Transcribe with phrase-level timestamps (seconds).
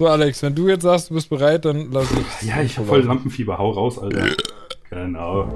[0.00, 2.48] So, Alex, wenn du jetzt sagst, du bist bereit, dann lass ich.
[2.48, 3.58] Ja, ich hab voll Lampenfieber.
[3.58, 4.28] Hau raus, Alter.
[4.88, 5.46] Genau.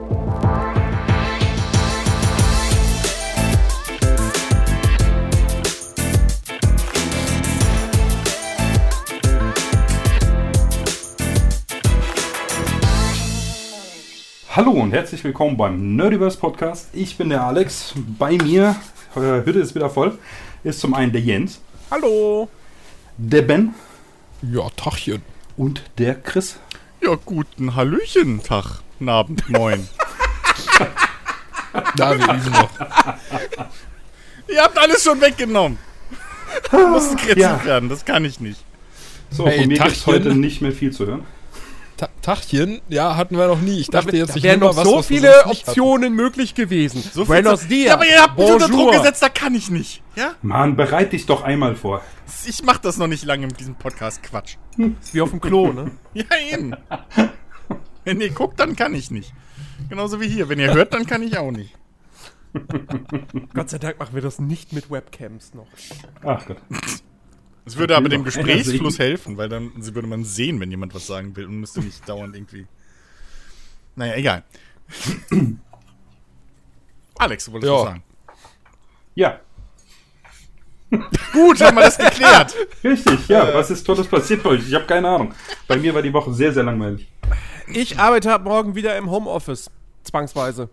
[14.50, 16.90] Hallo und herzlich willkommen beim Nerdiverse Podcast.
[16.92, 17.94] Ich bin der Alex.
[18.18, 18.76] Bei mir,
[19.16, 20.18] äh, Hütte ist wieder voll,
[20.64, 22.46] ist zum einen der Jens, Hallo.
[23.16, 23.74] der Ben
[24.52, 25.22] Ja, Tachchen.
[25.56, 26.56] und der Chris.
[27.02, 29.86] Ja, guten Hallöchen, Tag, Abend, moin.
[31.96, 32.70] Da, wir üben noch.
[34.48, 35.76] Ihr habt alles schon weggenommen.
[36.66, 37.64] Ich muss kreativ Ja.
[37.64, 38.60] werden, das kann ich nicht.
[39.30, 40.06] So, Hey, von mir Tachchen.
[40.06, 41.26] heute nicht mehr viel zu hören.
[42.24, 43.80] Ta Tachchen, ja, hatten wir noch nie.
[43.80, 47.02] Ich dachte jetzt, da ich wären noch mal was, so was viele Optionen möglich gewesen.
[47.02, 47.88] So viel Buenos dias.
[47.88, 48.68] Ja, aber ihr habt mich unter.
[48.68, 50.02] Druck gesetzt, da kann ich nicht.
[50.16, 50.34] Ja?
[50.40, 52.00] Mann, bereit dich doch einmal vor.
[52.46, 54.56] Ich mach das noch nicht lange mit diesem Podcast Quatsch.
[55.02, 55.90] Ist wie auf dem Klo, ne?
[56.14, 56.74] Ja, eben.
[58.04, 59.34] Wenn ihr guckt, dann kann ich nicht.
[59.90, 60.48] Genauso wie hier.
[60.48, 61.76] Wenn ihr hört, dann kann ich auch nicht.
[63.52, 65.66] Gott sei Dank machen wir das nicht mit Webcams noch.
[66.22, 66.56] Ach Gott.
[67.66, 71.34] Es würde aber dem Gesprächsfluss helfen, weil dann würde man sehen, wenn jemand was sagen
[71.36, 72.66] will und müsste nicht dauernd irgendwie.
[73.96, 74.44] Naja, egal.
[77.16, 77.76] Alex, du wolltest Ja.
[77.78, 78.02] was sagen.
[79.14, 79.40] Ja,
[81.32, 82.54] Gut, haben wir das geklärt.
[82.84, 83.26] richtig.
[83.28, 84.68] Ja, was ist Tolles passiert bei euch?
[84.68, 85.34] Ich habe keine Ahnung.
[85.66, 87.08] Bei mir war die Woche sehr, sehr langweilig.
[87.66, 89.70] Ich arbeite ab morgen wieder im Homeoffice.
[90.04, 90.68] Zwangsweise.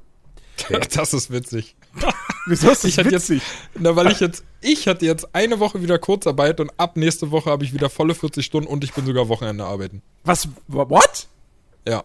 [0.93, 1.75] Das ist witzig.
[2.47, 3.31] Wieso ist Ich hatte jetzt,
[3.77, 7.49] na, weil ich jetzt, ich hatte jetzt eine Woche wieder Kurzarbeit und ab nächste Woche
[7.49, 10.01] habe ich wieder volle 40 Stunden und ich bin sogar Wochenende arbeiten.
[10.23, 10.47] Was?
[10.67, 11.27] What?
[11.87, 12.03] Ja.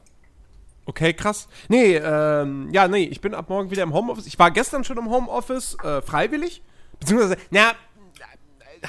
[0.85, 1.49] Okay, krass.
[1.69, 4.27] Nee, ähm, ja, nee, ich bin ab morgen wieder im Homeoffice.
[4.27, 6.63] Ich war gestern schon im Homeoffice, äh, freiwillig.
[7.01, 7.73] Beziehungsweise, na,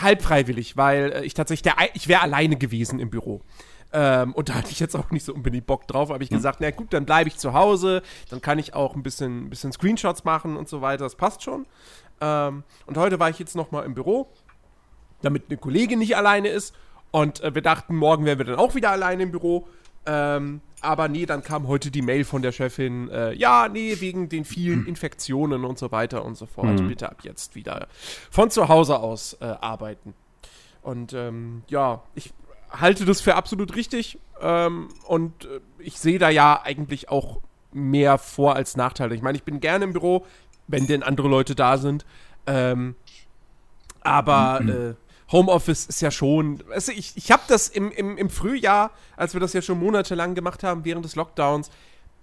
[0.01, 3.41] halb freiwillig, weil äh, ich tatsächlich, der, ich wäre alleine gewesen im Büro.
[3.93, 6.59] Ähm, und da hatte ich jetzt auch nicht so unbedingt Bock drauf, habe ich gesagt,
[6.59, 9.71] na gut, dann bleibe ich zu Hause, dann kann ich auch ein bisschen, ein bisschen
[9.71, 11.65] Screenshots machen und so weiter, das passt schon.
[12.19, 14.27] Ähm, und heute war ich jetzt nochmal im Büro,
[15.21, 16.75] damit eine Kollegin nicht alleine ist.
[17.11, 19.67] Und äh, wir dachten, morgen wären wir dann auch wieder alleine im Büro.
[20.05, 24.29] Ähm, aber nee, dann kam heute die Mail von der Chefin, äh, ja, nee, wegen
[24.29, 26.87] den vielen Infektionen und so weiter und so fort.
[26.87, 27.87] Bitte ab jetzt wieder
[28.29, 30.13] von zu Hause aus äh, arbeiten.
[30.81, 32.33] Und ähm, ja, ich
[32.79, 34.19] halte das für absolut richtig.
[34.41, 39.15] Ähm, und äh, ich sehe da ja eigentlich auch mehr Vor- als Nachteile.
[39.15, 40.25] Ich meine, ich bin gerne im Büro,
[40.67, 42.05] wenn denn andere Leute da sind.
[42.45, 42.95] Ähm,
[44.01, 44.93] aber äh,
[45.31, 46.63] Homeoffice ist ja schon.
[46.71, 50.35] Also ich ich habe das im, im, im Frühjahr, als wir das ja schon monatelang
[50.35, 51.69] gemacht haben, während des Lockdowns,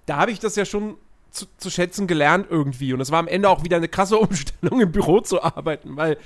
[0.06, 0.96] da habe ich das ja schon
[1.30, 2.92] zu, zu schätzen gelernt irgendwie.
[2.94, 6.16] Und es war am Ende auch wieder eine krasse Umstellung, im Büro zu arbeiten, weil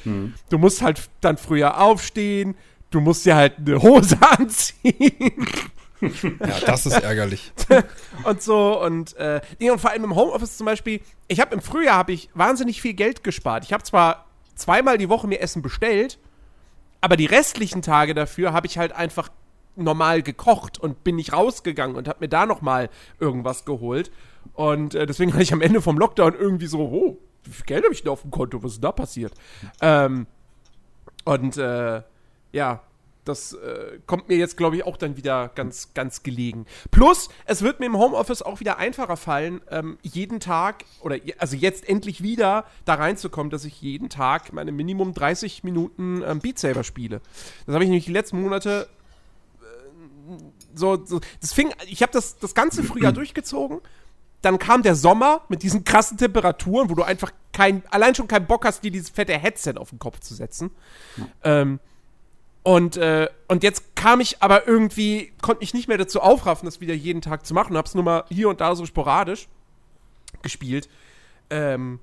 [0.50, 2.54] du musst halt dann früher aufstehen,
[2.90, 5.46] du musst dir halt eine Hose anziehen
[6.00, 7.52] Ja, das ist ärgerlich.
[8.24, 11.60] und so und äh, nee, und vor allem im Homeoffice zum Beispiel, ich habe im
[11.60, 13.64] Frühjahr habe ich wahnsinnig viel Geld gespart.
[13.64, 16.18] Ich habe zwar zweimal die Woche mir Essen bestellt,
[17.00, 19.30] aber die restlichen Tage dafür habe ich halt einfach
[19.76, 24.10] normal gekocht und bin nicht rausgegangen und habe mir da noch mal irgendwas geholt
[24.54, 27.84] und äh, deswegen hatte ich am Ende vom Lockdown irgendwie so, oh, wie viel Geld
[27.84, 28.62] habe ich denn auf dem Konto?
[28.62, 29.32] Was ist denn da passiert?
[29.80, 30.26] Ähm,
[31.24, 32.02] und äh,
[32.58, 32.82] ja,
[33.24, 36.64] das äh, kommt mir jetzt, glaube ich, auch dann wieder ganz, ganz gelegen.
[36.90, 41.34] Plus, es wird mir im Homeoffice auch wieder einfacher fallen, ähm, jeden Tag oder je-
[41.36, 46.38] also jetzt endlich wieder da reinzukommen, dass ich jeden Tag meine Minimum 30 Minuten ähm,
[46.40, 47.20] Beat Saber spiele.
[47.66, 48.88] Das habe ich nämlich die letzten Monate
[49.60, 50.36] äh,
[50.74, 53.80] so, so das fing, ich habe das das ganze Frühjahr durchgezogen.
[54.40, 58.46] Dann kam der Sommer mit diesen krassen Temperaturen, wo du einfach kein, allein schon keinen
[58.46, 60.70] Bock hast, dir dieses fette Headset auf den Kopf zu setzen.
[61.42, 61.80] Ähm,
[62.68, 66.82] und, äh, und jetzt kam ich aber irgendwie, konnte mich nicht mehr dazu aufraffen, das
[66.82, 67.78] wieder jeden Tag zu machen.
[67.78, 69.48] Hab's nur mal hier und da so sporadisch
[70.42, 70.86] gespielt.
[71.48, 71.98] Ähm,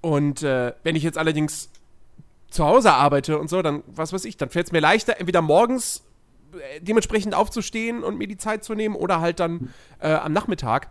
[0.00, 1.70] und äh, wenn ich jetzt allerdings
[2.50, 5.40] zu Hause arbeite und so, dann, was weiß ich, dann fällt es mir leichter, entweder
[5.40, 6.02] morgens
[6.52, 10.88] äh, dementsprechend aufzustehen und mir die Zeit zu nehmen oder halt dann äh, am Nachmittag.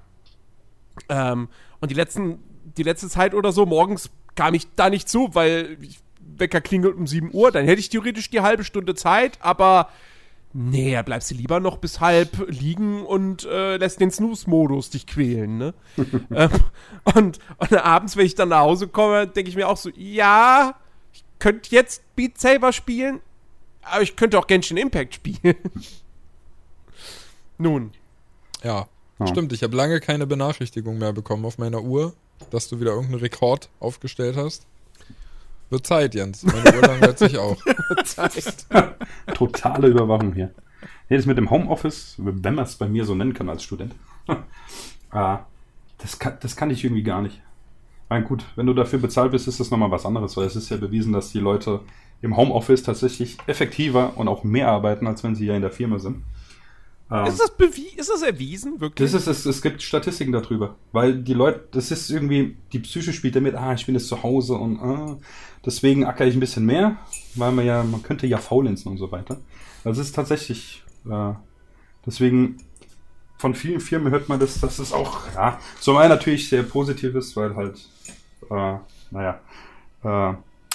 [1.09, 1.49] Ähm,
[1.81, 2.39] und die letzten,
[2.77, 5.99] die letzte Zeit oder so, morgens kam ich da nicht zu, weil ich,
[6.37, 9.89] Wecker klingelt um 7 Uhr, dann hätte ich theoretisch die halbe Stunde Zeit, aber
[10.53, 15.07] nee, da bleibst du lieber noch bis halb liegen und äh, lässt den Snooze-Modus dich
[15.07, 15.73] quälen, ne?
[16.31, 16.49] ähm,
[17.15, 20.75] und, und abends, wenn ich dann nach Hause komme, denke ich mir auch so, ja,
[21.13, 23.19] ich könnte jetzt Beat Saber spielen,
[23.81, 25.55] aber ich könnte auch Genshin Impact spielen.
[27.57, 27.91] Nun,
[28.63, 28.87] Ja.
[29.19, 29.27] Ja.
[29.27, 32.13] Stimmt, ich habe lange keine Benachrichtigung mehr bekommen auf meiner Uhr,
[32.51, 34.65] dass du wieder irgendeinen Rekord aufgestellt hast.
[35.69, 36.43] Wird Zeit, Jens.
[36.43, 37.57] Meine Uhr langweilt sich auch.
[38.05, 38.65] Zeit.
[39.33, 40.53] Totale Überwachung hier.
[41.09, 43.95] Nee, das mit dem Homeoffice, wenn man es bei mir so nennen kann als Student,
[45.11, 45.39] ah,
[45.97, 47.41] das, kann, das kann ich irgendwie gar nicht.
[48.09, 50.69] Na gut, wenn du dafür bezahlt bist, ist das nochmal was anderes, weil es ist
[50.69, 51.81] ja bewiesen, dass die Leute
[52.21, 55.99] im Homeoffice tatsächlich effektiver und auch mehr arbeiten, als wenn sie ja in der Firma
[55.99, 56.23] sind.
[57.09, 57.51] Ähm, Ist das,
[57.95, 59.11] ist das erwiesen, wirklich?
[59.11, 63.13] das ist, es, es gibt Statistiken darüber, weil die Leute, das ist irgendwie, die Psyche
[63.13, 65.17] spielt damit, ah, ich bin jetzt zu Hause und ah,
[65.65, 66.97] deswegen acker ich ein bisschen mehr,
[67.35, 69.37] weil man ja, man könnte ja faulenzen und so weiter.
[69.85, 71.33] Also es ist tatsächlich, äh,
[72.05, 72.57] deswegen
[73.37, 77.15] von vielen Firmen hört man das, dass es auch, ja, zum einen natürlich sehr positiv
[77.15, 77.87] ist, weil halt,
[78.49, 78.77] äh,
[79.11, 79.39] naja,
[80.03, 80.33] äh,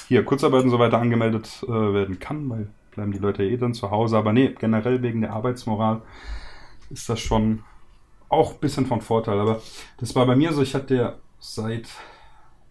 [0.08, 3.74] hier Kurzarbeit und so weiter angemeldet äh, werden kann, weil bleiben die Leute eh dann
[3.74, 4.16] zu Hause.
[4.16, 6.02] Aber nee, generell wegen der Arbeitsmoral
[6.90, 7.64] ist das schon
[8.28, 9.38] auch ein bisschen von Vorteil.
[9.38, 9.60] Aber
[9.98, 11.88] das war bei mir so, ich hatte ja seit,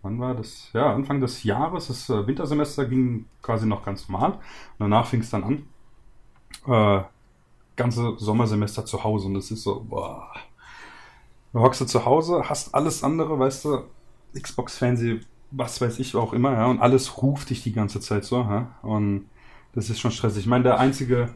[0.01, 0.69] wann war das?
[0.73, 4.31] Ja, Anfang des Jahres, das äh, Wintersemester ging quasi noch ganz normal.
[4.33, 5.65] Und danach fing es dann an.
[6.67, 7.03] Äh,
[7.75, 10.31] ganze Sommersemester zu Hause und es ist so, boah.
[11.53, 13.83] Du hockst du zu Hause, hast alles andere, weißt du,
[14.39, 15.19] Xbox-Fernseh,
[15.51, 18.75] was weiß ich auch immer, ja, und alles ruft dich die ganze Zeit so, ja,
[18.83, 19.25] und
[19.73, 20.43] das ist schon stressig.
[20.43, 21.29] Ich meine, der einzige,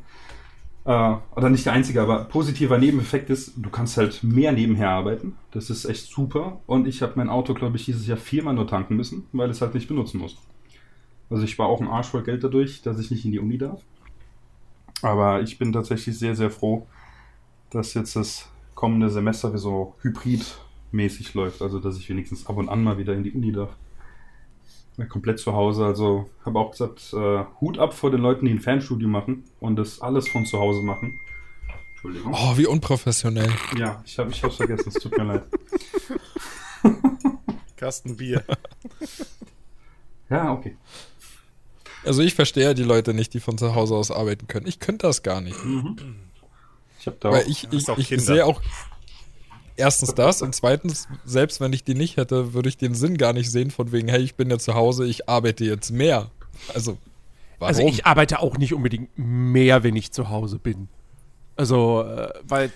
[0.86, 5.36] äh, oder nicht der einzige, aber positiver Nebeneffekt ist, du kannst halt mehr nebenher arbeiten.
[5.52, 6.60] Das ist echt super.
[6.68, 9.62] Und ich habe mein Auto, glaube ich, dieses Jahr viermal nur tanken müssen, weil es
[9.62, 10.38] halt nicht benutzen muss.
[11.30, 13.58] Also ich war auch ein Arsch voll Geld dadurch, dass ich nicht in die Uni
[13.58, 13.82] darf.
[15.02, 16.88] Aber ich bin tatsächlich sehr, sehr froh,
[17.70, 21.62] dass jetzt das kommende Semester wie so hybridmäßig läuft.
[21.62, 23.76] Also dass ich wenigstens ab und an mal wieder in die Uni darf.
[24.98, 25.86] Ja, komplett zu Hause.
[25.86, 29.76] Also habe auch gesagt, äh, Hut ab vor den Leuten, die ein Fernstudium machen und
[29.76, 31.20] das alles von zu Hause machen.
[31.94, 32.34] Entschuldigung.
[32.34, 33.52] Oh, wie unprofessionell.
[33.78, 35.44] Ja, ich habe ich hab's vergessen, es tut mir leid.
[37.78, 38.44] Kasten Bier.
[40.28, 40.76] Ja, okay.
[42.04, 44.66] Also ich verstehe die Leute nicht, die von zu Hause aus arbeiten können.
[44.66, 45.56] Ich könnte das gar nicht.
[47.00, 48.60] Ich habe da Weil auch, ich, ich, auch ich sehe auch
[49.78, 53.34] erstens das und zweitens, selbst wenn ich die nicht hätte, würde ich den Sinn gar
[53.34, 56.32] nicht sehen von wegen, hey, ich bin ja zu Hause, ich arbeite jetzt mehr.
[56.74, 56.98] Also,
[57.60, 57.68] warum?
[57.68, 60.88] Also ich arbeite auch nicht unbedingt mehr, wenn ich zu Hause bin.
[61.58, 62.70] Also, äh, weil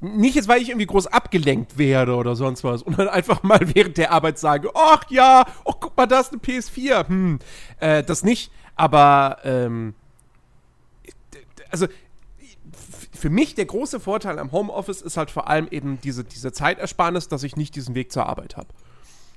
[0.00, 3.60] nicht jetzt, weil ich irgendwie groß abgelenkt werde oder sonst was, und dann einfach mal
[3.74, 7.08] während der Arbeit sage, ach ja, oh guck mal, da ist eine PS4.
[7.08, 7.38] Hm,
[7.78, 9.94] äh, das nicht, aber ähm,
[11.70, 11.86] also
[13.18, 17.28] für mich der große Vorteil am Homeoffice ist halt vor allem eben diese, diese Zeitersparnis,
[17.28, 18.68] dass ich nicht diesen Weg zur Arbeit habe.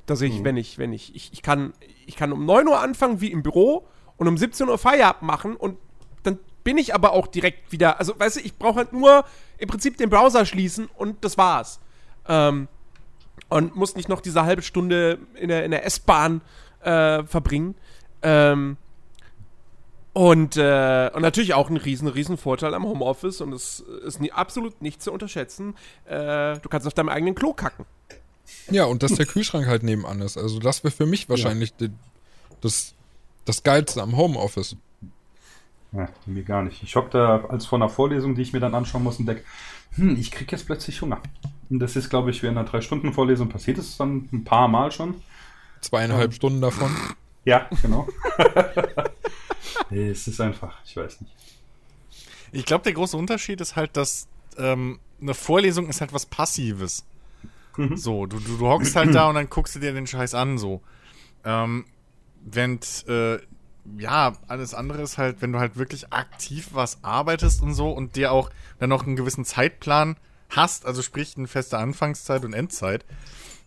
[0.05, 1.73] Dass ich, wenn ich, wenn ich, ich, ich kann,
[2.05, 3.87] ich kann um 9 Uhr anfangen wie im Büro
[4.17, 5.77] und um 17 Uhr Feierabend machen und
[6.23, 9.25] dann bin ich aber auch direkt wieder, also weißt du, ich brauche halt nur
[9.57, 11.79] im Prinzip den Browser schließen und das war's.
[12.27, 12.67] Ähm,
[13.49, 16.41] und muss nicht noch diese halbe Stunde in der, in der S-Bahn
[16.81, 17.75] äh, verbringen.
[18.21, 18.77] Ähm,
[20.13, 24.31] und, äh, und natürlich auch ein riesen, riesen Vorteil am Homeoffice und es ist nie,
[24.31, 25.75] absolut nicht zu unterschätzen.
[26.05, 27.85] Äh, du kannst auf deinem eigenen Klo kacken.
[28.69, 30.37] ja, und dass der Kühlschrank halt nebenan ist.
[30.37, 31.91] Also das wäre für mich wahrscheinlich die,
[32.59, 32.93] das,
[33.45, 34.75] das Geilste am Homeoffice.
[35.93, 36.83] Ja, mir gar nicht.
[36.83, 39.43] Ich hock da als vor einer Vorlesung, die ich mir dann anschauen muss und denke,
[39.95, 41.21] hm, ich krieg jetzt plötzlich Hunger.
[41.69, 44.67] Und das ist, glaube ich, während einer drei Stunden Vorlesung passiert es dann ein paar
[44.67, 45.15] Mal schon.
[45.81, 46.91] Zweieinhalb Stunden davon.
[47.43, 48.07] Ja, genau.
[49.89, 51.33] nee, es ist einfach, ich weiß nicht.
[52.51, 54.27] Ich glaube, der große Unterschied ist halt, dass
[54.57, 57.05] ähm, eine Vorlesung ist halt was Passives.
[57.95, 60.57] So, du, du, du hockst halt da und dann guckst du dir den Scheiß an,
[60.57, 60.81] so.
[61.45, 61.85] Ähm,
[62.43, 63.37] wenn, äh,
[63.97, 68.15] ja, alles andere ist halt, wenn du halt wirklich aktiv was arbeitest und so und
[68.15, 68.49] dir auch
[68.79, 70.17] dann noch einen gewissen Zeitplan
[70.49, 73.05] hast, also sprich eine feste Anfangszeit und Endzeit,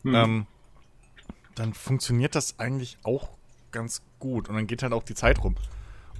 [0.04, 0.46] ähm,
[1.54, 3.30] dann funktioniert das eigentlich auch
[3.75, 5.57] ganz gut und dann geht halt auch die Zeit rum.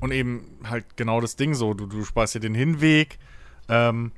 [0.01, 3.19] Und eben halt genau das Ding so, du, du sparst dir den Hinweg,
[3.69, 4.13] ähm,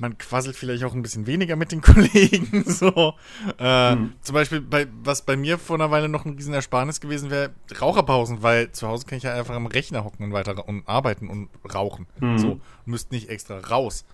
[0.00, 3.14] man quasselt vielleicht auch ein bisschen weniger mit den Kollegen, so.
[3.58, 7.30] Äh, Zum Beispiel, bei, was bei mir vor einer Weile noch ein riesen Ersparnis gewesen
[7.30, 10.88] wäre, Raucherpausen, weil zu Hause kann ich ja einfach am Rechner hocken und weiter und
[10.88, 12.06] arbeiten und rauchen.
[12.38, 14.04] So, und müsst nicht extra raus.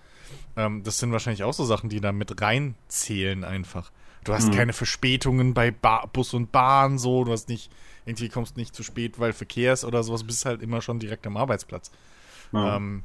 [0.55, 3.91] Ähm, das sind wahrscheinlich auch so Sachen, die da mit reinzählen einfach.
[4.23, 7.71] Du hast keine Verspätungen bei ba Bus und Bahn, so, du hast nicht,
[8.05, 11.25] irgendwie kommst nicht zu spät, weil Verkehr ist oder sowas, bist halt immer schon direkt
[11.27, 11.91] am Arbeitsplatz.
[12.51, 12.77] Ja.
[12.77, 13.03] Ähm,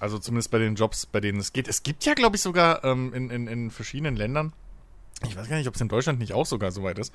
[0.00, 1.68] also zumindest bei den Jobs, bei denen es geht.
[1.68, 4.52] Es gibt ja, glaube ich, sogar ähm, in, in, in verschiedenen Ländern,
[5.24, 7.14] ich weiß gar nicht, ob es in Deutschland nicht auch sogar so weit ist,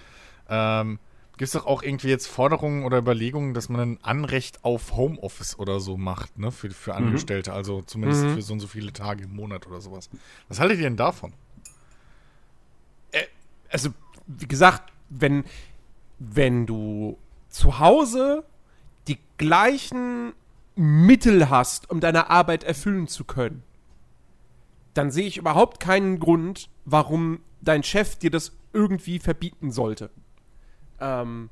[0.50, 1.00] ähm,
[1.34, 5.60] gibt es doch auch irgendwie jetzt Forderungen oder Überlegungen, dass man ein Anrecht auf Homeoffice
[5.60, 9.26] oder so macht, ne, für, für Angestellte, also zumindest für so und so viele Tage
[9.26, 10.10] im Monat oder sowas.
[10.48, 11.34] Was haltet ihr denn davon?
[13.70, 13.90] also,
[14.28, 15.44] wie gesagt, wenn,
[16.20, 17.18] wenn du
[17.50, 18.44] zu Hause
[19.08, 20.34] die gleichen
[20.76, 23.64] Mittel hast, um deine Arbeit erfüllen zu können,
[24.94, 30.10] dann sehe ich überhaupt keinen Grund, warum dein Chef dir das irgendwie verbieten sollte.
[31.00, 31.50] Ähm,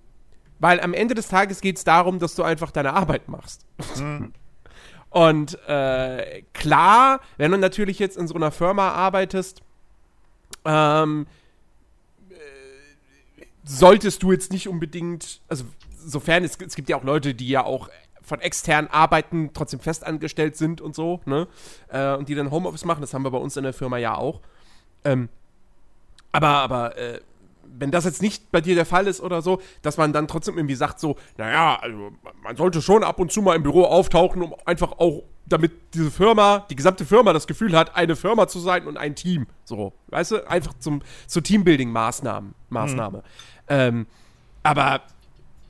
[0.59, 3.65] weil am Ende des Tages geht es darum, dass du einfach deine Arbeit machst.
[5.09, 9.61] Und äh, klar, wenn du natürlich jetzt in so einer Firma arbeitest,
[10.65, 11.44] ähm, äh,
[13.65, 15.65] solltest du jetzt nicht unbedingt, also
[15.97, 17.89] sofern es, es gibt ja auch Leute, die ja auch
[18.21, 21.47] von extern arbeiten, trotzdem festangestellt sind und so, ne?
[21.89, 24.15] Äh, und die dann Homeoffice machen, das haben wir bei uns in der Firma ja
[24.15, 24.41] auch.
[25.03, 25.29] Ähm,
[26.31, 27.19] aber, aber, äh,
[27.77, 30.57] wenn das jetzt nicht bei dir der Fall ist oder so, dass man dann trotzdem
[30.57, 34.41] irgendwie sagt so, naja, also man sollte schon ab und zu mal im Büro auftauchen,
[34.41, 38.59] um einfach auch, damit diese Firma, die gesamte Firma das Gefühl hat, eine Firma zu
[38.59, 39.45] sein und ein Team.
[39.63, 42.53] So, weißt du, einfach zum, zur Teambuilding-Maßnahme.
[42.69, 43.23] Maßnahme.
[43.67, 44.07] Ähm,
[44.63, 45.01] aber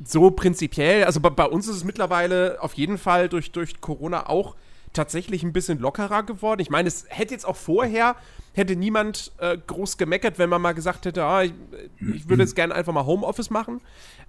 [0.03, 4.27] so prinzipiell, also bei, bei, uns ist es mittlerweile auf jeden Fall durch, durch Corona
[4.27, 4.55] auch
[4.93, 6.61] tatsächlich ein bisschen lockerer geworden.
[6.61, 8.15] Ich meine, es hätte jetzt auch vorher,
[8.53, 11.53] hätte niemand äh, groß gemeckert, wenn man mal gesagt hätte, ah, ich,
[11.99, 13.81] ich würde jetzt gerne einfach mal Homeoffice machen,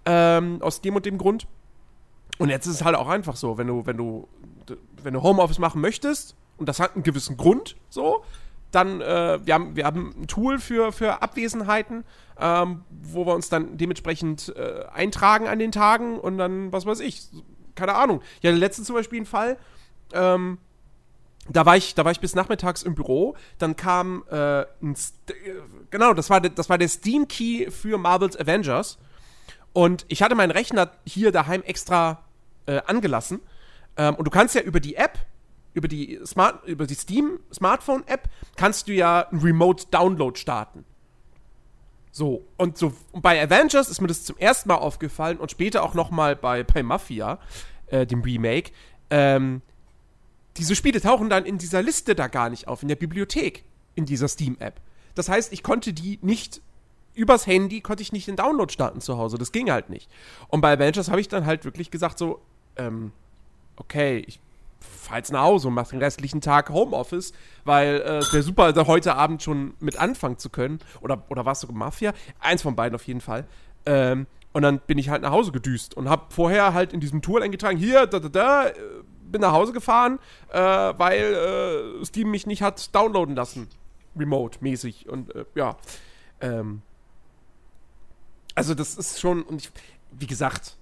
[0.05, 1.47] ähm, aus dem und dem Grund.
[2.39, 4.29] Und jetzt ist es halt auch einfach so, wenn du, wenn du,
[5.03, 8.25] wenn du Homeoffice machen möchtest, und das hat einen gewissen Grund, so,
[8.77, 12.05] dann, äh, wir, haben, wir haben ein Tool für, für Abwesenheiten,
[12.39, 17.01] ähm, wo wir uns dann dementsprechend äh, eintragen an den Tagen und dann, was weiß
[17.01, 17.23] ich,
[17.75, 18.21] keine Ahnung.
[18.43, 19.57] Ja, der letzte zum Beispiel ein Fall,
[20.13, 20.59] ähm,
[21.49, 23.37] da war ich, da war ich bis nachmittags im Büro.
[23.59, 25.15] Dann kam äh, ein St
[25.91, 28.99] genau, das war, das war der Steam Key für Marvel's Avengers.
[29.73, 32.25] Und ich hatte meinen Rechner hier daheim extra
[32.67, 33.41] äh, angelassen.
[33.97, 35.19] Ähm, und du kannst ja über die App,
[35.77, 40.87] über die Smart, über die Steam Smartphone App, kannst du ja einen Remote Download starten.
[42.11, 45.83] So, und so und bei Avengers ist mir das zum ersten Mal aufgefallen und später
[45.83, 47.39] auch noch mal bei, bei Mafia,
[47.89, 48.73] äh, dem Remake.
[49.11, 49.61] Ähm,
[50.57, 53.65] diese Spiele tauchen dann in dieser Liste da gar nicht auf, in der Bibliothek,
[53.97, 54.81] in dieser Steam-App.
[55.15, 56.63] Das heißt, ich konnte die nicht
[57.13, 59.37] übers Handy konnte ich nicht den Download starten zu Hause.
[59.37, 60.11] Das ging halt nicht.
[60.49, 62.41] Und bei Avengers habe ich dann halt wirklich gesagt so,
[62.77, 63.13] ähm,
[63.77, 64.39] okay, ich
[65.15, 67.33] jetzt nach Hause und mache den restlichen Tag Homeoffice,
[67.65, 70.81] weil äh, es wäre super, da heute Abend schon mit anfangen zu können.
[71.01, 72.13] Oder, oder war es sogar Mafia?
[72.41, 73.47] Eins von beiden auf jeden Fall.
[73.85, 77.23] Ähm, und dann bin ich halt nach Hause gedüst und habe vorher halt in diesem
[77.23, 78.71] Tool eingetragen, hier, da, da, da,
[79.31, 80.19] bin nach Hause gefahren,
[80.51, 83.69] äh, weil äh, Steam mich nicht hat downloaden lassen.
[84.17, 85.09] Remote-mäßig.
[85.09, 85.77] Und äh, ja.
[86.41, 86.83] Ähm,
[88.55, 89.71] also das ist schon, und ich,
[90.13, 90.77] wie gesagt,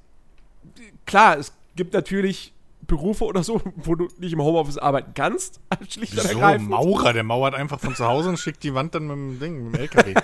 [1.04, 2.53] klar, es gibt natürlich
[2.86, 5.60] Berufe oder so, wo du nicht im Homeoffice arbeiten kannst.
[5.88, 6.70] Schlicht und ergreifend.
[6.70, 9.64] Maurer, der mauert einfach von zu Hause und schickt die Wand dann mit dem Ding,
[9.64, 10.14] mit dem LKW.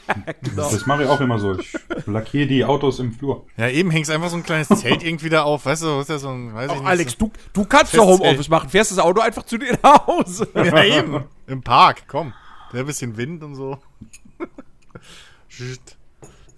[0.42, 0.70] genau.
[0.70, 1.58] Das mache ich auch immer so.
[1.58, 1.72] Ich
[2.06, 3.46] lackiere die Autos im Flur.
[3.56, 6.18] Ja, eben hängst einfach so ein kleines Zelt irgendwie da auf, weißt du, ist ja
[6.18, 6.86] so ein, weiß ich nicht.
[6.86, 10.48] Alex, du, du kannst doch Homeoffice machen, fährst das Auto einfach zu dir nach Hause.
[10.70, 11.24] Ja, eben.
[11.46, 12.32] Im Park, komm.
[12.72, 13.78] Der ein bisschen Wind und so.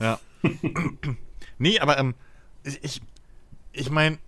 [0.00, 0.18] ja.
[1.58, 2.14] nee, aber ähm,
[2.64, 3.00] ich,
[3.72, 4.18] ich meine,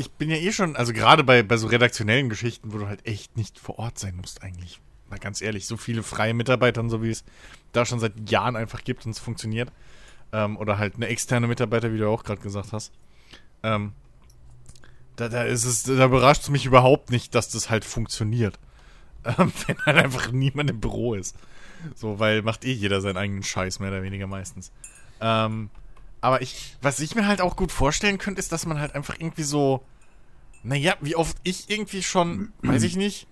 [0.00, 3.06] ich bin ja eh schon, also gerade bei, bei so redaktionellen Geschichten, wo du halt
[3.06, 4.80] echt nicht vor Ort sein musst, eigentlich.
[5.10, 7.22] Mal ganz ehrlich, so viele freie Mitarbeiter so wie es
[7.72, 9.70] da schon seit Jahren einfach gibt und es funktioniert.
[10.32, 12.92] Ähm, oder halt eine externe Mitarbeiter, wie du auch gerade gesagt hast.
[13.62, 13.92] Ähm,
[15.16, 18.58] da, da ist es, da überrascht es mich überhaupt nicht, dass das halt funktioniert.
[19.22, 21.36] Ähm, wenn halt einfach niemand im Büro ist.
[21.94, 24.72] So, weil macht eh jeder seinen eigenen Scheiß, mehr oder weniger meistens.
[25.20, 25.68] Ähm,
[26.20, 29.14] aber ich, was ich mir halt auch gut vorstellen könnte, ist, dass man halt einfach
[29.18, 29.82] irgendwie so,
[30.62, 33.26] naja, wie oft ich irgendwie schon, weiß ich nicht,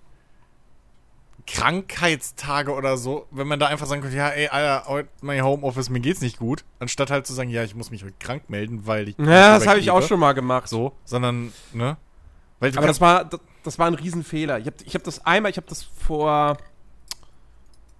[1.45, 5.89] Krankheitstage oder so, wenn man da einfach sagen könnte, ja, ey, Alter, heute mein Homeoffice,
[5.89, 8.85] mir geht's nicht gut, anstatt halt zu sagen, ja, ich muss mich heute krank melden,
[8.85, 9.17] weil ich.
[9.17, 10.67] Ja, das habe ich auch schon mal gemacht.
[10.67, 11.97] So, sondern, ne?
[12.59, 14.59] Aber das war, das, das, war ein Riesenfehler.
[14.59, 16.57] Ich habe ich hab das einmal, ich habe das vor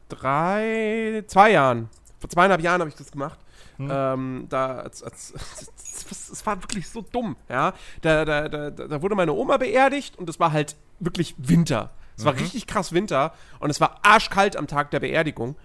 [0.09, 3.39] drei, zwei Jahren, vor zweieinhalb Jahren habe ich das gemacht.
[3.79, 3.89] Hm.
[3.89, 5.33] Ähm, da, als, als,
[6.31, 7.73] es war wirklich so dumm, ja.
[8.01, 11.91] Da, da, da, da wurde meine Oma beerdigt und es war halt wirklich Winter.
[12.17, 12.39] Es war mhm.
[12.39, 15.55] richtig krass Winter und es war arschkalt am Tag der Beerdigung.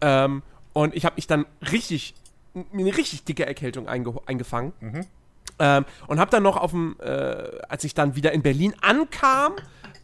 [0.00, 0.42] Ähm,
[0.72, 2.14] und ich habe mich dann richtig,
[2.54, 4.72] eine richtig dicke Erkältung einge eingefangen.
[4.80, 5.06] Mhm.
[5.60, 9.52] Ähm, und habe dann noch auf dem, äh, als ich dann wieder in Berlin ankam,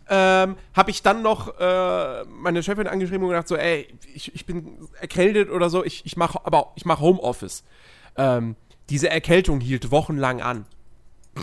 [0.09, 4.47] ähm, habe ich dann noch äh, meine Chefin angeschrieben und gesagt so, ey, ich, ich
[4.47, 7.65] bin erkältet oder so, ich, ich mache aber ich mache Homeoffice.
[8.17, 8.57] Ähm,
[8.89, 10.67] diese Erkältung hielt wochenlang an.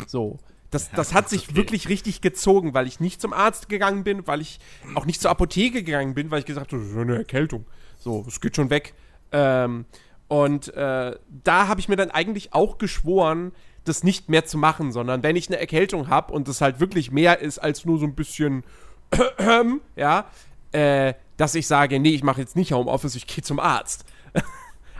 [0.07, 0.39] So.
[0.71, 1.55] Das, das hat sich okay.
[1.55, 4.59] wirklich richtig gezogen, weil ich nicht zum Arzt gegangen bin, weil ich
[4.95, 7.65] auch nicht zur Apotheke gegangen bin, weil ich gesagt habe, das ist eine Erkältung.
[7.97, 8.93] So, es geht schon weg.
[9.31, 9.85] Ähm,
[10.27, 13.53] und äh, da habe ich mir dann eigentlich auch geschworen,
[13.87, 17.11] das nicht mehr zu machen, sondern wenn ich eine Erkältung habe und das halt wirklich
[17.11, 18.63] mehr ist als nur so ein bisschen,
[19.95, 20.25] ja,
[20.71, 24.05] äh, dass ich sage, nee, ich mache jetzt nicht Homeoffice, ich gehe zum Arzt.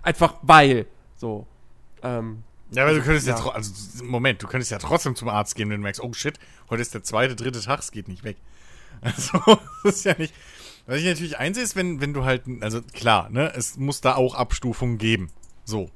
[0.03, 1.47] Einfach weil, so.
[2.03, 3.51] Ähm, Ja, aber du könntest ja, Ja.
[3.51, 3.71] also
[4.03, 6.39] Moment, du könntest ja trotzdem zum Arzt gehen, wenn du merkst, oh shit,
[6.69, 8.37] heute ist der zweite, dritte Tag, es geht nicht weg.
[9.01, 9.39] Also,
[9.83, 10.33] das ist ja nicht.
[10.87, 14.15] Was ich natürlich einsehe, ist, wenn, wenn du halt, also klar, ne, es muss da
[14.15, 15.31] auch Abstufungen geben.
[15.65, 15.89] So.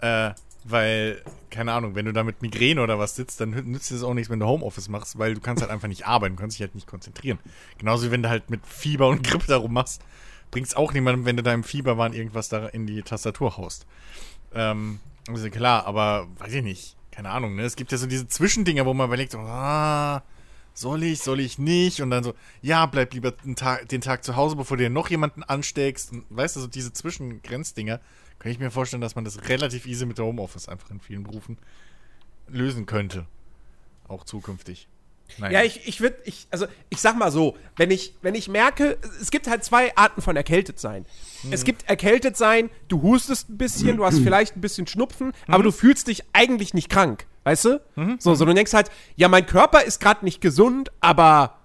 [0.00, 0.32] Äh,
[0.70, 4.14] weil, keine Ahnung, wenn du da mit Migräne oder was sitzt, dann nützt es auch
[4.14, 6.74] nichts, wenn du Homeoffice machst, weil du kannst halt einfach nicht arbeiten, kannst dich halt
[6.74, 7.38] nicht konzentrieren.
[7.78, 10.02] Genauso wie wenn du halt mit Fieber und Grippe darum machst,
[10.50, 13.86] bringt's auch niemandem, wenn du da im Fieberwahn irgendwas da in die Tastatur haust.
[14.54, 16.96] Ähm, also klar, aber weiß ich nicht.
[17.10, 17.62] Keine Ahnung, ne?
[17.62, 20.22] Es gibt ja so diese Zwischendinger, wo man überlegt, ah,
[20.74, 22.02] soll ich, soll ich nicht?
[22.02, 24.90] Und dann so, ja, bleib lieber den Tag, den Tag zu Hause, bevor du dir
[24.90, 26.12] noch jemanden ansteckst.
[26.12, 28.00] Und weißt du, so diese Zwischengrenzdinger,
[28.46, 31.24] kann ich mir vorstellen, dass man das relativ easy mit der Homeoffice einfach in vielen
[31.24, 31.58] Berufen
[32.46, 33.26] lösen könnte.
[34.06, 34.86] Auch zukünftig.
[35.38, 35.58] Naja.
[35.58, 38.98] Ja, ich, ich würde, ich, also ich sag mal so, wenn ich, wenn ich merke,
[39.20, 41.06] es gibt halt zwei Arten von erkältet sein.
[41.50, 45.64] Es gibt erkältet sein, du hustest ein bisschen, du hast vielleicht ein bisschen Schnupfen, aber
[45.64, 47.80] du fühlst dich eigentlich nicht krank, weißt du?
[48.20, 51.58] So, so du denkst halt, ja, mein Körper ist gerade nicht gesund, aber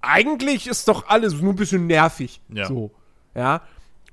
[0.00, 2.40] eigentlich ist doch alles nur ein bisschen nervig.
[2.48, 2.64] Ja.
[2.64, 2.92] So,
[3.34, 3.60] ja.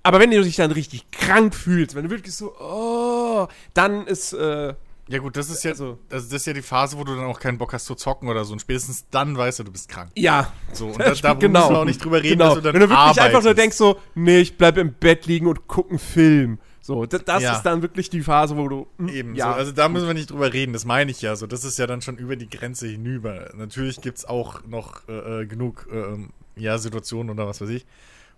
[0.04, 4.34] Aber wenn du dich dann richtig krank fühlst, wenn du wirklich so, oh, dann ist,
[4.34, 4.74] äh,
[5.08, 7.40] Ja gut, das ist ja Also- das, ist ja die Phase, wo du dann auch
[7.40, 8.54] keinen Bock hast zu zocken oder so.
[8.54, 10.10] Und spätestens dann weißt du, du bist krank.
[10.16, 12.46] ja, So, und da, da müssen wir auch nicht drüber reden, genau.
[12.46, 13.58] dass du dann Wenn du wirklich einfach nur arbeitest.
[13.58, 16.60] denkst so, nee, ich bleib im Bett liegen und guck einen Film.
[16.84, 17.54] So, das, das Ja.
[17.58, 20.14] ist dann wirklich die Phase, wo du hm, Eben, ja, so, also da müssen wir
[20.16, 21.46] nicht drüber reden, das meine ich ja so.
[21.46, 23.52] Das ist ja dann schon über die Grenze hinüber.
[23.56, 27.86] Natürlich gibt's auch noch äh, äh, genug ähm, ja, Situationen oder was weiß ich,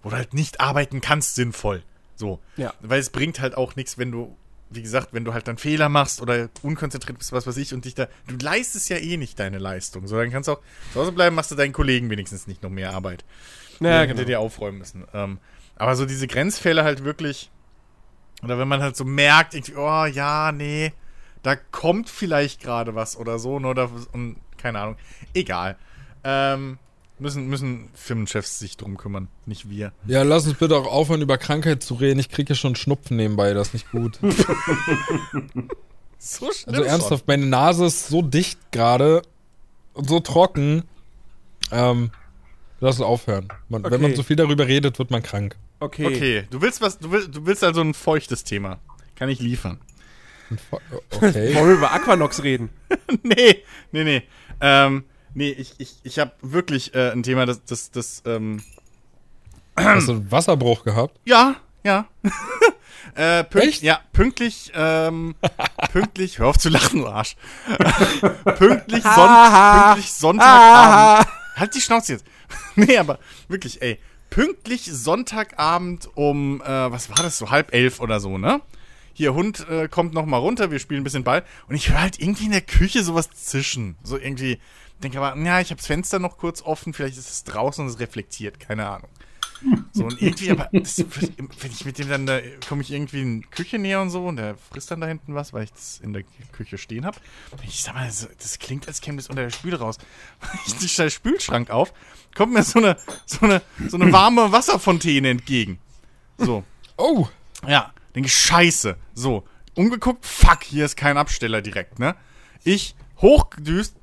[0.03, 1.83] wo du halt nicht arbeiten kannst sinnvoll.
[2.15, 2.39] So.
[2.57, 2.73] Ja.
[2.81, 4.35] Weil es bringt halt auch nichts, wenn du,
[4.69, 7.85] wie gesagt, wenn du halt dann Fehler machst oder unkonzentriert bist, was weiß ich, und
[7.85, 8.07] dich da.
[8.27, 10.07] Du leistest ja eh nicht deine Leistung.
[10.07, 12.69] So, dann kannst du auch zu Hause bleiben, machst du deinen Kollegen wenigstens nicht noch
[12.69, 13.25] mehr Arbeit.
[13.79, 14.17] ja, ja, genau.
[14.17, 15.05] hätte dir aufräumen müssen.
[15.13, 15.39] Ähm,
[15.75, 17.49] aber so diese Grenzfälle halt wirklich,
[18.43, 20.93] oder wenn man halt so merkt, irgendwie, oh ja, nee,
[21.41, 24.97] da kommt vielleicht gerade was oder so, ne, oder und keine Ahnung.
[25.33, 25.77] Egal.
[26.23, 26.77] Ähm,
[27.19, 29.91] müssen, müssen Firmenchefs sich drum kümmern, nicht wir.
[30.07, 32.19] Ja, lass uns bitte auch aufhören, über Krankheit zu reden.
[32.19, 34.19] Ich kriege ja schon Schnupfen nebenbei, das ist nicht gut.
[36.25, 36.75] So schlimm.
[36.75, 39.23] Also ernsthaft, meine Nase ist so dicht gerade
[39.93, 40.83] und so trocken.
[41.69, 42.11] Ähm,
[42.79, 43.49] lass uns aufhören.
[43.67, 44.01] Man, Wenn Okay.
[44.01, 45.57] man so viel darüber redet, wird man krank.
[45.81, 46.05] Okay.
[46.05, 48.79] Okay, du willst was, du willst, du willst also ein feuchtes Thema.
[49.15, 49.79] Kann ich liefern.
[51.11, 51.53] Okay.
[51.55, 52.69] Wollen wir über Aquanox reden?
[53.23, 54.23] nee, nee, nee.
[54.61, 58.63] Ähm, nee, ich, ich, ich habe wirklich äh, ein Thema, das, das, das, ähm,
[59.75, 61.19] Hast du einen Wasserbruch gehabt?
[61.25, 62.07] Ja, ja.
[63.15, 63.83] äh, pünkt, Echt?
[63.83, 65.35] Ja, pünktlich, ähm,
[65.91, 67.35] pünktlich, hör auf zu lachen, du Arsch.
[68.57, 69.29] pünktlich, Son
[69.83, 71.27] pünktlich Sonntagabend.
[71.55, 72.25] Halt die Schnauze jetzt.
[72.75, 73.99] nee, aber wirklich, ey.
[74.29, 78.61] Pünktlich Sonntagabend um, äh, was war das, so halb elf oder so, ne?
[79.15, 81.43] Hier, Hund äh, kommt noch mal runter, wir spielen ein bisschen Ball.
[81.67, 83.95] Und ich höre halt irgendwie in der Küche sowas zischen.
[84.01, 84.59] So irgendwie,
[85.01, 87.91] denke aber, ja, ich habe das Fenster noch kurz offen, vielleicht ist es draußen und
[87.91, 89.09] es reflektiert, keine Ahnung.
[89.93, 93.41] So, und irgendwie, aber das, wenn ich mit dem dann da, komme ich irgendwie in
[93.41, 96.01] die Küche näher und so und der frisst dann da hinten was, weil ich das
[96.03, 97.17] in der Küche stehen habe.
[97.65, 99.99] Ich sag mal, das, das klingt, als käme das unter der Spüle raus.
[100.65, 101.93] Ich stelle Spülschrank auf,
[102.35, 105.79] kommt mir so eine, so eine, so eine warme Wasserfontäne entgegen.
[106.37, 106.65] So,
[106.97, 107.27] Oh,
[107.67, 108.97] ja, denke ich, scheiße.
[109.13, 109.43] So,
[109.75, 112.15] umgeguckt, fuck, hier ist kein Absteller direkt, ne?
[112.63, 113.95] Ich hochgedüst,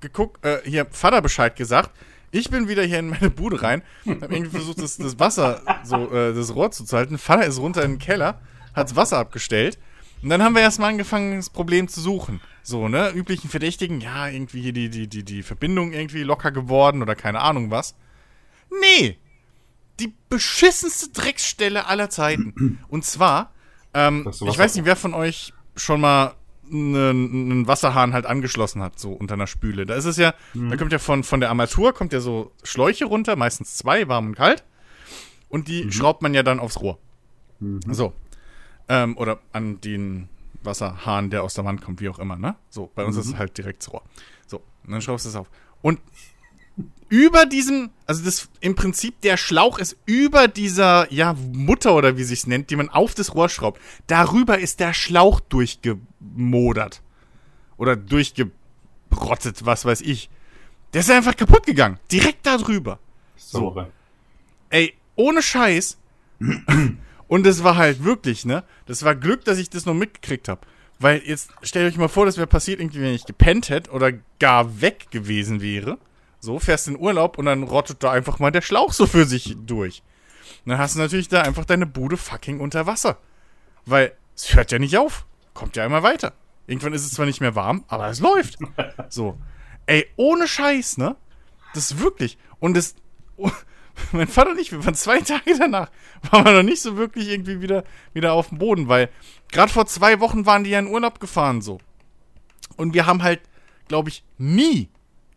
[0.00, 1.90] geguckt, äh, hier Vater Bescheid gesagt.
[2.32, 6.12] Ich bin wieder hier in meine Bude rein, hab irgendwie versucht, das, das Wasser, so,
[6.12, 7.18] äh, das Rohr zu halten.
[7.18, 8.40] Vater ist runter in den Keller,
[8.74, 9.78] hat's Wasser abgestellt.
[10.22, 12.40] Und dann haben wir erstmal angefangen, das Problem zu suchen.
[12.62, 17.02] So, ne, üblichen Verdächtigen, ja, irgendwie hier die, die, die, die Verbindung irgendwie locker geworden
[17.02, 17.94] oder keine Ahnung was.
[18.82, 19.18] Nee,
[19.98, 22.78] die beschissenste Drecksstelle aller Zeiten.
[22.88, 23.52] Und zwar,
[23.94, 26.34] ähm, Das ich weiß nicht, wer von euch schon mal
[26.72, 29.86] einen, einen Wasserhahn halt angeschlossen hat, so unter einer Spüle.
[29.86, 33.04] Da ist es ja, da kommt ja von, von der Armatur, kommt ja so Schläuche
[33.04, 34.64] runter, meistens zwei, warm und kalt.
[35.48, 36.98] Und die schraubt man ja dann aufs Rohr.
[37.86, 38.12] So.
[38.88, 40.28] Ähm, oder an den
[40.62, 42.56] Wasserhahn, der aus der Wand kommt, wie auch immer, ne?
[42.68, 44.02] So, bei uns ist es halt direkt das Rohr.
[44.46, 45.48] So, und dann schraubst du es auf.
[45.82, 46.00] Und
[47.08, 52.24] über diesem, also das im Prinzip der Schlauch ist über dieser ja Mutter oder wie
[52.24, 53.80] sich's nennt, die man auf das Rohr schraubt.
[54.06, 57.02] Darüber ist der Schlauch durchgemodert
[57.76, 60.30] oder durchgebrottet, was weiß ich.
[60.92, 63.00] Der ist einfach kaputt gegangen, direkt da drüber.
[63.36, 63.88] Sauerei.
[64.70, 65.98] Ey, ohne Scheiß.
[67.26, 68.64] Und es war halt wirklich, ne?
[68.86, 70.60] Das war Glück, dass ich das noch mitgekriegt habe.
[70.98, 74.12] Weil jetzt stellt euch mal vor, das wäre passiert irgendwie, wenn ich gepennt hätte oder
[74.38, 75.98] gar weg gewesen wäre.
[76.40, 79.56] So, fährst in Urlaub und dann rottet da einfach mal der Schlauch so für sich
[79.66, 80.02] durch.
[80.64, 83.18] Und dann hast du natürlich da einfach deine Bude fucking unter Wasser.
[83.84, 85.26] Weil es hört ja nicht auf.
[85.54, 86.32] Kommt ja immer weiter.
[86.66, 88.58] Irgendwann ist es zwar nicht mehr warm, aber es läuft.
[89.08, 89.38] So.
[89.86, 91.16] Ey, ohne Scheiß, ne?
[91.74, 92.38] Das ist wirklich.
[92.58, 92.94] Und das.
[94.12, 95.90] mein Vater und ich, wir waren zwei Tage danach,
[96.30, 99.10] waren wir noch nicht so wirklich irgendwie wieder, wieder auf dem Boden, weil
[99.50, 101.80] gerade vor zwei Wochen waren die ja in Urlaub gefahren so.
[102.76, 103.40] Und wir haben halt,
[103.88, 104.88] glaube ich, nie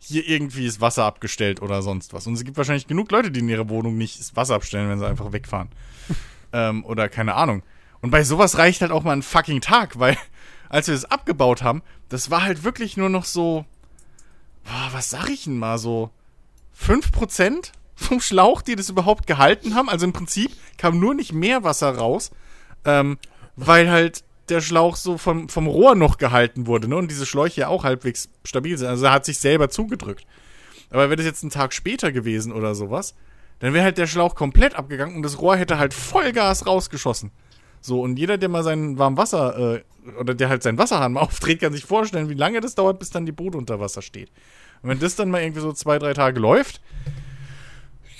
[0.06, 2.26] hier irgendwie das Wasser abgestellt oder sonst was.
[2.26, 4.98] Und es gibt wahrscheinlich genug Leute, die in ihrer Wohnung nicht das Wasser abstellen, wenn
[4.98, 5.68] sie einfach wegfahren.
[6.52, 7.62] ähm, oder keine Ahnung.
[8.00, 10.16] Und bei sowas reicht halt auch mal ein fucking Tag, weil
[10.68, 13.64] als wir das abgebaut haben, das war halt wirklich nur noch so,
[14.64, 16.10] boah, was sag ich denn mal, so
[16.78, 19.88] 5% vom Schlauch, die das überhaupt gehalten haben.
[19.88, 22.30] Also im Prinzip kam nur nicht mehr Wasser raus,
[22.84, 23.18] ähm,
[23.56, 26.96] weil halt der Schlauch so vom, vom Rohr noch gehalten wurde, ne?
[26.96, 28.88] Und diese Schläuche ja auch halbwegs stabil sind.
[28.88, 30.26] Also er hat sich selber zugedrückt.
[30.90, 33.14] Aber wäre das jetzt ein Tag später gewesen oder sowas,
[33.58, 37.30] dann wäre halt der Schlauch komplett abgegangen und das Rohr hätte halt Vollgas rausgeschossen.
[37.80, 39.82] So, und jeder, der mal sein warmes Wasser, äh,
[40.18, 43.10] oder der halt seinen Wasserhahn mal aufdreht, kann sich vorstellen, wie lange das dauert, bis
[43.10, 44.30] dann die Bude unter Wasser steht.
[44.82, 46.80] Und wenn das dann mal irgendwie so zwei, drei Tage läuft,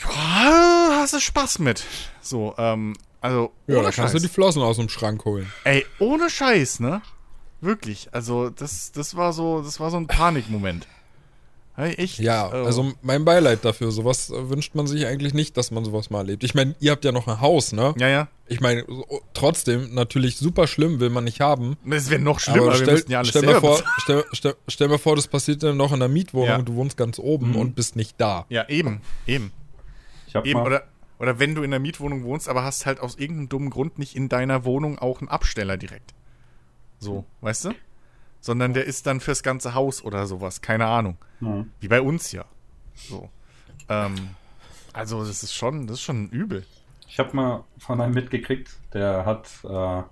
[0.03, 1.85] ja, hast du Spaß mit.
[2.21, 5.51] So, ähm, also, Ja, ohne da kannst du die Flossen aus dem Schrank holen.
[5.65, 7.01] Ey, ohne Scheiß, ne?
[7.61, 8.09] Wirklich.
[8.13, 10.87] Also, das, das war so, das war so ein Panikmoment.
[11.77, 12.21] Hey, echt?
[12.21, 13.91] Ja, äh, also mein Beileid dafür.
[13.91, 16.45] Sowas wünscht man sich eigentlich nicht, dass man sowas mal erlebt.
[16.45, 17.95] Ich meine, ihr habt ja noch ein Haus, ne?
[17.99, 18.29] Ja, ja.
[18.47, 21.77] Ich meine, so- trotzdem, natürlich super schlimm, will man nicht haben.
[21.85, 24.55] Das wäre noch schlimmer, aber wir stell, müssten ja alles stell, mir vor, stell, stell,
[24.69, 26.57] stell mir vor, das passiert dann noch in der Mietwohnung Ja.
[26.59, 27.57] und du wohnst ganz oben Mhm.
[27.57, 28.45] und bist nicht da.
[28.51, 29.51] Ja, eben, eben.
[30.29, 30.83] Ich habe Eben, mal, oder,
[31.19, 34.17] oder wenn du in der Mietwohnung wohnst, aber hast halt aus irgendeinem dummen Grund nicht
[34.17, 36.15] in deiner Wohnung auch einen Absteller direkt.
[36.99, 37.75] So, weißt du?
[38.41, 41.17] Sondern der ist dann fürs ganze Haus oder sowas, keine Ahnung.
[41.41, 41.65] Ja.
[41.81, 42.45] Wie bei uns ja.
[42.95, 43.31] So.
[43.89, 44.15] Ähm,
[44.93, 46.65] also das ist schon, das ist schon übel.
[47.09, 50.03] ich habe mal von einem mitgekriegt, der hat, äh,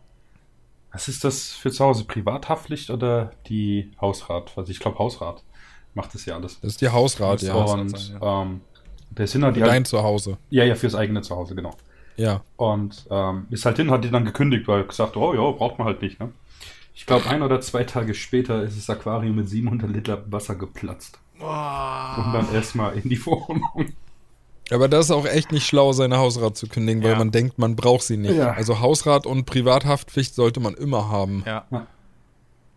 [0.93, 2.05] was ist das für zu Hause?
[2.05, 4.53] Privathaftpflicht oder die Hausrat?
[4.57, 5.43] Also ich glaube Hausrat
[5.95, 6.61] macht das ja alles.
[6.61, 7.55] Das ist die Hausrat, ja.
[7.55, 8.61] Und sein, ähm,
[9.19, 10.39] der sind halt die Dein Zuhause.
[10.51, 11.75] ja ja fürs eigene Zuhause genau.
[12.17, 12.43] Ja.
[12.57, 15.87] Und ähm, ist halt hin, hat die dann gekündigt, weil gesagt, oh ja, braucht man
[15.89, 16.21] halt nicht.
[16.21, 16.31] Ne?
[16.95, 21.19] Ich glaube, ein oder zwei Tage später ist das Aquarium mit 700 Liter Wasser geplatzt.
[21.39, 21.47] Und
[22.33, 23.63] dann erstmal in die Wohnung.
[24.71, 27.19] Aber das ist auch echt nicht schlau, seine Hausrat zu kündigen, weil Ja.
[27.19, 28.37] man denkt, man braucht sie nicht.
[28.37, 28.53] Ja.
[28.53, 31.43] Also Hausrat und Privathaftpflicht sollte man immer haben.
[31.47, 31.65] Ja.
[31.71, 31.87] Ja.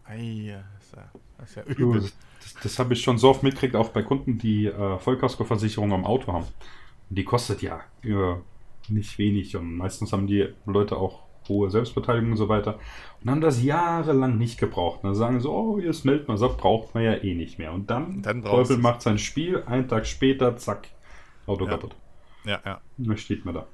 [0.07, 1.03] Ei, das ist ja,
[1.37, 2.09] das ist ja übel.
[2.65, 6.33] Das, habe ich schon so oft mitgekriegt, auch bei Kunden, die äh, Vollkaskoversicherung am Auto
[6.33, 6.45] haben.
[7.09, 8.35] Und die kostet ja äh,
[8.89, 12.79] nicht wenig und meistens haben die Leute auch hohe Selbstbeteiligung und so weiter
[13.21, 15.03] und haben das jahrelang nicht gebraucht.
[15.03, 17.71] Und dann sagen so, oh, jetzt meldet man, sagt, braucht man ja eh nicht mehr.
[17.71, 20.87] Und dann, Dann Teufel macht sein Spiel, einen Tag später, zack,
[21.45, 21.71] Auto Ja.
[21.71, 21.95] kaputt.
[22.45, 22.81] Ja, ja.
[22.97, 23.67] Und dann steht man da.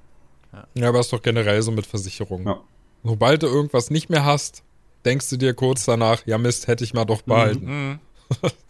[0.73, 2.45] Ja, aber ist doch generell so mit Versicherungen.
[2.45, 2.59] Ja.
[3.03, 4.63] Sobald du irgendwas nicht mehr hast,
[5.05, 7.65] denkst du dir kurz danach, ja Mist, hätte ich mal doch behalten.
[7.65, 7.99] Mhm.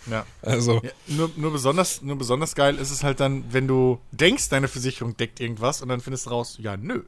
[0.10, 0.26] Ja.
[0.41, 4.50] Also, Ja, nur, nur, besonders, nur besonders geil ist es halt dann, wenn du denkst,
[4.50, 7.04] deine Versicherung deckt irgendwas und dann findest du raus, ja, nö.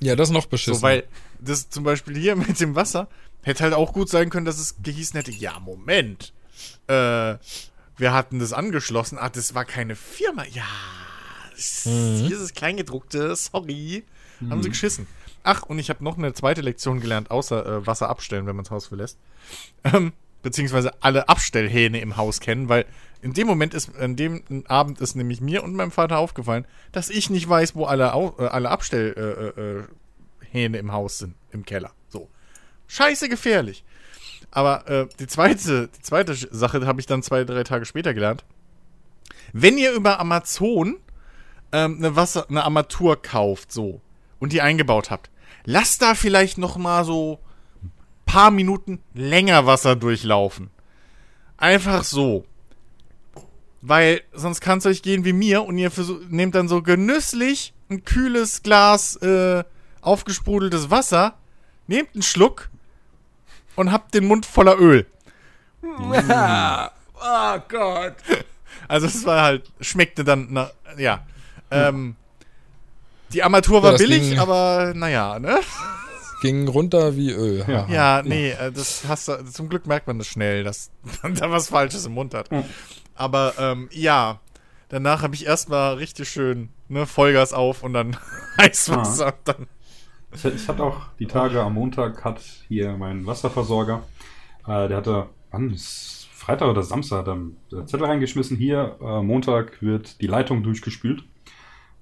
[0.00, 0.74] ja, das ist noch beschissen.
[0.76, 1.04] So, weil
[1.40, 3.08] das zum Beispiel hier mit dem Wasser
[3.42, 6.32] hätte halt auch gut sein können, dass es gehießen hätte, ja, Moment.
[6.86, 7.36] Äh,
[7.96, 9.18] wir hatten das angeschlossen.
[9.18, 10.44] Ah, das war keine Firma.
[10.46, 10.64] Ja,
[11.54, 14.04] das- hier ist das Kleingedruckte, sorry.
[14.48, 15.06] Haben sie geschissen.
[15.42, 18.64] Ach, und ich habe noch eine zweite Lektion gelernt, außer äh, Wasser abstellen, wenn man
[18.64, 19.18] das Haus verlässt.
[19.84, 22.86] Ähm, beziehungsweise alle Abstellhähne im Haus kennen, weil
[23.22, 27.10] in dem Moment ist, an dem Abend ist nämlich mir und meinem Vater aufgefallen, dass
[27.10, 28.06] ich nicht weiß, wo alle,
[28.38, 29.82] äh, alle Abstellhähne äh, äh,
[30.50, 31.92] Hähne im Haus sind, im Keller.
[32.08, 32.28] So.
[32.88, 33.84] Scheiße gefährlich.
[34.50, 38.44] Aber äh, die zweite, die zweite Sache habe ich dann zwei, drei Tage später gelernt.
[39.52, 40.96] Wenn ihr über Amazon
[41.72, 44.00] ähm, eine Wasser, eine Armatur kauft, so,
[44.38, 45.30] und die eingebaut habt,
[45.64, 47.38] lasst da vielleicht noch mal so
[48.32, 50.70] paar Minuten länger Wasser durchlaufen.
[51.56, 52.44] Einfach so.
[53.82, 55.90] Weil sonst kann es euch gehen wie mir und ihr
[56.28, 59.64] nehmt dann so genüsslich ein kühles Glas äh,
[60.02, 61.34] aufgesprudeltes Wasser,
[61.86, 62.68] nehmt einen Schluck
[63.76, 65.06] und habt den Mund voller Öl.
[65.82, 68.14] oh Gott.
[68.88, 71.24] Also es war halt, schmeckte dann, na, ja.
[71.70, 72.16] Ähm,
[73.32, 75.60] die Armatur war Ja, billig, ging- aber naja, ne?
[76.40, 77.64] Ging runter wie Öl.
[77.66, 77.86] Ja.
[77.88, 80.90] Ja, nee, äh, das hast du, zum Glück merkt man das schnell, dass
[81.22, 82.48] man da was Falsches im Mund hat.
[83.14, 84.40] Aber ähm, ja,
[84.88, 88.16] danach habe ich erstmal richtig schön ne, Vollgas auf und dann
[88.60, 89.26] Heißwasser.
[89.26, 89.66] und Dann,
[90.30, 94.02] Es, es hat auch die Tage am Montag hat hier mein Wasserversorger
[94.66, 98.56] Äh, der hatte, wann ist Freitag oder Samstag, hat er einen Zettel reingeschmissen.
[98.56, 101.24] Hier, äh, Montag wird die Leitung durchgespült.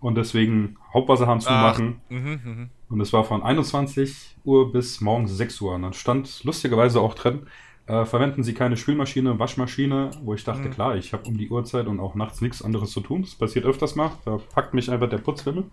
[0.01, 2.01] Und deswegen Hauptwasserhahn zumachen.
[2.09, 2.71] Mhm, mhm.
[2.89, 5.75] Und es war von 21 Uhr bis morgens 6 Uhr.
[5.75, 7.47] Und dann stand lustigerweise auch drin,
[7.87, 11.87] äh, verwenden Sie keine Spülmaschine, Waschmaschine, wo ich dachte, klar, ich habe um die Uhrzeit
[11.87, 13.23] und auch nachts nichts anderes zu tun.
[13.23, 14.13] Das passiert öfters mal.
[14.25, 15.65] Da packt mich einfach der Putzfimmel.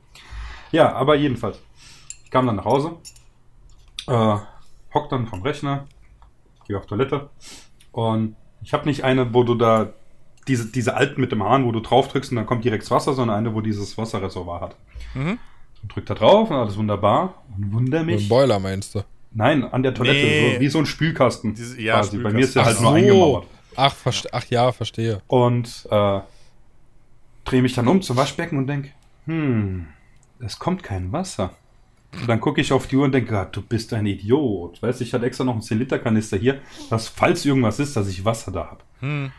[0.71, 1.61] Ja, aber jedenfalls.
[2.23, 2.97] Ich kam dann nach Hause,
[4.07, 4.37] äh,
[4.93, 5.87] hock dann vom Rechner,
[6.67, 7.29] gehe auf Toilette
[7.91, 9.93] und ich habe nicht eine, wo du da
[10.47, 12.91] diese, diese alten mit dem Hahn, wo du drauf drückst und dann kommt direkt das
[12.91, 14.75] Wasser, sondern eine, wo dieses Wasserreservoir hat.
[15.13, 15.39] Mhm.
[15.85, 17.43] Und drück da drauf und alles wunderbar.
[17.55, 18.27] Und wunder Ein mich.
[18.27, 19.03] Boiler meinst du?
[19.33, 20.53] Nein, an der Toilette, Nee.
[20.55, 21.53] so, wie so ein Spülkasten.
[21.53, 22.17] Diese- ja, quasi.
[22.17, 22.53] Bei mir ist Spülkasten.
[22.53, 22.95] der halt Ach nur so.
[22.95, 23.47] eingemauert.
[23.75, 25.21] Ach, verste ach ja, verstehe.
[25.27, 26.19] Und äh,
[27.43, 28.89] drehe mich dann um zum Waschbecken und denke,
[29.25, 29.87] hm,
[30.39, 31.51] es kommt kein Wasser.
[32.19, 34.81] Und dann gucke ich auf die Uhr und denke, Gott, du bist ein Idiot.
[34.81, 38.23] Weißt du, ich hatte extra noch einen 10-Liter-Kanister hier, dass falls irgendwas ist, dass ich
[38.23, 38.79] Wasser da habe.
[39.01, 39.31] Hm.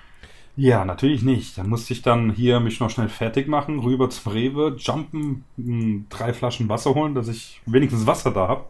[0.57, 1.59] Ja, natürlich nicht.
[1.59, 6.05] Dann musste ich dann hier mich noch schnell fertig machen, rüber zum Rewe, jumpen, mh,
[6.09, 8.65] drei Flaschen Wasser holen, dass ich wenigstens Wasser da habe.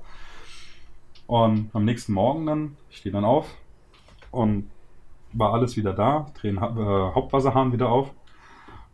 [1.26, 3.46] Und am nächsten Morgen dann, ich stehe dann auf
[4.30, 4.68] und
[5.32, 8.10] war alles wieder da, drehen äh, Hauptwasserhahn wieder auf.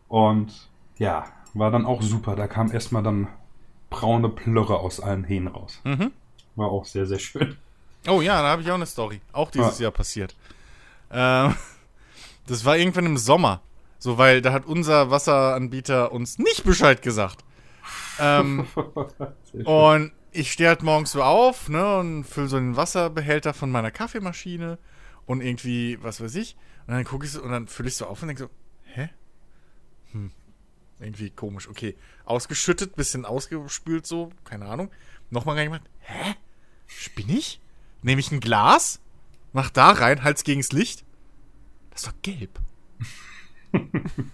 [0.07, 2.35] Und ja, war dann auch super.
[2.35, 3.27] Da kam erstmal dann
[3.89, 5.81] braune Plörre aus allen Hähnen raus.
[5.83, 6.11] Mhm.
[6.55, 7.57] War auch sehr, sehr schön.
[8.07, 9.21] Oh ja, da habe ich auch eine Story.
[9.31, 9.83] Auch dieses Ja.
[9.83, 10.35] Jahr passiert.
[11.11, 11.55] Ähm,
[12.47, 13.61] das war irgendwann im Sommer.
[13.99, 17.45] So, weil da hat unser Wasseranbieter uns nicht Bescheid gesagt.
[18.19, 18.67] Ähm,
[19.65, 23.91] und ich stehe halt morgens so auf, ne, und fülle so den Wasserbehälter von meiner
[23.91, 24.77] Kaffeemaschine
[25.25, 26.57] und irgendwie, was weiß ich.
[26.87, 28.49] Und dann gucke ich so, und dann fülle ich so auf und denke so,
[28.93, 29.09] hä?
[30.11, 30.31] Hm,
[30.99, 31.95] irgendwie komisch, okay.
[32.25, 34.91] Ausgeschüttet, bisschen ausgespült so, keine Ahnung.
[35.29, 36.35] Nochmal reingemacht, hä?
[36.87, 37.61] Spinn ich?
[38.01, 38.99] Nehme ich ein Glas,
[39.53, 41.05] mach da rein, halt's gegens Licht.
[41.93, 42.59] Das ist doch gelb.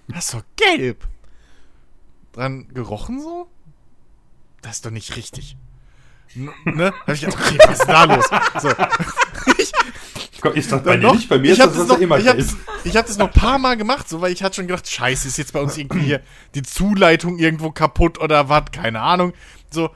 [0.07, 1.07] das ist doch gelb.
[2.33, 3.49] Dran gerochen so?
[4.61, 5.55] Das ist doch nicht richtig.
[6.35, 6.93] N ne?
[7.07, 8.25] Hab ich gedacht, okay, was ist da los?
[8.61, 8.69] So.
[9.57, 9.71] ich,
[10.41, 11.27] Gott, Ist das bei dir nicht?
[11.27, 12.47] Bei mir ist ich hab das, das noch, immer ich hab, gelb.
[12.47, 14.87] das- ich hab das noch ein paar Mal gemacht, so, weil ich hatte schon gedacht,
[14.89, 16.21] scheiße, ist jetzt bei uns irgendwie hier
[16.55, 19.33] die Zuleitung irgendwo kaputt oder was, keine Ahnung.
[19.69, 19.89] So,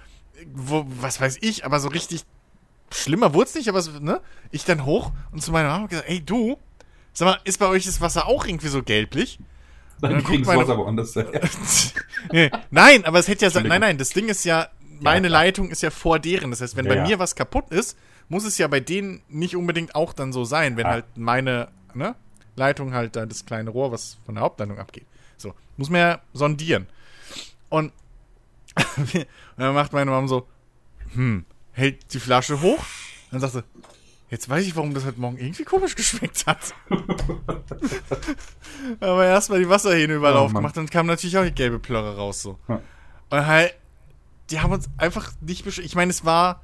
[0.53, 2.25] wo, was weiß ich, aber so richtig
[2.91, 4.19] schlimmer wurde es nicht, aber so, ne?
[4.51, 6.57] Ich dann hoch und zu meiner Mama gesagt, ey du,
[7.13, 9.39] sag mal, ist bei euch das Wasser auch irgendwie so gelblich?
[10.01, 11.15] Dann dann kriegen meine- Wasser woanders.
[11.15, 11.31] her.
[12.31, 13.65] nee, nein, aber es hätte ja sein.
[13.67, 14.67] Nein, nein, das Ding ist ja,
[14.99, 15.43] meine klar.
[15.43, 16.51] Leitung ist ja vor deren.
[16.51, 17.07] Das heißt, wenn Ja, bei ja.
[17.07, 17.97] mir was kaputt ist,
[18.27, 20.91] muss es ja bei denen nicht unbedingt auch dann so sein, wenn Ah.
[20.91, 22.15] halt meine ne,
[22.55, 25.05] Leitung halt da das kleine Rohr, was von der Hauptleitung abgeht.
[25.37, 26.87] So, muss man ja sondieren.
[27.69, 27.91] Und
[29.57, 30.47] dann macht meine Mom so,
[31.13, 32.83] hm, hält die Flasche hoch,
[33.31, 33.63] dann sagt sie,
[34.33, 36.73] jetzt weiß ich, warum das heute Morgen irgendwie komisch geschmeckt hat.
[38.99, 40.45] Aber erstmal die Wasserhähne überall Oh, Mann.
[40.47, 42.57] aufgemacht, dann kam natürlich auch die gelbe Plörre raus so.
[42.67, 42.81] Ja.
[43.29, 43.75] Und halt,
[44.49, 46.61] die haben uns einfach nicht besch Ich meine, es war.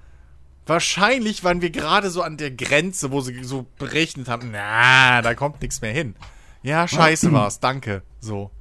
[0.66, 5.34] Wahrscheinlich waren wir gerade so an der Grenze, wo sie so berechnet haben, na, da
[5.34, 6.16] kommt nichts mehr hin.
[6.62, 8.04] Ja, scheiße war's, danke.
[8.20, 8.52] So.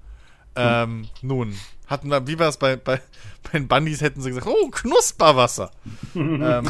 [0.56, 1.54] Ähm, nun,
[1.86, 3.02] hatten wir, wie war es bei, bei,
[3.42, 5.70] bei den Bandys, hätten sie gesagt, oh, Knusperwasser.
[6.14, 6.66] ähm,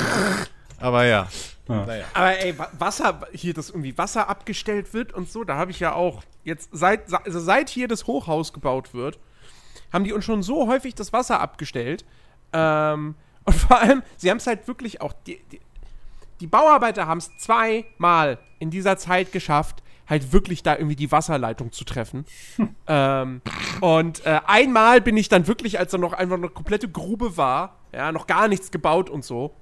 [0.79, 1.29] aber ja.
[1.69, 1.85] Ja.
[1.85, 2.05] Naja.
[2.15, 5.81] Aber ey, Wa- Wasser, hier, dass irgendwie Wasser abgestellt wird und so, da habe ich
[5.81, 9.19] ja auch jetzt, seit, also seit hier das Hochhaus gebaut wird,
[9.93, 12.05] haben die uns schon so häufig das Wasser abgestellt.
[12.53, 15.61] Ähm, und vor allem, sie haben es halt wirklich auch, die, die,
[16.41, 21.73] die Bauarbeiter haben es zweimal in dieser Zeit geschafft, halt wirklich da irgendwie die Wasserleitung
[21.73, 22.25] zu treffen.
[22.87, 23.43] ähm,
[23.83, 27.77] und äh, einmal bin ich dann wirklich, als da noch einfach eine komplette Grube war,
[27.93, 29.55] ja, noch gar nichts gebaut und so,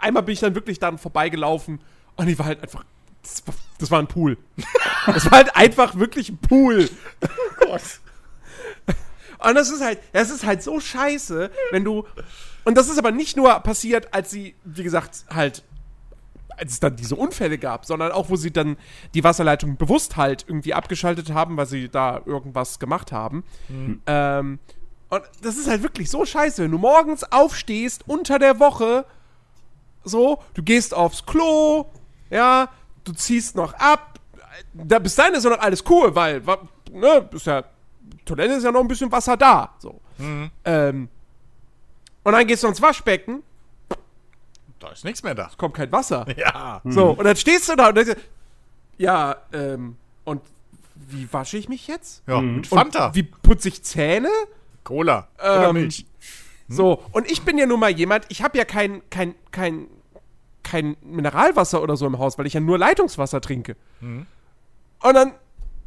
[0.00, 1.80] einmal bin ich dann wirklich dann vorbeigelaufen
[2.16, 2.84] und die war halt einfach.
[3.22, 4.38] Das war, das war ein Pool.
[5.06, 6.88] Das war halt einfach wirklich ein Pool.
[9.42, 12.04] Und das ist halt, das ist halt so scheiße, wenn du.
[12.64, 15.64] Und das ist aber nicht nur passiert, als sie, wie gesagt, halt,
[16.58, 18.76] als es dann diese Unfälle gab, sondern auch, wo sie dann
[19.14, 23.44] die Wasserleitung bewusst halt irgendwie abgeschaltet haben, weil sie da irgendwas gemacht haben.
[24.06, 24.58] Ähm,
[25.08, 29.06] und das ist halt wirklich so scheiße, wenn du morgens aufstehst unter der Woche,
[30.04, 31.86] so, du gehst aufs Klo,
[32.30, 32.68] ja,
[33.04, 34.18] du ziehst noch ab.
[34.72, 36.42] Da, bis dahin ist ja noch alles cool, weil,
[36.90, 37.64] ne, ist ja,
[38.24, 40.00] Toilette ist ja noch ein bisschen Wasser da, so.
[40.64, 41.08] Ähm,
[42.24, 43.42] und dann gehst du ins Waschbecken,
[44.78, 45.50] Da ist nichts mehr da.
[45.56, 46.26] kommt kein Wasser.
[46.36, 46.80] Ja.
[46.84, 48.16] So, und dann stehst du da und denkst,
[48.98, 50.42] ja, ähm, und
[50.94, 52.22] wie wasche ich mich jetzt?
[52.26, 53.06] Ja, mit Fanta.
[53.08, 54.28] Und wie putze ich Zähne?
[54.84, 55.28] Cola.
[55.38, 56.04] Oder Ähm, Milch.
[56.72, 59.88] So, und ich bin ja nun mal jemand, ich habe ja kein, kein, kein,
[60.62, 63.76] kein Mineralwasser oder so im Haus, weil ich ja nur Leitungswasser trinke.
[65.02, 65.32] Und dann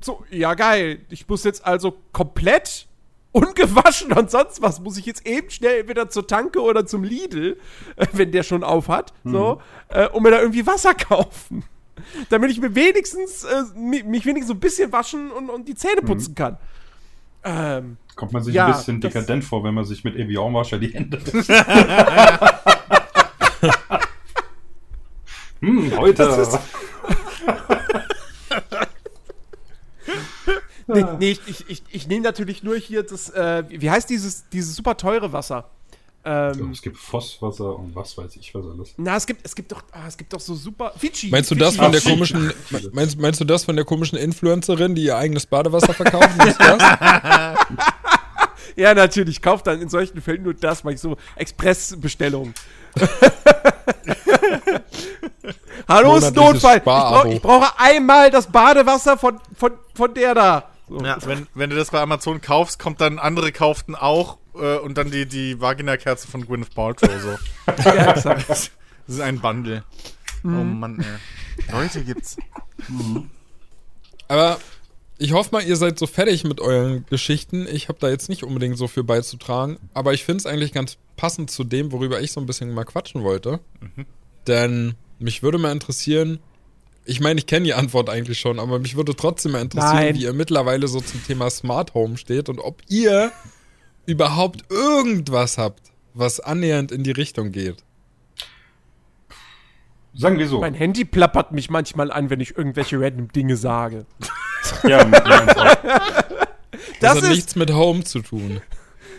[0.02, 2.88] so, ja geil, ich muss jetzt also komplett
[3.32, 7.58] ungewaschen und sonst was, muss ich jetzt eben schnell entweder zur Tanke oder zum Lidl,
[7.96, 11.64] äh, wenn der schon auf hat, so, äh, und mir da irgendwie Wasser kaufen.
[12.30, 15.76] Damit ich mir wenigstens, äh, mi- mich wenigstens so ein bisschen waschen und, und die
[15.76, 16.58] Zähne putzen kann.
[17.46, 20.78] Ähm, Kommt man sich Ja, ein bisschen das- dekadent vor, wenn man sich mit Evian-Wascher
[20.80, 21.20] die Hände
[25.62, 26.48] hm, heute.
[30.88, 34.50] nee, nee, ich, ich, ich, ich nehme natürlich nur hier das, äh, wie heißt dieses,
[34.50, 35.70] dieses super teure Wasser?
[36.26, 38.94] Ähm, es gibt Fosswasser und was weiß ich was alles.
[38.96, 41.30] na, es gibt, es gibt doch, ah, es gibt doch so super, Fidschi.
[41.30, 42.16] Meinst du das von der Fidschi.
[42.16, 42.54] komischen,
[42.94, 46.30] meinst, meinst du das von der komischen Influencerin, die ihr eigenes Badewasser verkauft?
[46.46, 46.82] Ist das?
[48.76, 49.42] Ja, natürlich.
[49.42, 52.54] Kauf dann in solchen Fällen nur das, weil ich so Expressbestellungen.
[55.88, 56.78] Hallo, ist Notfall.
[56.78, 60.70] Ich, brauch, ich brauche einmal das Badewasser von, von, von der da.
[60.88, 61.00] So.
[61.04, 64.98] Ja, wenn, wenn du das bei Amazon kaufst, kommt dann andere kauften auch äh, und
[64.98, 67.38] dann die, die Vagina-Kerze von Gwyneth Paltrow so.
[67.84, 68.50] Ja, exakt.
[68.50, 68.72] Das
[69.08, 69.84] ist ein Bundle.
[70.44, 71.72] Oh Mann, ey.
[71.72, 72.38] Leute gibt's.
[74.28, 74.58] Aber
[75.24, 77.66] ich hoffe mal, ihr seid so fertig mit euren Geschichten.
[77.72, 79.78] Ich habe da jetzt nicht unbedingt so viel beizutragen.
[79.94, 82.84] Aber ich finde es eigentlich ganz passend zu dem, worüber ich so ein bisschen mal
[82.84, 83.62] quatschen wollte.
[84.48, 86.40] Denn mich würde mal interessieren,
[87.06, 90.16] ich meine, ich kenne die Antwort eigentlich schon, aber mich würde trotzdem mal interessieren, Nein.
[90.16, 93.32] wie ihr mittlerweile so zum Thema Smart Home steht und ob ihr
[94.06, 97.78] überhaupt irgendwas habt, was annähernd in die Richtung geht.
[100.14, 100.60] Sagen wir so.
[100.60, 104.06] Mein Handy plappert mich manchmal an, wenn ich irgendwelche random Dinge sage.
[104.84, 105.06] Ja.
[107.00, 108.62] Das, Das hat ist- nichts mit Home zu tun.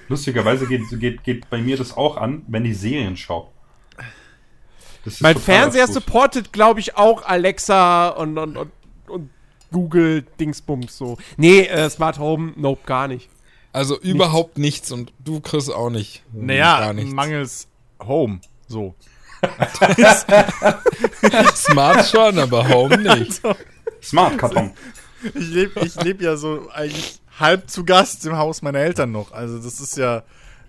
[0.08, 3.48] Lustigerweise geht, geht, geht bei mir das auch an, wenn ich Serien schaue.
[5.04, 6.04] Das ist Mein Fernseher abstrus.
[6.04, 8.70] supportet, glaube ich, auch Alexa und, und, und,
[9.08, 9.30] und
[9.70, 11.16] Google Dingsbums so.
[11.36, 13.28] Nee, äh, Smart Home, nope, gar nicht.
[13.72, 16.22] Also überhaupt nichts und du Chris auch nicht.
[16.32, 17.12] Naja, Gar nichts.
[17.12, 17.68] mangels
[18.02, 18.40] Home.
[18.66, 18.94] So.
[21.54, 23.42] Smart schon, aber Home nicht.
[24.02, 24.72] Smart-Karton.
[25.34, 29.32] Ich lebe ich leb ja so eigentlich halb zu Gast im Haus meiner Eltern noch.
[29.32, 30.22] Also das ist ja.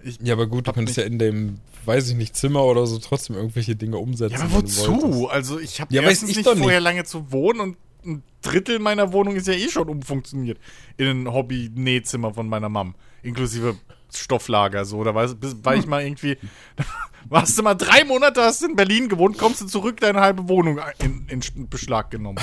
[0.04, 2.98] Ich, Ja, aber gut, du nicht- ja in dem, weiß ich nicht, Zimmer oder so
[3.00, 4.36] trotzdem irgendwelche Dinge umsetzen.
[4.38, 5.28] ja, aber wozu?
[5.30, 6.84] Also ich habe Ja, erstens ich nicht vorher nicht.
[6.84, 10.60] lange zu wohnen und ein Drittel meiner Wohnung ist ja eh schon umfunktioniert.
[10.98, 12.94] In ein Hobby-Nähzimmer von meiner Mom.
[13.24, 13.76] Inklusive
[14.14, 14.86] Stofflager.
[14.86, 15.28] So, da war,
[15.64, 16.38] war ich mal irgendwie.
[17.30, 20.80] Warst du mal drei Monate, hast in Berlin gewohnt, kommst du zurück, deine halbe Wohnung
[21.00, 22.38] in, in Beschlag genommen.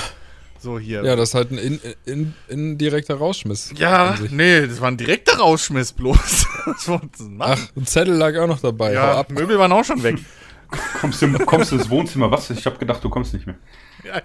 [0.62, 1.05] So hier.
[1.05, 3.72] Ja, das ist halt ein in, in, indirekter Rausschmiss.
[3.77, 6.46] Ja, nee, das war ein direkter Rausschmiss bloß.
[7.40, 8.92] Ach, ein Zettel lag auch noch dabei.
[8.92, 9.31] Ja, ab.
[9.33, 10.16] Möbel waren auch schon weg.
[11.01, 12.31] Kommst du, kommst du ins Wohnzimmer?
[12.31, 12.48] Was?
[12.48, 13.57] Ich habe gedacht, du kommst nicht mehr.
[14.05, 14.22] ja,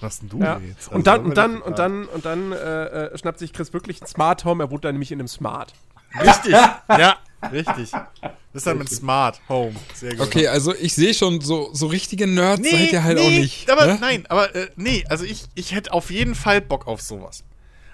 [0.00, 0.60] was denn du Ja.
[0.66, 0.92] jetzt?
[0.92, 4.02] Und dann, Also, und dann, und dann, und dann äh, äh, schnappt sich Chris wirklich
[4.02, 4.62] ein Smart Home.
[4.64, 5.72] Er wohnt dann nämlich in einem Smart.
[6.18, 6.52] Richtig,
[6.88, 7.16] ja,
[7.52, 7.90] richtig.
[8.52, 9.74] Das ist dann mit Smart Home.
[9.94, 10.26] Sehr gut.
[10.26, 13.70] Okay, also ich sehe schon, so, so richtige Nerds seid ihr halt auch nicht.
[13.70, 13.98] Aber ne?
[14.00, 17.44] nein, aber äh, nee, also ich, ich hätte auf jeden Fall Bock auf sowas.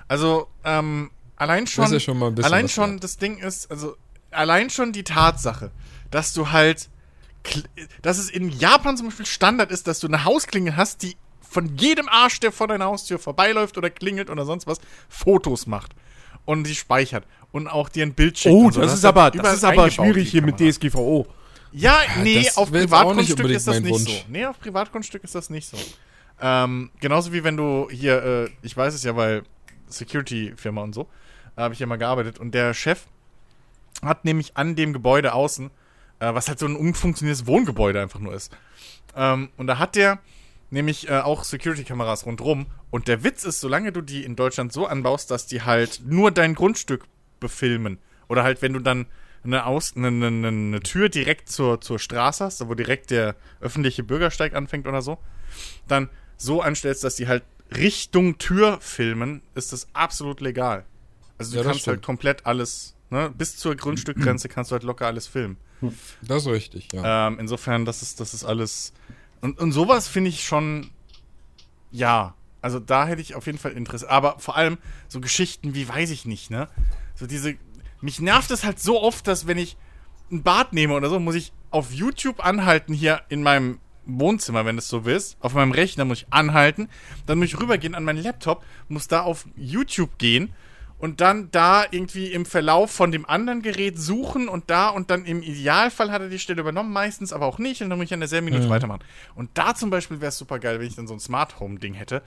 [0.09, 1.85] Also, ähm, allein schon.
[1.85, 3.05] ist ja schon mal ein bisschen allein schon, wert.
[3.05, 3.97] das Ding ist, also,
[4.31, 5.71] allein schon die Tatsache,
[6.11, 6.89] dass du halt.
[8.03, 11.17] Dass es in Japan zum Beispiel Standard ist, dass du eine Hausklingel hast, die
[11.49, 15.93] von jedem Arsch, der vor deiner Haustür vorbeiläuft oder klingelt oder sonst was, Fotos macht.
[16.45, 17.25] Und die speichert.
[17.57, 18.55] Und auch dir ein Bild schickt.
[18.55, 18.83] Oh, so.
[18.83, 20.61] das hast ist aber, das ist aber schwierig hier mit.
[20.61, 21.27] DSGVO.
[21.73, 24.11] Ja, nee, das auf Privatgrundstück ist das nicht Wunsch.
[24.11, 24.25] so.
[24.29, 25.79] Nee, auf Privatgrundstück ist das nicht so.
[26.39, 29.43] Ähm, genauso wie wenn du hier, äh, ich weiß es ja, weil
[29.89, 31.09] Security-Firma und so,
[31.57, 33.07] habe ich ja mal gearbeitet und der Chef
[34.03, 35.71] hat nämlich an dem Gebäude außen,
[36.21, 38.55] äh, was halt so ein unfunktionierendes Wohngebäude einfach nur ist.
[39.17, 40.19] Ähm, und da hat der
[40.69, 42.67] nämlich äh, auch Security-Kameras rundrum.
[42.91, 46.33] Und der Witz ist, solange du die in Deutschland so anbaust, dass die halt nur
[46.33, 47.05] dein Grundstück
[47.41, 47.99] befilmen.
[48.29, 49.07] Oder halt, wenn du dann
[49.45, 54.03] eine, Aus eine, eine, eine Tür direkt zur, zur Straße hast, wo direkt der öffentliche
[54.03, 55.19] Bürgersteig anfängt oder so,
[55.87, 60.85] dann so anstellst, dass die halt Richtung Tür filmen, ist das absolut legal.
[61.39, 65.07] Also du Ja, kannst halt komplett alles, ne, bis zur Grundstückgrenze kannst du halt locker
[65.07, 65.57] alles filmen.
[66.23, 67.29] Das ist richtig, ja.
[67.29, 68.93] Ähm, insofern, das ist, das ist alles.
[69.43, 70.91] Und, und sowas finde ich schon.
[71.91, 72.35] Ja.
[72.63, 74.09] Also da hätte ich auf jeden Fall Interesse.
[74.11, 74.79] Aber vor allem
[75.09, 76.69] so Geschichten wie, weiß ich nicht, ne?
[77.17, 77.57] So diese.
[78.01, 79.77] Mich nervt es halt so oft, dass wenn ich
[80.31, 84.77] ein Bad nehme oder so, muss ich auf YouTube anhalten hier in meinem Wohnzimmer, wenn
[84.77, 85.37] du es so willst.
[85.41, 86.89] Auf meinem Rechner muss ich anhalten.
[87.27, 90.53] Dann muss ich rübergehen an meinen Laptop, muss da auf YouTube gehen
[90.99, 95.25] und dann da irgendwie im Verlauf von dem anderen Gerät suchen und da und dann
[95.25, 98.15] im Idealfall hat er die Stelle übernommen, meistens aber auch nicht und dann muss ich
[98.15, 99.01] an derselben Minute weitermachen.
[99.35, 101.79] Und da zum Beispiel wäre es super geil, wenn ich dann so ein Smart Home
[101.79, 102.23] Ding hätte,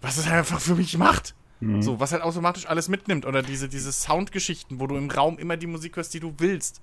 [0.00, 1.34] was es einfach für mich macht.
[1.80, 5.56] So, was halt automatisch alles mitnimmt oder diese, diese Soundgeschichten, wo du im Raum immer
[5.56, 6.80] die Musik hörst, die du willst.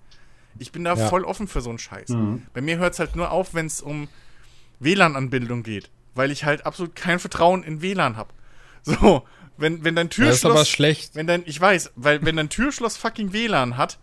[0.58, 1.08] Ich bin da Ja.
[1.10, 2.14] voll offen für so einen Scheiß.
[2.54, 4.08] Bei mir hört es halt nur auf, wenn es um
[4.80, 8.34] WLAN-Anbindung geht, weil ich halt absolut kein Vertrauen in WLAN habe.
[8.84, 9.24] So,
[9.58, 10.36] wenn, wenn dein Das Türschloss.
[10.38, 11.14] ist aber schlecht.
[11.16, 14.00] Wenn dein, ich weiß, weil wenn dein Türschloss fucking WLAN hat,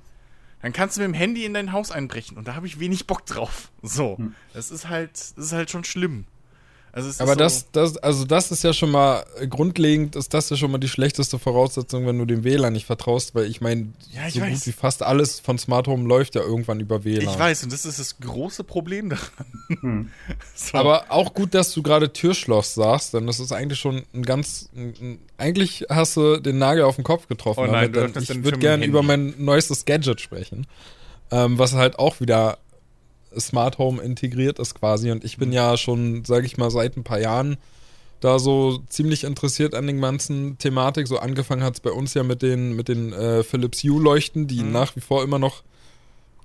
[0.60, 3.06] dann kannst du mit dem Handy in dein Haus einbrechen und da habe ich wenig
[3.06, 3.70] Bock drauf.
[3.82, 4.18] So,
[4.52, 6.26] das ist halt, das ist halt schon schlimm.
[6.96, 10.48] Also es Aber ist das, das, also das ist ja schon mal grundlegend, ist das
[10.48, 13.88] ja schon mal die schlechteste Voraussetzung, wenn du dem WLAN nicht vertraust, weil ich meine,
[14.14, 14.50] Ja, ich so weiß.
[14.60, 17.28] gut wie fast alles von Smart Home läuft ja irgendwann über WLAN.
[17.28, 20.10] ich weiß und das ist das große Problem daran.
[20.54, 20.78] So.
[20.78, 24.70] Aber auch gut, dass du gerade Türschloss sagst, denn das ist eigentlich schon ein ganz.
[24.74, 27.64] Ein, ein, eigentlich hast du den Nagel auf den Kopf getroffen.
[27.68, 30.66] Oh nein, du denn öffnest ich würde gerne über mein neuestes Gadget sprechen,
[31.30, 32.56] ähm, was halt auch wieder
[33.38, 35.10] Smart Home integriert ist quasi.
[35.10, 37.56] Und ich bin ja schon, sage ich mal, seit ein paar Jahren
[38.20, 41.06] da so ziemlich interessiert an den ganzen Thematik.
[41.06, 44.62] So angefangen hat es bei uns ja mit den, mit den äh, Philips Hue-Leuchten, die
[44.62, 44.72] Mhm.
[44.72, 45.62] nach wie vor immer noch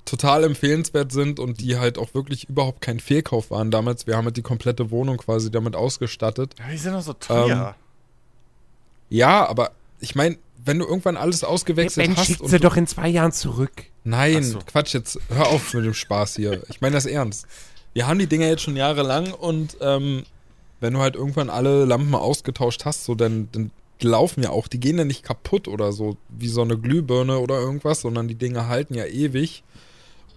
[0.03, 4.07] total empfehlenswert sind und die halt auch wirklich überhaupt kein Fehlkauf waren damals.
[4.07, 6.55] Wir haben halt die komplette Wohnung quasi damit ausgestattet.
[6.59, 7.75] Ja, die sind doch so teuer.
[9.09, 12.77] Ja, aber ich meine, wenn du irgendwann alles ausgewechselt Ben hast schickt sie du, doch
[12.77, 13.71] in zwei Jahren zurück.
[14.03, 14.59] Nein, so.
[14.59, 16.63] Quatsch, jetzt hör auf mit dem Spaß hier.
[16.69, 17.45] Ich meine das ernst.
[17.93, 20.23] Wir haben die Dinger jetzt schon jahrelang und ähm,
[20.79, 24.79] wenn du halt irgendwann alle Lampen ausgetauscht hast, so dann, dann laufen ja auch, die
[24.79, 28.67] gehen ja nicht kaputt oder so, wie so eine Glühbirne oder irgendwas, sondern die Dinge
[28.67, 29.63] halten ja ewig.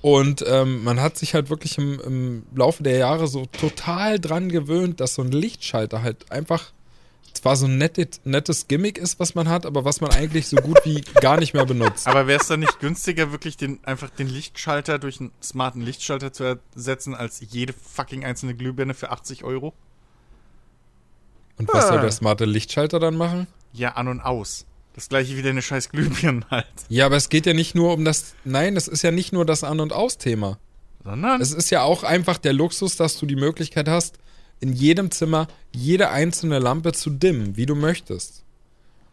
[0.03, 4.51] Und ähm, man hat sich halt wirklich im, im Laufe der Jahre so total dran
[4.51, 6.73] gewöhnt, dass so ein Lichtschalter halt einfach
[7.33, 10.57] zwar so ein nettes, nettes Gimmick ist, was man hat, aber was man eigentlich so
[10.57, 12.07] gut wie gar nicht mehr benutzt.
[12.07, 16.33] Aber wäre es dann nicht günstiger, wirklich den, einfach den Lichtschalter durch einen smarten Lichtschalter
[16.33, 16.45] zu
[16.75, 19.73] ersetzen, als jede fucking einzelne Glühbirne für 80 Euro?
[21.57, 22.03] Und was soll Ah.
[22.03, 23.47] der smarte Lichtschalter dann machen?
[23.73, 24.67] Ja, an und aus.
[24.95, 26.67] Das gleiche wie deine scheiß Glühbirnen halt.
[26.89, 28.35] Ja, aber es geht ja nicht nur um das.
[28.45, 30.59] Nein, es ist ja nicht nur das An- und Aus-Thema.
[31.03, 31.41] Sondern.
[31.41, 34.19] Es ist ja auch einfach der Luxus, dass du die Möglichkeit hast,
[34.65, 38.43] in jedem Zimmer jede einzelne Lampe zu dimmen, wie du möchtest.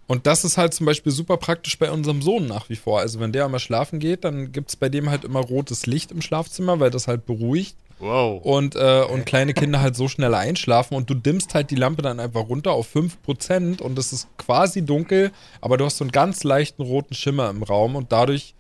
[0.07, 3.01] Und das ist halt zum Beispiel super praktisch bei unserem Sohn nach wie vor.
[3.01, 6.11] Also wenn der einmal schlafen geht, dann gibt es bei dem halt immer rotes Licht
[6.11, 7.75] im Schlafzimmer, weil das halt beruhigt.
[7.99, 8.41] wow.
[8.43, 12.01] und, äh, und kleine Kinder halt so schneller einschlafen und du dimmst halt die Lampe
[12.01, 16.11] dann einfach runter auf 5% und es ist quasi dunkel, aber du hast so einen
[16.11, 18.55] ganz leichten roten Schimmer im Raum und dadurch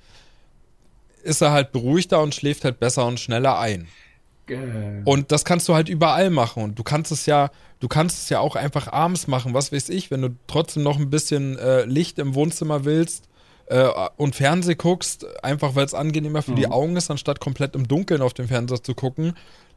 [1.23, 3.87] ist er halt beruhigter und schläft halt besser und schneller ein.
[5.05, 8.29] Und das kannst du halt überall machen und du kannst es ja, du kannst es
[8.29, 11.85] ja auch einfach abends machen, was weiß ich, wenn du trotzdem noch ein bisschen äh,
[11.85, 13.29] Licht im Wohnzimmer willst
[13.67, 13.87] äh,
[14.17, 18.21] und Fernseh guckst, einfach weil es angenehmer für die Augen ist, anstatt komplett im Dunkeln
[18.21, 19.33] auf dem Fernseher zu gucken,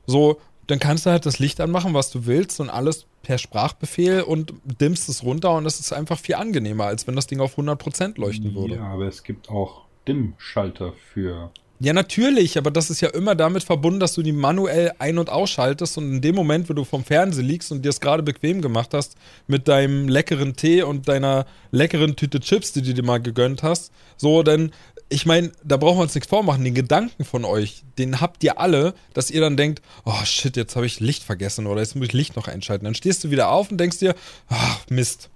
[0.07, 4.23] so, dann kannst du halt das Licht anmachen, was du willst und alles per Sprachbefehl
[4.23, 7.59] und dimmst es runter und es ist einfach viel angenehmer, als wenn das Ding auf
[7.59, 8.77] 100% leuchten würde.
[8.77, 11.51] Ja, aber es gibt auch Dimmschalter für.
[11.81, 15.29] Ja, natürlich, aber das ist ja immer damit verbunden, dass du die manuell ein- und
[15.29, 18.63] ausschaltest und in dem Moment, wo du vom Fernseher liegst und dir es gerade bequem
[18.63, 19.17] gemacht hast
[19.49, 23.91] mit deinem leckeren Tee und deiner leckeren Tüte Chips, die du dir mal gegönnt hast,
[24.17, 24.71] so, dann,
[25.09, 26.65] ich meine, da brauchen wir uns nichts vormachen.
[26.65, 30.77] Den Gedanken von euch, den habt ihr alle, dass ihr dann denkt, oh shit, jetzt
[30.77, 32.85] habe ich Licht vergessen oder jetzt muss ich Licht noch einschalten.
[32.85, 34.15] Dann stehst du wieder auf und denkst dir,
[34.49, 35.29] ach, Mist.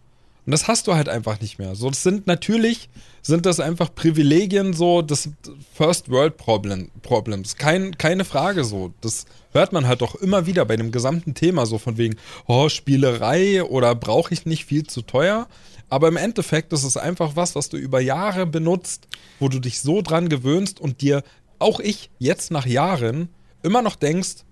[0.49, 1.75] Und das hast du halt einfach nicht mehr.
[1.75, 2.89] So, das sind natürlich,
[3.21, 5.29] sind das einfach Privilegien, so das
[5.75, 7.57] First World Problem, Problems.
[7.57, 8.95] Kein, keine Frage so.
[9.03, 12.71] Das hört man halt doch immer wieder bei dem gesamten Thema, so von wegen, oh,
[12.71, 15.49] Spielerei oder brauche ich nicht viel zu teuer.
[15.91, 19.07] Aber im Endeffekt ist es einfach was, was du über Jahre benutzt,
[19.41, 21.25] wo du dich so dran gewöhnst und dir,
[21.59, 23.29] auch ich, jetzt nach Jahren,
[23.63, 24.47] immer noch denkst,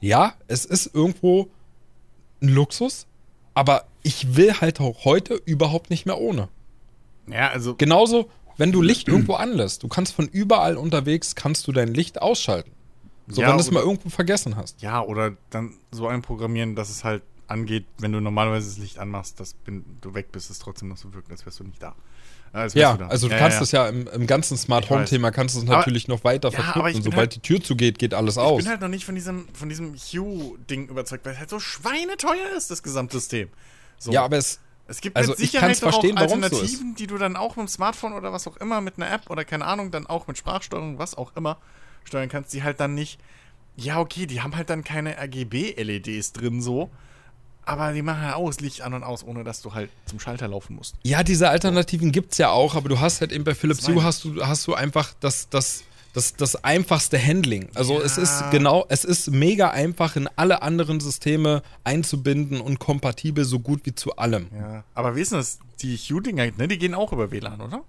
[0.00, 1.50] ja, es ist irgendwo
[2.40, 3.06] ein Luxus,
[3.54, 6.48] aber ich will halt auch heute überhaupt nicht mehr ohne.
[7.28, 7.74] Ja, also.
[7.76, 12.20] Genauso, wenn du Licht irgendwo anlässt, du kannst von überall unterwegs, kannst du dein Licht
[12.22, 12.72] ausschalten.
[13.28, 14.82] So, Ja, wenn du es mal irgendwo vergessen hast.
[14.82, 19.38] Ja, oder dann so einprogrammieren, dass es halt angeht, wenn du normalerweise das Licht anmachst,
[19.40, 21.94] dass wenn du weg bist, es trotzdem noch so wirkt, als wärst du nicht da.
[22.52, 23.62] Wärst Ja, du also du ja, kannst ja.
[23.62, 25.10] es ja im, im ganzen Smart Ich Home weiß.
[25.10, 26.88] Thema kannst du es Aber- natürlich noch weiter Ja, aber verknüpfen.
[26.88, 28.58] ich bin Sobald halt- die Tür zugeht, geht alles Ich aus.
[28.58, 32.50] bin halt noch nicht von diesem, von diesem Hue-Ding überzeugt, weil es halt so schweineteuer
[32.56, 33.48] ist, das Gesamtsystem.
[33.98, 34.10] So.
[34.12, 37.16] ja, aber es, Es gibt Also mit ich Sicherheit auch es so Alternativen, die du
[37.18, 39.92] dann auch mit dem Smartphone oder was auch immer, mit einer App oder keine Ahnung,
[39.92, 41.58] dann auch mit Sprachsteuerung, was auch immer,
[42.02, 43.20] steuern kannst, die halt dann nicht.
[43.76, 46.90] Ja, okay, die haben halt dann keine RGB-LEDs drin so.
[47.70, 50.18] Aber die machen ja auch das Licht an und aus, ohne dass du halt zum
[50.18, 50.96] Schalter laufen musst.
[51.04, 54.24] Ja, diese Alternativen gibt's ja auch, aber du hast halt eben bei Philips Hue hast
[54.24, 57.68] du, hast du einfach das, das, das, das einfachste Handling.
[57.74, 58.04] Also Ja.
[58.04, 63.60] es ist genau, es ist mega einfach in alle anderen Systeme einzubinden und kompatibel so
[63.60, 64.48] gut wie zu allem.
[64.52, 64.82] Ja.
[64.94, 65.60] Aber denn das?
[65.80, 67.84] Die Hue-Dinger, ne, die gehen auch über WLAN, oder?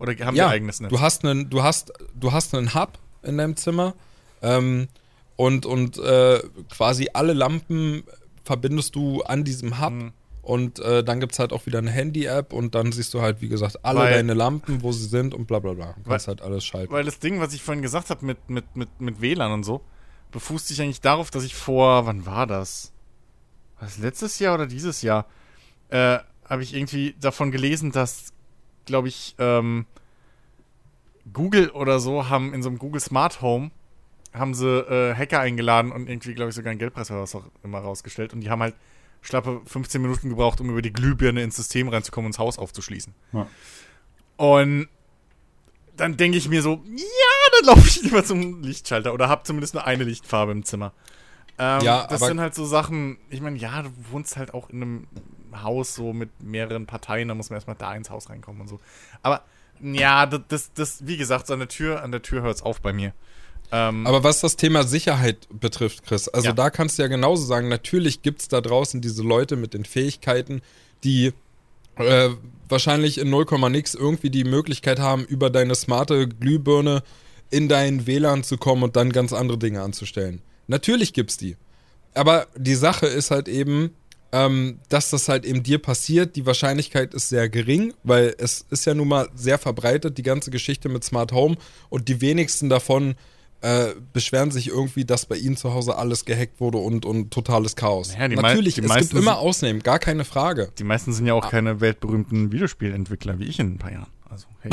[0.00, 0.90] Oder haben ja, die eigenes Netz?
[0.90, 3.94] du hast einen, du hast, du hast einen Hub in deinem Zimmer
[4.42, 4.88] ähm,
[5.36, 8.02] und und äh, quasi alle Lampen
[8.44, 9.92] verbindest du an diesem Hub.
[9.92, 10.12] Mhm.
[10.42, 13.48] Und äh, dann gibt's halt auch wieder eine Handy-App und dann siehst du halt, wie
[13.48, 15.94] gesagt, alle Weil- deine Lampen, wo sie sind und bla bla bla.
[16.02, 16.92] Du kannst Weil- halt alles schalten.
[16.92, 19.80] Weil das Ding, was ich vorhin gesagt habe mit, mit, mit, mit WLAN und so,
[20.32, 22.92] befußt sich eigentlich darauf, dass ich vor, wann war das?
[23.78, 25.24] War das letztes Jahr oder dieses Jahr?
[25.88, 28.34] Äh, habe ich irgendwie davon gelesen, dass,
[28.84, 29.86] glaube ich, ähm,
[31.32, 33.70] Google oder so haben in so einem Google Smart Home
[34.34, 37.44] haben sie äh, Hacker eingeladen und irgendwie, glaube ich, sogar einen Geldpreis oder was auch
[37.62, 38.32] immer rausgestellt.
[38.34, 38.74] Und die haben halt
[39.22, 43.14] schlappe 15 Minuten gebraucht, um über die Glühbirne ins System reinzukommen und das Haus aufzuschließen.
[43.32, 43.46] Ja.
[44.36, 44.88] Und
[45.96, 47.04] dann denke ich mir so, ja,
[47.58, 50.92] dann laufe ich lieber zum Lichtschalter oder habe zumindest nur eine Lichtfarbe im Zimmer.
[51.56, 54.70] Ähm, Ja, das aber- sind halt so Sachen, ich meine, ja, du wohnst halt auch
[54.70, 55.06] in einem
[55.62, 58.80] Haus so mit mehreren Parteien, da muss man erstmal da ins Haus reinkommen und so.
[59.22, 59.44] Aber
[59.80, 62.62] ja, das, das, das wie gesagt, so an der Tür, an der Tür hört es
[62.62, 63.12] auf bei mir.
[63.72, 66.52] Ähm, Aber was das Thema Sicherheit betrifft, Chris, also Ja.
[66.52, 70.62] da kannst du ja genauso sagen, natürlich gibt's da draußen diese Leute mit den Fähigkeiten,
[71.02, 71.32] die
[71.96, 72.30] äh,
[72.68, 77.02] wahrscheinlich in 0, nix irgendwie die Möglichkeit haben, über deine smarte Glühbirne
[77.50, 80.42] in dein WLAN zu kommen und dann ganz andere Dinge anzustellen.
[80.66, 81.56] Natürlich gibt's die.
[82.14, 83.90] Aber die Sache ist halt eben,
[84.32, 86.34] ähm, dass das halt eben dir passiert.
[86.36, 90.50] Die Wahrscheinlichkeit ist sehr gering, weil es ist ja nun mal sehr verbreitet, die ganze
[90.50, 91.56] Geschichte mit Smart Home
[91.90, 93.14] und die wenigsten davon
[93.64, 97.76] äh, beschweren sich irgendwie, dass bei ihnen zu Hause alles gehackt wurde und, und totales
[97.76, 98.12] Chaos.
[98.12, 100.70] Naja, Natürlich, es gibt immer Ausnahmen, gar keine Frage.
[100.78, 101.38] die meisten sind ja Ah.
[101.38, 104.10] auch keine weltberühmten Videospielentwickler wie ich in ein paar Jahren.
[104.28, 104.70] Also, hey.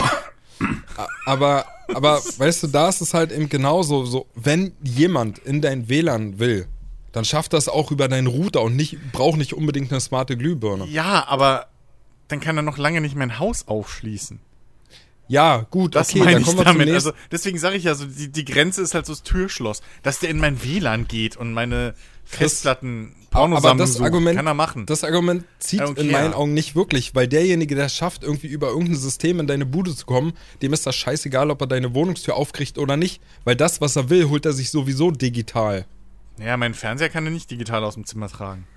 [1.25, 5.89] Aber, aber weißt du, da ist es halt eben genauso, so, wenn jemand in dein
[5.89, 6.67] WLAN will,
[7.13, 10.85] dann schafft das auch über deinen Router und nicht, braucht nicht unbedingt eine smarte Glühbirne.
[10.85, 11.67] ja, aber
[12.27, 14.39] dann kann er noch lange nicht mein Haus aufschließen.
[15.31, 16.89] Ja, gut, Das okay, meine dann ich damit.
[16.89, 19.81] Also, deswegen sage ich ja, so, die, die Grenze ist halt so das Türschloss.
[20.03, 21.93] Dass der in mein WLAN geht und meine
[22.25, 24.85] Festplatten aber Pornosammlung das sucht, Argument, kann er machen.
[24.87, 28.47] das Argument zieht don't in meinen Augen nicht wirklich, weil derjenige, der es schafft, irgendwie
[28.47, 31.93] über irgendein System in deine Bude zu kommen, dem ist das scheißegal, ob er deine
[31.93, 35.85] Wohnungstür aufkriegt oder nicht, weil das, was er will, holt er sich sowieso digital.
[36.39, 38.67] Naja, mein Fernseher kann er nicht digital aus dem Zimmer tragen.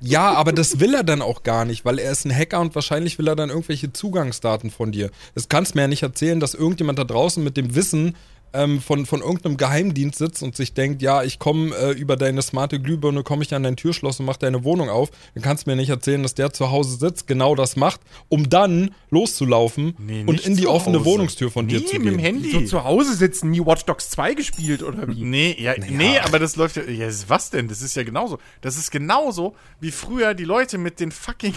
[0.00, 2.74] Ja, aber das will er dann auch gar nicht, weil er ist ein Hacker und
[2.74, 5.10] wahrscheinlich will er dann irgendwelche Zugangsdaten von dir.
[5.34, 8.16] Das kannst mir ja nicht erzählen, dass irgendjemand da draußen mit dem Wissen
[8.52, 12.42] ähm, von, von irgendeinem Geheimdienst sitzt und sich denkt, ja, ich komme äh, über deine
[12.42, 15.10] smarte Glühbirne, komme ich an dein Türschloss und mache deine Wohnung auf.
[15.34, 18.48] Dann kannst du mir nicht erzählen, dass der zu Hause sitzt, genau das macht, um
[18.48, 21.06] dann loszulaufen Nee, und in die offene Hause.
[21.06, 22.24] Wohnungstür von dir nee, zu mit dem gehen.
[22.24, 22.50] Handy.
[22.50, 25.22] So zu Hause sitzen, nie Watch Dogs 2 gespielt oder wie?
[25.24, 26.84] Nee, ja, nee, aber das läuft ja.
[26.84, 27.08] ja.
[27.28, 27.68] Was denn?
[27.68, 28.38] Das ist ja genauso.
[28.60, 31.54] Das ist genauso wie früher die Leute mit den fucking.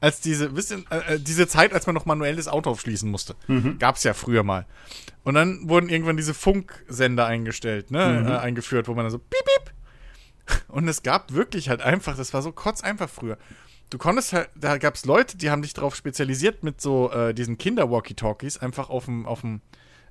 [0.00, 3.10] Als diese, wisst ihr, äh, äh, diese Zeit, als man noch manuell das Auto aufschließen
[3.10, 3.36] musste.
[3.78, 4.66] Gab's ja früher mal.
[5.24, 9.44] Und dann wurden irgendwann diese Funksender eingestellt, ne, äh, eingeführt, wo man dann so piep,
[9.44, 9.74] piep.
[10.68, 13.38] Und es gab wirklich halt einfach, das war so kurz einfach früher.
[13.90, 17.56] Du konntest halt, da gab's Leute, die haben dich darauf spezialisiert, mit so äh, diesen
[17.58, 19.60] Kinder-Walkie-Talkies einfach auf dem, auf dem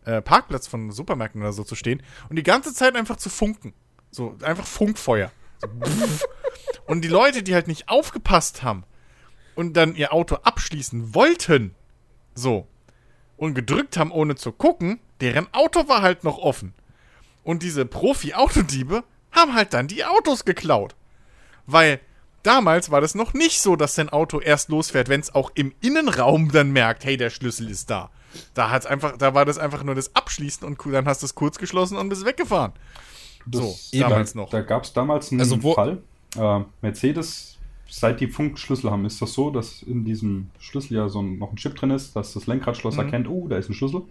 [0.05, 3.73] äh, Parkplatz von Supermärkten oder so zu stehen und die ganze Zeit einfach zu funken.
[4.11, 5.31] So, einfach Funkfeuer.
[5.59, 5.67] So,
[6.85, 8.85] und die Leute, die halt nicht aufgepasst haben
[9.55, 11.73] und dann ihr Auto abschließen wollten,
[12.33, 12.67] so,
[13.37, 16.73] und gedrückt haben, ohne zu gucken, deren Auto war halt noch offen.
[17.43, 20.95] Und diese Profi-Autodiebe haben halt dann die Autos geklaut.
[21.67, 21.99] Weil
[22.43, 25.73] damals war das noch nicht so, dass dein Auto erst losfährt, wenn es auch im
[25.81, 28.09] Innenraum dann merkt, hey, der Schlüssel ist da.
[28.53, 31.35] Da hat's einfach, da war das einfach nur das Abschließen und dann hast du es
[31.35, 32.73] kurz geschlossen und bist weggefahren.
[33.45, 34.49] Das, so, damals da, noch.
[34.49, 36.01] Da gab es damals einen Also wo- Fall.
[36.37, 37.54] Äh, Mercedes,
[37.87, 41.51] seit die Funkschlüssel haben, ist das so, dass in diesem Schlüssel ja so ein, noch
[41.51, 44.03] ein Chip drin ist, dass das Lenkradschloss erkennt, oh, da ist ein Schlüssel.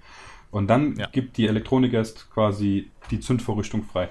[0.51, 1.01] Und dann Mhm.
[1.01, 1.09] Ja.
[1.11, 4.09] gibt die Elektronik erst quasi die Zündvorrichtung frei.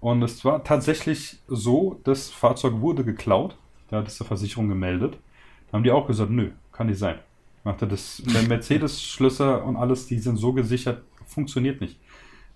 [0.00, 3.56] Und es war tatsächlich so, das Fahrzeug wurde geklaut.
[3.90, 5.18] Da hat es der Versicherung gemeldet.
[5.68, 7.18] Da haben die auch gesagt, nö, kann nicht sein.
[7.64, 11.98] Machte das, der Mercedes-Schlüssel und alles, die sind so gesichert, funktioniert nicht.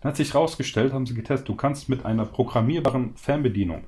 [0.01, 3.85] Dann hat sich rausgestellt, haben sie getestet, du kannst mit einer programmierbaren Fernbedienung,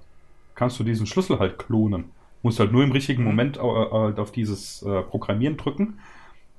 [0.55, 2.05] kannst du diesen Schlüssel halt klonen.
[2.43, 5.99] Musst halt nur im richtigen Moment äh, halt auf dieses äh, Programmieren drücken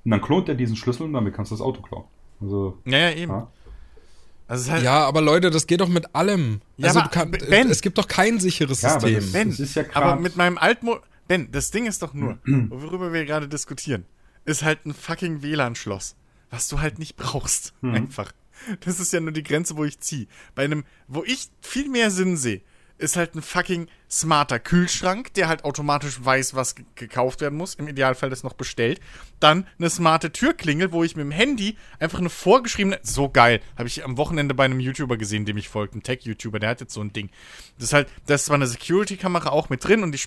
[0.06, 2.06] und dann klont er diesen Schlüssel und damit kannst du das Auto klauen.
[2.42, 3.32] Also, Ja, ja, eben.
[3.32, 3.48] ja.
[4.48, 6.62] Also halt, Ja, aber Leute, das geht doch mit allem.
[6.78, 9.16] Ja, also aber du kann, Ben- es gibt doch kein sicheres Ja, aber System.
[9.22, 10.98] das- Ben, Das ist ja aber mit meinem Altmo...
[11.28, 14.06] Ben, das Ding ist doch nur, worüber wir gerade diskutieren,
[14.46, 16.16] ist halt ein fucking WLAN-Schloss,
[16.50, 17.74] was du halt nicht brauchst.
[17.82, 18.34] Einfach.
[18.82, 20.28] Das ist ja nur die Grenze, wo ich ziehe.
[20.56, 22.62] Bei einem, wo ich viel mehr Sinn sehe,
[23.04, 27.76] ist halt ein fucking smarter Kühlschrank, der halt automatisch weiß, was ge- gekauft werden muss.
[27.76, 29.00] Im Idealfall das noch bestellt.
[29.40, 33.00] Dann eine smarte Türklingel, wo ich mit dem Handy einfach eine vorgeschriebene.
[33.04, 33.62] So geil.
[33.78, 36.82] Habe ich am Wochenende bei einem YouTuber gesehen, dem ich folge, einem Tech-YouTuber, der hat
[36.82, 37.30] jetzt so ein Ding.
[37.76, 40.22] Das ist halt, da ist zwar eine Security-Kamera auch mit drin und die,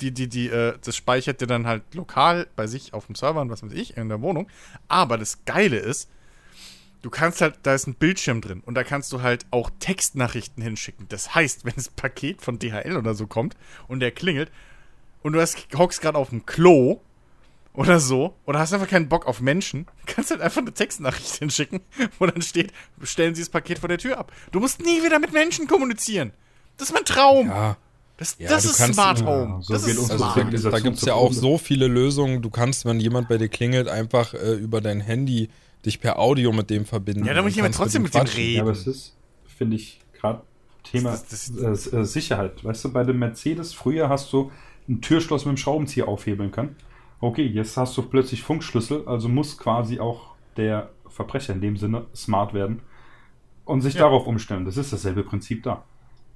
[0.00, 3.40] die, die, die, äh, das speichert dir dann halt lokal bei sich auf dem Server
[3.40, 4.48] und was weiß ich, in der Wohnung.
[4.88, 6.08] Aber das Geile ist,
[7.04, 10.62] du kannst halt, da ist ein Bildschirm drin und da kannst du halt auch Textnachrichten
[10.62, 11.06] hinschicken.
[11.10, 13.56] Das heißt, wenn das Paket von DHL oder so kommt
[13.88, 14.50] und der klingelt
[15.22, 17.00] und du hast, hockst gerade auf dem Klo
[17.74, 21.80] oder so oder hast einfach keinen Bock auf Menschen, kannst halt einfach eine Textnachricht hinschicken,
[22.18, 24.32] wo dann steht, stellen Sie das Paket vor der Tür ab.
[24.50, 26.32] Du musst nie wieder mit Menschen kommunizieren.
[26.78, 27.48] Das ist mein Traum.
[27.48, 27.76] Ja,
[28.16, 29.62] das Ja, das ist kannst- Smart Ja, Home.
[29.62, 30.38] so das geht ist also smart.
[30.72, 32.40] da, gibt es ja auch so viele Lösungen.
[32.40, 35.50] Du kannst, wenn jemand bei dir klingelt, einfach äh, über dein Handy
[35.86, 37.24] dich per Audio mit dem verbinden.
[37.24, 38.54] Ja, da muss ich aber trotzdem ihm mit dem reden.
[38.56, 39.16] Ja, aber es ist,
[39.56, 40.42] finde ich, gerade
[40.84, 42.64] Thema Das- das- äh, äh, Sicherheit.
[42.64, 44.50] Weißt du, bei dem Mercedes, früher hast du
[44.88, 46.76] ein Türschloss mit dem Schraubenzieher aufhebeln können.
[47.20, 52.04] Okay, jetzt hast du plötzlich Funkschlüssel, also muss quasi auch der Verbrecher in dem Sinne
[52.14, 52.80] smart werden
[53.64, 54.00] und sich Ja.
[54.00, 54.64] darauf umstellen.
[54.66, 55.84] Das ist dasselbe Prinzip da.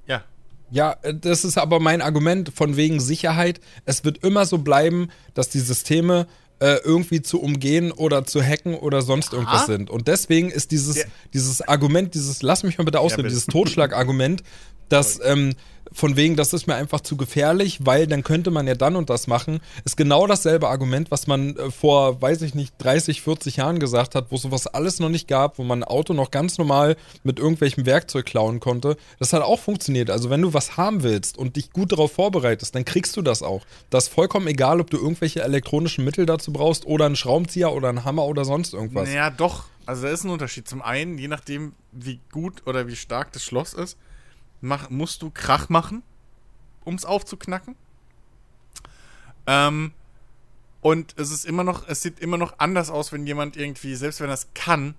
[0.06, 0.22] Ja.
[0.70, 3.60] Ja, äh, das ist aber mein Argument von wegen Sicherheit.
[3.84, 6.26] Es wird immer so bleiben, dass die Systeme
[6.60, 9.90] äh, irgendwie zu umgehen oder zu hacken oder sonst irgendwas sind.
[9.90, 13.34] Und deswegen ist dieses, Der- dieses Argument, dieses, lass mich mal bitte ausreden, bitte.
[13.34, 14.42] dieses Totschlagargument,
[14.88, 15.54] dass ähm,
[15.92, 19.10] von wegen, das ist mir einfach zu gefährlich, weil dann könnte man ja dann und
[19.10, 23.56] das machen, ist genau dasselbe Argument, was man äh, vor, weiß ich nicht, 30, 40
[23.56, 26.58] Jahren gesagt hat, wo sowas alles noch nicht gab, wo man ein Auto noch ganz
[26.58, 28.96] normal mit irgendwelchem Werkzeug klauen konnte.
[29.18, 30.10] Das hat auch funktioniert.
[30.10, 33.42] Also wenn du was haben willst und dich gut darauf vorbereitest, dann kriegst du das
[33.42, 33.64] auch.
[33.90, 37.88] Das ist vollkommen egal, ob du irgendwelche elektronischen Mittel dazu brauchst oder einen Schraubenzieher oder
[37.88, 39.08] einen Hammer oder sonst irgendwas.
[39.08, 39.64] Naja, doch.
[39.86, 40.68] Also da ist ein Unterschied.
[40.68, 43.96] Zum einen, je nachdem, wie gut oder wie stark das Schloss ist,
[44.60, 46.02] mach, musst du Krach machen,
[46.84, 47.76] um es aufzuknacken.
[49.46, 49.92] Ähm,
[50.80, 54.20] und es ist immer noch, es sieht immer noch anders aus, wenn jemand irgendwie, selbst
[54.20, 54.94] wenn er es kann,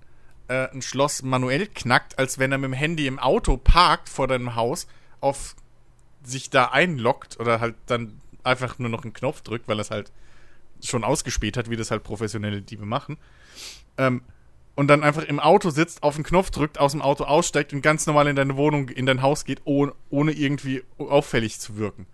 [0.48, 4.28] äh, ein Schloss manuell knackt, als wenn er mit dem Handy im Auto parkt vor
[4.28, 4.86] deinem Haus,
[5.20, 5.54] auf
[6.22, 9.90] sich da einloggt oder halt dann einfach nur noch einen Knopf drückt, weil er es
[9.90, 10.12] halt
[10.82, 13.16] schon ausgespäht hat, wie das halt professionelle Diebe machen.
[13.96, 14.22] Ähm,
[14.80, 17.82] und dann einfach im Auto sitzt, auf den Knopf drückt, aus dem Auto aussteigt und
[17.82, 22.06] ganz normal in deine Wohnung, in dein Haus geht, ohne, ohne irgendwie auffällig zu wirken.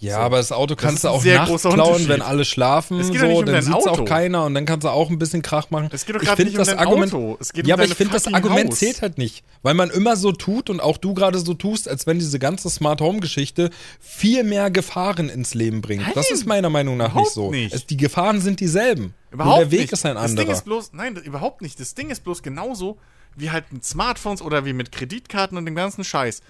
[0.00, 0.20] Ja, So.
[0.20, 3.20] aber das Auto Das kannst ist du auch nachts klauen, wenn alle schlafen, Es geht
[3.20, 4.02] so, nicht um dann sieht's Auto.
[4.02, 5.88] auch keiner und dann kannst du auch ein bisschen Krach machen.
[5.92, 7.36] Es geht doch gerade nicht um dein Argument, Auto.
[7.40, 8.78] Es geht um ja, aber deine ich finde, das Argument Haus.
[8.80, 12.06] zählt halt nicht, weil man immer so tut und auch du gerade so tust, als
[12.06, 13.70] wenn diese ganze Smart Home Geschichte
[14.00, 16.02] viel mehr Gefahren ins Leben bringt.
[16.14, 17.50] Das Nein, ist meiner Meinung nach nicht so.
[17.50, 17.72] nicht.
[17.74, 19.14] Es, die Gefahren sind dieselben.
[19.30, 19.92] Überhaupt Nur der Weg nicht.
[19.92, 20.52] ist ein Das Ding anderer.
[20.56, 21.78] ist bloß, nein, das- überhaupt nicht.
[21.80, 22.98] Das Ding ist bloß genauso
[23.36, 26.42] wie halt mit Smartphones oder wie mit Kreditkarten und dem ganzen Scheiß.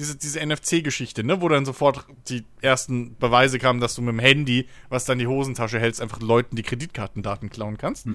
[0.00, 4.18] Diese, diese NFC-Geschichte, ne, wo dann sofort die ersten Beweise kamen, dass du mit dem
[4.18, 8.06] Handy, was dann die Hosentasche hältst, einfach Leuten die Kreditkartendaten klauen kannst.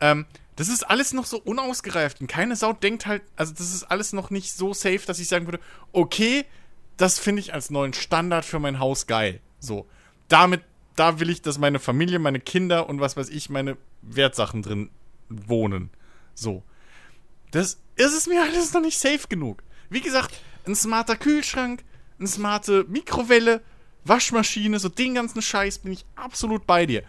[0.00, 0.26] Ähm,
[0.56, 4.12] das ist alles noch so unausgereift und keine Sau denkt halt, also das ist alles
[4.12, 5.60] noch nicht so safe, dass ich sagen würde,
[5.92, 6.44] okay,
[6.98, 9.40] das finde ich als neuen Standard für mein Haus geil.
[9.58, 9.86] So.
[10.28, 10.62] Damit,
[10.96, 14.90] da will ich, dass meine Familie, meine Kinder und was weiß ich, meine Wertsachen drin
[15.30, 15.88] wohnen.
[16.34, 16.62] So.
[17.50, 19.62] Das ist es mir alles noch nicht safe genug.
[19.88, 20.34] Wie gesagt,
[20.66, 21.82] ein smarter Kühlschrank,
[22.18, 23.60] eine smarte Mikrowelle,
[24.04, 27.02] Waschmaschine, so den ganzen Scheiß bin ich absolut bei dir.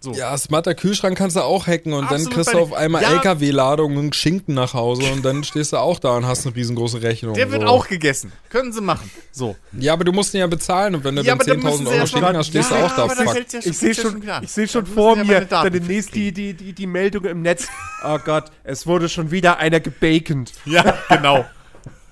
[0.00, 0.12] So.
[0.12, 3.14] Ja, smarter Kühlschrank kannst du auch hacken und Absolut dann kriegst du auf einmal Ja.
[3.14, 7.02] LKW-Ladung und Schinken nach Hause und dann stehst du auch da und hast eine riesengroße
[7.02, 7.34] Rechnung.
[7.34, 7.66] Der wird so.
[7.66, 8.30] auch gegessen.
[8.48, 9.10] Können sie machen.
[9.32, 9.56] So.
[9.72, 11.64] Ja, aber du musst ihn ja bezahlen und wenn du Ja, dann aber dann 10.000
[11.64, 13.08] müssen sie Euro Schinken hast, stehst Ja, du auch da.
[13.08, 13.64] Fuck.
[13.66, 14.40] Ich sehe schon, klar.
[14.40, 17.66] ich seh schon vor mir dann demnächst die, die, die, die Meldung im Netz.
[18.04, 20.52] Oh Gott, es wurde schon wieder einer gebakend.
[20.64, 21.44] Ja, genau.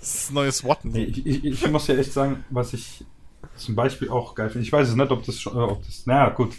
[0.07, 0.85] Das neue SWAT.
[0.85, 3.05] Nee, ich, ich, ich muss ja echt sagen, was ich
[3.57, 4.65] zum Beispiel auch geil finde.
[4.65, 6.55] Ich weiß es nicht, ob das schon, äh, ob das, naja, gut.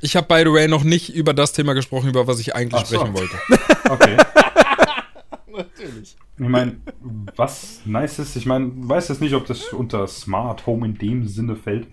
[0.00, 2.82] Ich habe, by the way, noch nicht über das Thema gesprochen, über was ich eigentlich
[2.82, 2.96] Ach so.
[2.96, 3.36] sprechen wollte.
[3.88, 4.16] Okay.
[5.56, 6.16] Natürlich.
[6.38, 6.76] Ich meine,
[7.36, 11.28] was nice ist, ich meine, weiß jetzt nicht, ob das unter Smart Home in dem
[11.28, 11.86] Sinne fällt,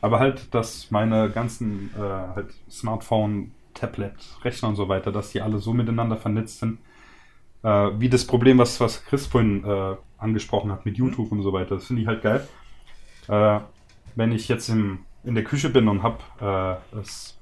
[0.00, 5.40] aber halt, dass meine ganzen äh, halt Smartphone, Tablet, Rechner und so weiter, dass die
[5.40, 6.78] alle so miteinander vernetzt sind,
[7.62, 11.52] äh, wie das Problem, was, was Chris vorhin äh, angesprochen hat mit YouTube und so
[11.52, 11.76] weiter.
[11.76, 12.48] Das finde ich halt geil.
[13.28, 13.60] Äh,
[14.16, 17.38] wenn ich jetzt im, in der Küche bin und habe äh, das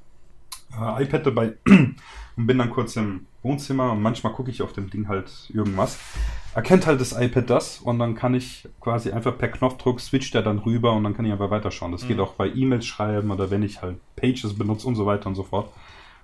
[0.73, 4.91] äh, iPad dabei und bin dann kurz im Wohnzimmer und manchmal gucke ich auf dem
[4.91, 5.99] Ding halt irgendwas.
[6.55, 10.43] erkennt halt das iPad das und dann kann ich quasi einfach per Knopfdruck switcht er
[10.43, 11.93] dann rüber und dann kann ich einfach weiterschauen.
[11.93, 15.29] Das geht auch bei E-Mails schreiben oder wenn ich halt Pages benutze und so weiter
[15.29, 15.73] und so fort.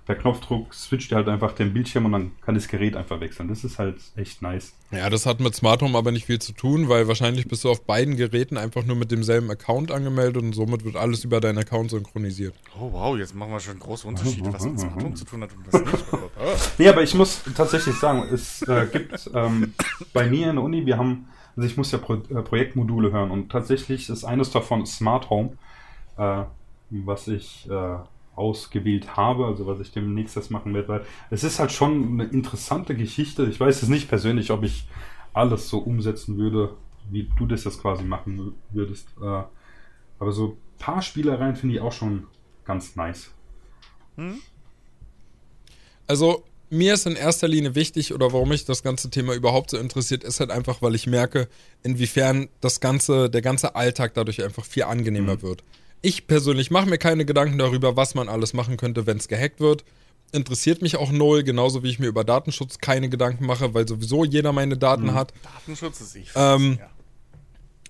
[0.05, 3.47] Per Knopfdruck switcht er halt einfach den Bildschirm und dann kann das Gerät einfach wechseln.
[3.47, 4.73] Das ist halt echt nice.
[4.91, 7.71] Ja, das hat mit Smart Home aber nicht viel zu tun, weil wahrscheinlich bist du
[7.71, 11.57] auf beiden Geräten einfach nur mit demselben Account angemeldet und somit wird alles über deinen
[11.57, 12.53] Account synchronisiert.
[12.79, 15.49] Oh wow, jetzt machen wir schon große Unterschiede, was mit Smart Home zu tun hat
[15.53, 16.05] und was nicht.
[16.11, 16.55] Oh, oh.
[16.77, 19.73] Nee, aber ich muss tatsächlich sagen, es äh, gibt ähm,
[20.13, 23.31] bei mir in der Uni, wir haben, also ich muss ja Pro äh, Projektmodule hören
[23.31, 25.57] und tatsächlich ist eines davon Smart Home,
[26.17, 26.43] äh,
[26.91, 27.97] was ich äh,
[28.35, 32.25] ausgewählt habe, also was ich demnächst das machen werde, weil es ist halt schon eine
[32.25, 33.45] interessante Geschichte.
[33.45, 34.87] Ich weiß es nicht persönlich, ob ich
[35.33, 36.75] alles so umsetzen würde,
[37.09, 39.09] wie du das jetzt quasi machen würdest.
[39.21, 39.43] Äh,
[40.19, 42.27] aber so ein paar Spielereien finde ich auch schon
[42.65, 43.31] ganz nice.
[46.07, 49.77] Also, mir ist in erster Linie wichtig, oder warum mich das ganze Thema überhaupt so
[49.77, 51.47] interessiert, ist halt einfach, weil ich merke,
[51.83, 55.63] inwiefern das ganze, der ganze Alltag dadurch einfach viel angenehmer wird.
[56.01, 59.59] Ich persönlich mache mir keine Gedanken darüber, was man alles machen könnte, wenn es gehackt
[59.59, 59.83] wird.
[60.31, 64.25] Interessiert mich auch null, genauso wie ich mir über Datenschutz keine Gedanken mache, weil sowieso
[64.25, 65.33] jeder meine Daten hat.
[65.43, 66.29] Datenschutz ist ich.
[66.35, 66.89] Ähm, ja.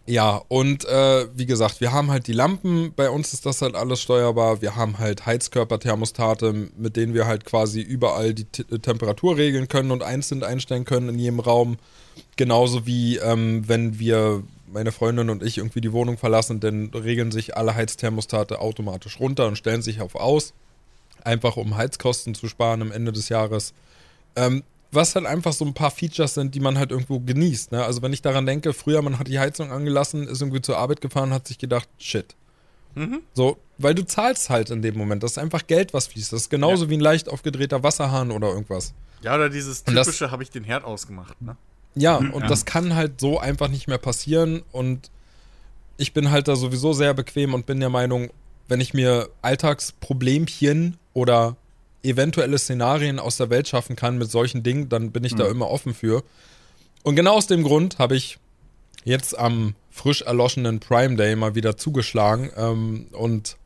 [0.08, 3.74] Ja, und äh, wie gesagt, wir haben halt die Lampen, bei uns ist das halt
[3.74, 4.62] alles steuerbar.
[4.62, 9.90] Wir haben halt Heizkörperthermostate, mit denen wir halt quasi überall die T Temperatur regeln können
[9.90, 11.78] und einzeln einstellen können in jedem Raum.
[12.36, 14.44] Genauso wie ähm, wenn wir,
[14.76, 19.48] meine Freundin und ich, irgendwie die Wohnung verlassen, dann regeln sich alle Heizthermostate automatisch runter
[19.48, 20.54] und stellen sich auf aus.
[21.24, 23.74] Einfach um Heizkosten zu sparen am Ende des Jahres.
[24.36, 27.72] Ähm, was halt einfach so ein paar Features sind, die man halt irgendwo genießt.
[27.72, 27.84] Ne?
[27.84, 31.02] Also wenn ich daran denke, früher man hat die Heizung angelassen, ist irgendwie zur Arbeit
[31.02, 32.36] gefahren, hat sich gedacht, shit.
[33.34, 35.24] So, weil du zahlst halt in dem Moment.
[35.24, 36.32] Das ist einfach Geld, was fließt.
[36.32, 38.94] Das ist genauso wie ein leicht aufgedrehter Wasserhahn oder irgendwas.
[39.22, 41.58] ja, oder dieses typische, habe ich den Herd ausgemacht, ne?
[41.96, 44.64] Ja, und das kann halt so einfach nicht mehr passieren.
[44.72, 45.10] Und
[45.98, 48.30] ich bin halt da sowieso sehr bequem und bin der Meinung,
[48.68, 51.56] wenn ich mir Alltagsproblemchen oder
[52.04, 55.70] eventuelle Szenarien aus der Welt schaffen kann mit solchen Dingen, dann bin ich da immer
[55.70, 56.24] offen für.
[57.04, 58.38] Und genau aus dem Grund habe ich
[59.04, 63.58] jetzt am frisch erloschenen Prime Day mal wieder zugeschlagen ähm, und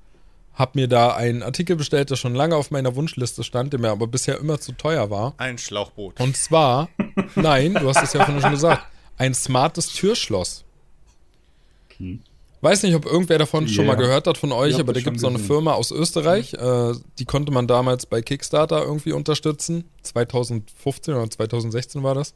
[0.60, 3.90] habe mir da einen Artikel bestellt, der schon lange auf meiner Wunschliste stand, der mir
[3.90, 5.34] aber bisher immer zu teuer war.
[5.38, 6.20] Ein Schlauchboot.
[6.20, 6.90] Und zwar,
[7.36, 8.84] nein, du hast es ja vorhin schon gesagt,
[9.18, 10.66] ein smartes Türschloss.
[12.62, 13.94] Weiß nicht, ob irgendwer davon schon Ja.
[13.94, 15.40] mal gehört hat von euch, aber da schon gibt es so eine.
[15.40, 19.86] Firma aus Österreich, äh, die konnte man damals bei Kickstarter irgendwie unterstützen.
[20.04, 22.34] 2015 oder 2016 war das.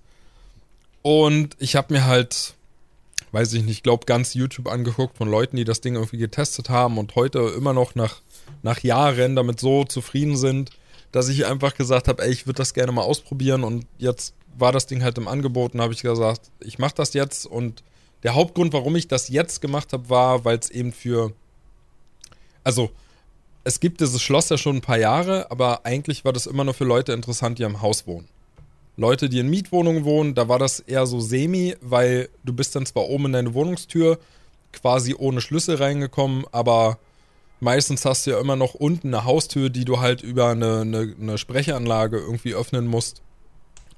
[1.01, 2.53] Und ich habe mir halt,
[3.33, 6.97] weiß ich nicht, glaube ganz YouTube angeguckt von Leuten, die das Ding irgendwie getestet haben
[6.99, 8.21] und heute immer noch nach,
[8.61, 10.69] nach Jahren damit so zufrieden sind,
[11.11, 14.71] dass ich einfach gesagt habe, ey, ich würde das gerne mal ausprobieren und jetzt war
[14.71, 17.83] das Ding halt im Angebot und habe ich gesagt, ich mache das jetzt und
[18.21, 21.33] der Hauptgrund, warum ich das jetzt gemacht habe, war, weil es eben für,
[22.63, 22.91] also
[23.63, 26.75] es gibt dieses Schloss ja schon ein paar Jahre, aber eigentlich war das immer nur
[26.75, 28.27] für Leute interessant, die am Haus wohnen.
[28.95, 32.85] Leute, die in Mietwohnungen wohnen, da war das eher so semi, weil du bist dann
[32.85, 34.19] zwar oben in deine Wohnungstür
[34.71, 36.99] quasi ohne Schlüssel reingekommen, aber
[37.59, 41.15] meistens hast du ja immer noch unten eine Haustür, die du halt über eine, eine,
[41.19, 43.21] eine Sprechanlage irgendwie öffnen musst.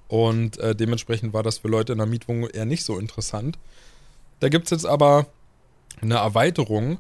[0.08, 3.58] Und äh, dementsprechend war das für Leute in der Mietwohnung eher nicht so interessant.
[4.40, 5.28] Da gibt es jetzt aber
[6.02, 7.00] eine Erweiterung,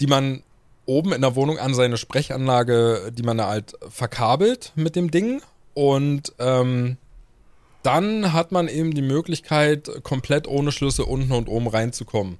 [0.00, 0.42] die man
[0.84, 5.42] oben in der Wohnung an seine Sprechanlage, die man da halt verkabelt mit dem Ding.
[5.74, 6.96] Und ähm,
[7.82, 12.38] dann hat man eben die Möglichkeit, komplett ohne Schlüssel unten und oben reinzukommen.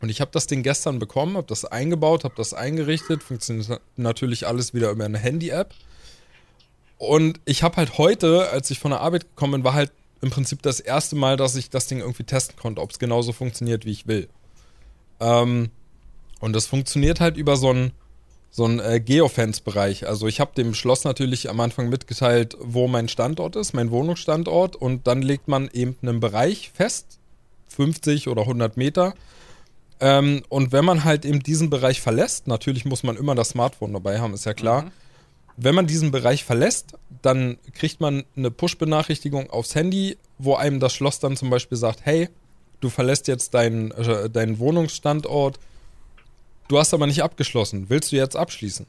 [0.00, 4.46] Und ich habe das Ding gestern bekommen, habe das eingebaut, habe das eingerichtet, funktioniert natürlich
[4.46, 5.74] alles wieder über eine Handy-App.
[6.96, 9.92] Und ich habe halt heute, als ich von der Arbeit gekommen bin, war halt
[10.22, 13.32] im Prinzip das erste Mal, dass ich das Ding irgendwie testen konnte, ob es genauso
[13.32, 14.28] funktioniert, wie ich will.
[15.18, 15.70] Ähm,
[16.40, 17.92] und das funktioniert halt über so einen
[18.50, 20.06] so einen, äh, Geofence-Bereich.
[20.06, 24.76] Also ich habe dem Schloss natürlich am Anfang mitgeteilt, wo mein Standort ist, mein Wohnungsstandort.
[24.76, 27.18] Und dann legt man eben einen Bereich fest,
[27.68, 29.14] 50 oder 100 Meter.
[30.00, 33.92] Ähm, und wenn man halt eben diesen Bereich verlässt, natürlich muss man immer das Smartphone
[33.92, 34.90] dabei haben, ist ja klar.
[35.56, 40.94] Wenn man diesen Bereich verlässt, dann kriegt man eine Push-Benachrichtigung aufs Handy, wo einem das
[40.94, 42.30] Schloss dann zum Beispiel sagt, hey,
[42.80, 45.58] du verlässt jetzt deinen, äh, deinen Wohnungsstandort,
[46.70, 48.86] du hast aber nicht abgeschlossen, willst du jetzt abschließen?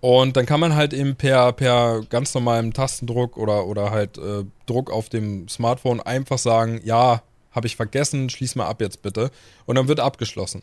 [0.00, 4.44] Und dann kann man halt eben per, per ganz normalem Tastendruck oder, oder halt äh,
[4.66, 7.22] Druck auf dem Smartphone einfach sagen, ja,
[7.52, 9.30] habe ich vergessen, schließ mal ab jetzt bitte.
[9.64, 10.62] Und dann wird abgeschlossen.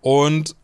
[0.00, 0.56] Und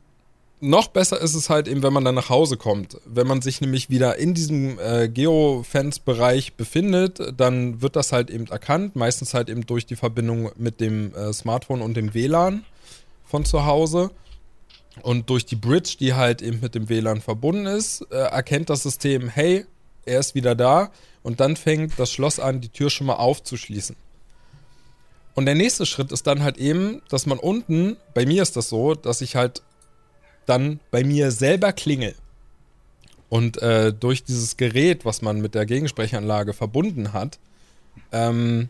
[0.61, 2.97] noch besser ist es halt eben, wenn man dann nach Hause kommt.
[3.05, 8.47] Wenn man sich nämlich wieder in diesem äh, Geofence-Bereich befindet, dann wird das halt eben
[8.47, 8.97] erkannt.
[8.97, 12.64] Meistens halt eben durch die Verbindung mit dem äh, Smartphone und dem WLAN
[13.26, 14.11] von zu Hause.
[15.03, 18.82] Und durch die Bridge, die halt eben mit dem WLAN verbunden ist, äh, erkennt das
[18.82, 19.64] System, hey,
[20.05, 20.90] er ist wieder da.
[21.22, 23.96] Und dann fängt das Schloss an, die Tür schon mal aufzuschließen.
[25.34, 28.68] Und der nächste Schritt ist dann halt eben, dass man unten, bei mir ist das
[28.68, 29.62] so, dass ich halt
[30.46, 32.14] dann bei mir selber klingel.
[33.28, 37.38] Und äh, durch dieses Gerät, was man mit der Gegensprechanlage verbunden hat,
[38.11, 38.68] ähm,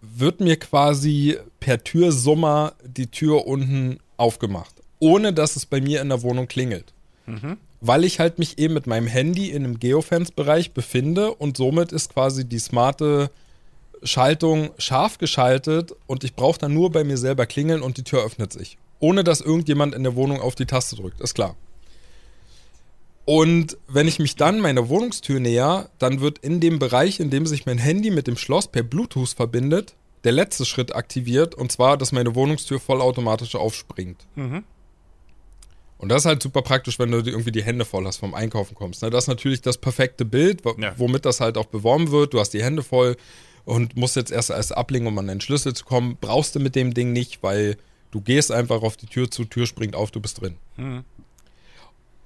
[0.00, 6.08] wird mir quasi per Türsummer die Tür unten aufgemacht, ohne dass es bei mir in
[6.08, 6.94] der Wohnung klingelt.
[7.26, 7.58] Mhm.
[7.80, 12.14] Weil ich halt mich eben mit meinem Handy in einem Geofence-Bereich befinde und somit ist
[12.14, 13.30] quasi die smarte
[14.04, 18.24] Schaltung scharf geschaltet und ich brauche dann nur bei mir selber klingeln und die Tür
[18.24, 18.78] öffnet sich.
[19.00, 21.56] Ohne dass irgendjemand in der Wohnung auf die Taste drückt, ist klar.
[23.24, 27.46] Und wenn ich mich dann meiner Wohnungstür näher, dann wird in dem Bereich, in dem
[27.46, 29.94] sich mein Handy mit dem Schloss per Bluetooth verbindet,
[30.24, 34.26] der letzte Schritt aktiviert, und zwar, dass meine Wohnungstür vollautomatisch aufspringt.
[34.34, 34.64] Mhm.
[35.98, 38.74] Und das ist halt super praktisch, wenn du irgendwie die Hände voll hast vom Einkaufen
[38.74, 39.02] kommst.
[39.02, 39.10] Ne?
[39.10, 40.64] Das ist natürlich das perfekte Bild,
[40.96, 42.34] womit das halt auch beworben wird.
[42.34, 43.16] Du hast die Hände voll
[43.64, 46.18] und musst jetzt erst erst ablegen, um an deinen Schlüssel zu kommen.
[46.20, 47.76] Brauchst du mit dem Ding nicht, weil
[48.10, 50.56] du gehst einfach auf die Tür zu, Tür springt auf, du bist drin.
[50.76, 51.04] Mhm.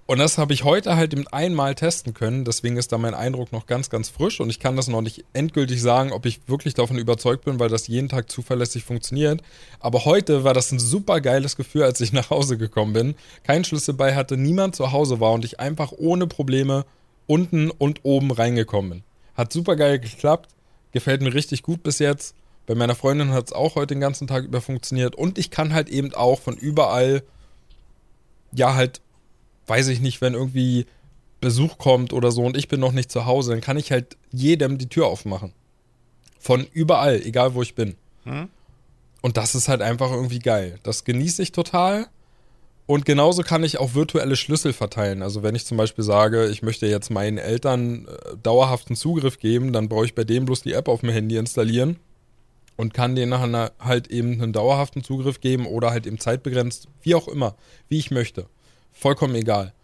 [0.09, 3.51] Und das habe ich heute halt eben einmal testen können, deswegen ist da mein Eindruck
[3.51, 6.75] noch ganz, ganz frisch und ich kann das noch nicht endgültig sagen, ob ich wirklich
[6.75, 9.43] davon überzeugt bin, weil das jeden Tag zuverlässig funktioniert.
[9.81, 13.65] Aber heute war das ein super geiles Gefühl, als ich nach Hause gekommen bin, keinen
[13.65, 16.87] Schlüssel bei hatte, niemand zu Hause war und ich einfach ohne Probleme
[17.27, 19.03] unten und oben reingekommen bin.
[19.35, 20.51] Hat super geil geklappt,
[20.93, 22.37] gefällt mir richtig gut bis jetzt.
[22.67, 25.75] Bei meiner Freundin hat es auch heute den ganzen Tag über funktioniert und ich kann
[25.75, 27.25] halt eben auch von überall
[28.53, 29.01] ja halt
[29.67, 30.87] weiß ich nicht, wenn irgendwie
[31.41, 34.17] Besuch kommt oder so und ich bin noch nicht zu Hause, dann kann ich halt
[34.33, 35.53] jedem die Tür aufmachen.
[36.39, 37.97] Von überall, egal wo ich bin.
[38.25, 38.49] Hm?
[39.23, 40.79] Und das ist halt einfach irgendwie geil.
[40.83, 42.07] Das genieße ich total.
[42.87, 45.23] Und genauso kann ich auch virtuelle Schlüssel verteilen.
[45.23, 49.73] Also wenn ich zum Beispiel sage, ich möchte jetzt meinen Eltern äh, dauerhaften Zugriff geben,
[49.73, 51.97] dann brauche ich bei dem bloß die App auf dem Handy installieren
[52.77, 57.17] und kann denen nachher halt eben einen dauerhaften Zugriff geben oder halt eben zeitbegrenzt, wie
[57.17, 57.57] auch immer,
[57.89, 58.47] wie ich möchte.
[58.99, 59.75] Vollkommen egal.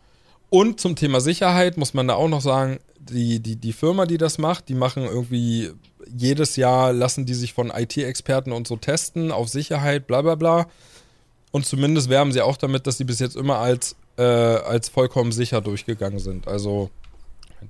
[0.49, 4.19] Und zum Thema Sicherheit muss man da auch noch sagen, die, die, die Firma, die
[4.19, 5.71] das macht, die machen irgendwie
[6.15, 10.67] jedes Jahr, lassen die sich von IT-Experten und so testen auf Sicherheit, bla bla bla.
[11.51, 15.33] Und zumindest werben sie auch damit, dass sie bis jetzt immer als, äh, als vollkommen
[15.33, 16.49] sicher durchgegangen sind.
[16.49, 16.91] Also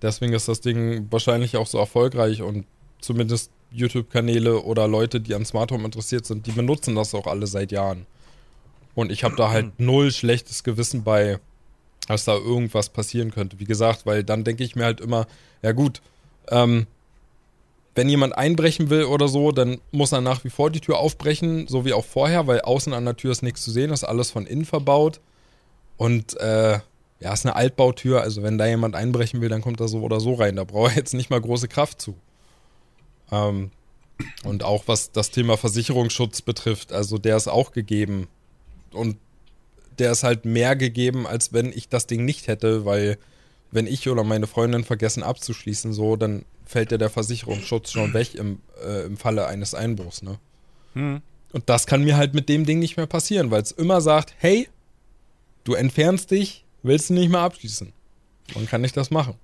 [0.00, 2.66] deswegen ist das Ding wahrscheinlich auch so erfolgreich und
[3.00, 7.46] zumindest YouTube-Kanäle oder Leute, die an Smart Home interessiert sind, die benutzen das auch alle
[7.46, 8.06] seit Jahren.
[8.94, 11.38] Und ich habe da halt null schlechtes Gewissen bei,
[12.08, 13.58] dass da irgendwas passieren könnte.
[13.60, 15.26] Wie gesagt, weil dann denke ich mir halt immer,
[15.62, 16.02] ja gut,
[16.48, 16.86] ähm,
[17.94, 21.68] wenn jemand einbrechen will oder so, dann muss er nach wie vor die Tür aufbrechen,
[21.68, 24.30] so wie auch vorher, weil außen an der Tür ist nichts zu sehen, ist alles
[24.30, 25.20] von innen verbaut.
[25.98, 26.80] Und äh,
[27.20, 30.20] ja, ist eine Altbautür, also wenn da jemand einbrechen will, dann kommt er so oder
[30.20, 30.56] so rein.
[30.56, 32.16] Da braucht er jetzt nicht mal große Kraft zu.
[33.30, 33.70] Ähm,
[34.44, 38.28] und auch was das Thema Versicherungsschutz betrifft, also der ist auch gegeben
[38.94, 39.16] und
[39.98, 43.18] der ist halt mehr gegeben, als wenn ich das Ding nicht hätte, weil
[43.70, 48.34] wenn ich oder meine Freundin vergessen abzuschließen, so, dann fällt ja der Versicherungsschutz schon weg
[48.34, 50.38] im, äh, im Falle eines Einbruchs, ne?
[50.94, 51.22] Hm.
[51.52, 54.34] Und das kann mir halt mit dem Ding nicht mehr passieren, weil es immer sagt,
[54.38, 54.68] hey,
[55.64, 57.92] du entfernst dich, willst du nicht mehr abschließen.
[58.54, 59.34] Dann kann ich das machen.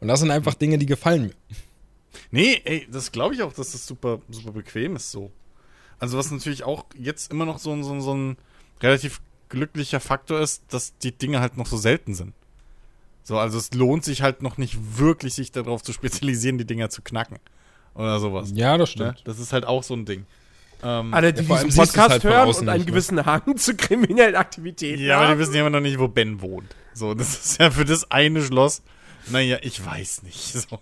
[0.00, 1.34] Und das sind einfach Dinge, die gefallen mir.
[2.30, 5.30] Nee, ey, das glaube ich auch, dass das super, super bequem ist so.
[5.98, 8.36] Also was natürlich auch jetzt immer noch so, so, so ein
[8.82, 12.34] relativ glücklicher Faktor ist, dass die Dinge halt noch so selten sind.
[13.22, 16.88] So, also es lohnt sich halt noch nicht wirklich, sich darauf zu spezialisieren, die Dinger
[16.90, 17.38] zu knacken.
[17.94, 18.52] Oder sowas.
[18.54, 19.18] Ja, das stimmt.
[19.18, 20.24] Ja, das ist halt auch so ein Ding.
[20.82, 22.86] Ähm, Alle, die ja, diesen Podcast halt hören und einen ne?
[22.86, 23.26] gewissen ne?
[23.26, 25.24] Hang zu kriminellen Aktivitäten Ja, haben.
[25.24, 26.74] aber die wissen ja immer noch nicht, wo Ben wohnt.
[26.94, 28.82] So, das ist ja für das eine Schloss.
[29.26, 30.54] Naja, ich weiß nicht.
[30.70, 30.78] So.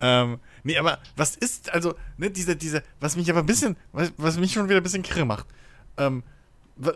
[0.00, 4.12] ähm, nee, aber was ist, also, ne, diese, diese, was mich aber ein bisschen, was,
[4.16, 5.46] was mich schon wieder ein bisschen kirre macht.
[5.96, 6.22] Ähm,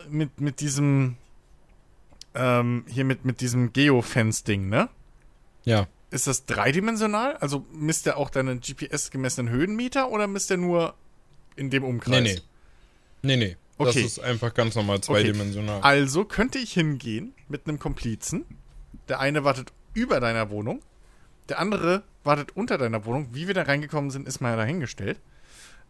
[0.09, 1.17] mit, mit diesem,
[2.35, 4.89] ähm, hier mit, mit diesem Geofence-Ding, ne?
[5.63, 5.87] Ja.
[6.09, 7.35] Ist das dreidimensional?
[7.37, 10.93] Also misst er auch deine GPS-gemessenen Höhenmeter oder misst er nur
[11.55, 12.21] in dem Umkreis?
[12.21, 12.41] Nee, nee.
[13.21, 13.57] Nee, nee.
[13.77, 14.01] Okay.
[14.03, 15.77] Das ist einfach ganz normal zweidimensional.
[15.79, 15.87] Okay.
[15.87, 18.45] Also könnte ich hingehen mit einem Komplizen.
[19.07, 20.81] Der eine wartet über deiner Wohnung,
[21.49, 23.29] der andere wartet unter deiner Wohnung.
[23.33, 25.19] Wie wir da reingekommen sind, ist mal dahingestellt.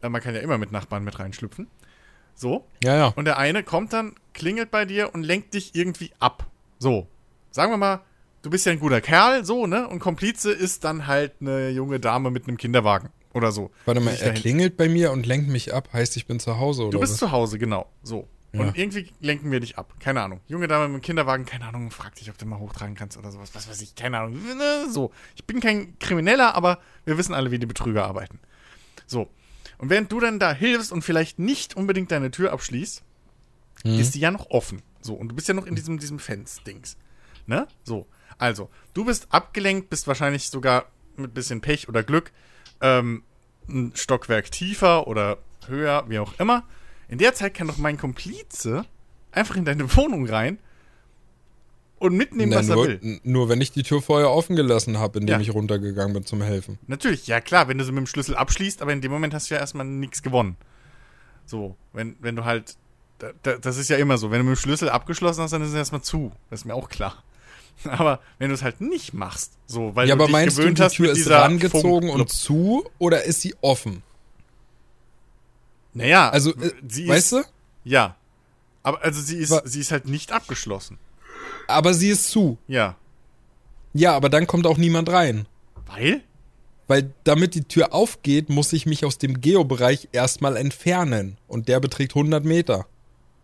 [0.02, 1.68] Äh, man kann ja immer mit Nachbarn mit reinschlüpfen.
[2.38, 2.66] So.
[2.84, 3.08] Ja, ja.
[3.16, 6.46] Und der eine kommt dann, klingelt bei dir und lenkt dich irgendwie ab.
[6.78, 7.08] So.
[7.50, 8.02] Sagen wir mal,
[8.44, 9.88] du bist ja ein guter Kerl, so, ne?
[9.88, 13.72] Und Komplize ist dann halt eine junge Dame mit einem Kinderwagen oder so.
[13.86, 15.90] Warte mal, er klingelt bei mir und lenkt mich ab.
[15.92, 17.20] Heißt, ich bin zu Hause oder Du bist was?
[17.20, 17.88] zu Hause, genau.
[18.04, 18.28] So.
[18.54, 18.62] Ja.
[18.62, 19.96] Und irgendwie lenken wir dich ab.
[20.00, 20.40] Keine Ahnung.
[20.48, 23.32] Junge Dame mit dem Kinderwagen, keine Ahnung, frag dich, ob du mal hochtragen kannst oder
[23.32, 23.50] sowas.
[23.54, 24.40] Was weiß ich, keine Ahnung.
[24.92, 25.12] So.
[25.36, 28.40] Ich bin kein Krimineller, aber wir wissen alle, wie die Betrüger arbeiten.
[29.08, 29.28] So.
[29.78, 33.04] Und während du dann da hilfst und vielleicht nicht unbedingt deine Tür abschließt,
[33.84, 34.00] Mhm.
[34.00, 34.82] ist die ja noch offen.
[35.02, 35.14] So.
[35.14, 36.98] Und du bist ja noch in diesem, diesem Fence-Dings.
[37.46, 37.68] Ne?
[37.84, 38.08] So.
[38.40, 42.32] Also, du bist abgelenkt, bist wahrscheinlich sogar mit bisschen Pech oder Glück
[42.82, 43.24] ähm,
[43.70, 46.64] ein Stockwerk tiefer oder höher, wie auch immer.
[47.08, 48.84] In der Zeit kann doch mein Komplize
[49.32, 50.60] einfach in deine Wohnung rein
[52.00, 53.00] und mitnehmen, Na, was er nur, will.
[53.02, 55.42] n- nur wenn ich die Tür vorher offen gelassen habe, indem Ja.
[55.42, 56.78] ich runtergegangen bin zum Helfen.
[56.88, 59.50] Natürlich, ja klar, wenn du sie mit dem Schlüssel abschließt, aber in dem Moment hast
[59.50, 60.56] du ja erstmal nichts gewonnen.
[61.46, 62.76] So, wenn, wenn du halt.
[63.20, 64.30] Da, da, das ist ja immer so.
[64.30, 66.32] Wenn du mit dem Schlüssel abgeschlossen hast, dann ist es erstmal zu.
[66.52, 67.24] Das ist mir auch klar.
[67.86, 70.62] Aber wenn du es halt nicht machst, so, weil ja, du aber dich meinst du,
[70.62, 74.04] gewöhnt die hast Tür ist rangezogen Funk- und zu oder ist sie offen?
[75.94, 77.50] Naja, Also, äh, sie weißt ist, du?
[77.90, 78.16] Ja.
[78.84, 80.98] Aber also sie ist, sie ist halt nicht abgeschlossen.
[81.68, 82.58] Aber sie ist zu.
[82.68, 82.96] Ja.
[83.94, 85.48] Ja, aber dann kommt auch niemand rein.
[85.88, 86.22] Weil?
[86.88, 91.38] Weil damit die Tür aufgeht, muss ich mich aus dem Geobereich erstmal entfernen.
[91.48, 92.86] Und der beträgt 100 Meter.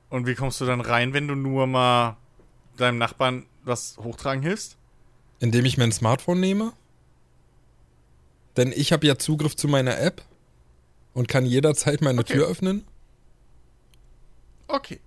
[0.10, 2.18] Und wie kommst du dann rein, wenn du nur mal
[2.78, 4.78] deinem Nachbarn was hochtragen hilfst?
[5.40, 6.74] Indem ich mein Smartphone nehme.
[8.56, 10.22] Denn ich habe ja Zugriff zu meiner App
[11.14, 12.34] und kann jederzeit meine Okay.
[12.34, 12.86] Tür öffnen.
[14.68, 15.00] Okay.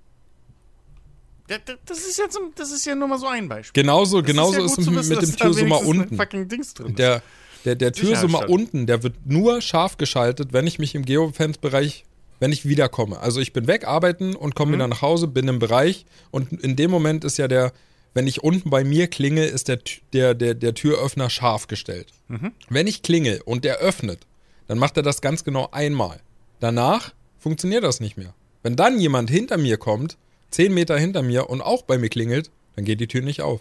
[1.49, 3.82] Ja, das ist jetzt so- das ist ja nur mal so ein Beispiel.
[3.82, 6.16] Genauso, Das genauso ja ist, zu mit, wissen, mit dem Türsummer unten.
[6.16, 6.99] fucking Dings drin ist.
[6.99, 7.22] Der,
[7.64, 12.05] der, der Türsummer unten, der wird nur scharf geschaltet, wenn ich mich im Geofence-Bereich,
[12.40, 13.18] wenn ich wiederkomme.
[13.20, 14.74] Also ich bin weg arbeiten und komme Mhm.
[14.74, 17.72] wieder nach Hause, bin im Bereich und in dem Moment ist ja der,
[18.14, 19.78] wenn ich unten bei mir klingel, ist der,
[20.12, 22.09] der, der, der Türöffner scharf gestellt.
[22.28, 22.53] Mhm.
[22.68, 24.26] Wenn ich klingel und der öffnet,
[24.68, 26.20] dann macht er das ganz genau einmal.
[26.61, 28.34] Danach funktioniert das nicht mehr.
[28.62, 30.16] Wenn dann jemand hinter mir kommt,
[30.51, 33.61] zehn Meter hinter mir und auch bei mir klingelt, dann geht die Tür nicht auf.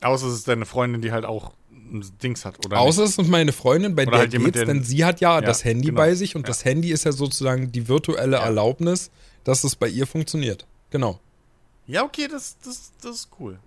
[0.00, 2.78] Außer es ist deine Freundin, die halt auch ein Dings hat, oder?
[2.80, 5.40] Außer es ist meine Freundin, bei Oder der halt geht's, denn sie hat ja, Ja,
[5.40, 5.98] das Handy genau.
[5.98, 6.48] bei sich und Ja.
[6.48, 8.44] das Handy ist ja sozusagen die virtuelle Ja.
[8.44, 9.10] Erlaubnis,
[9.44, 10.66] dass es bei ihr funktioniert.
[10.90, 11.20] Genau.
[11.86, 13.58] Ja, okay, das, das, das ist cool.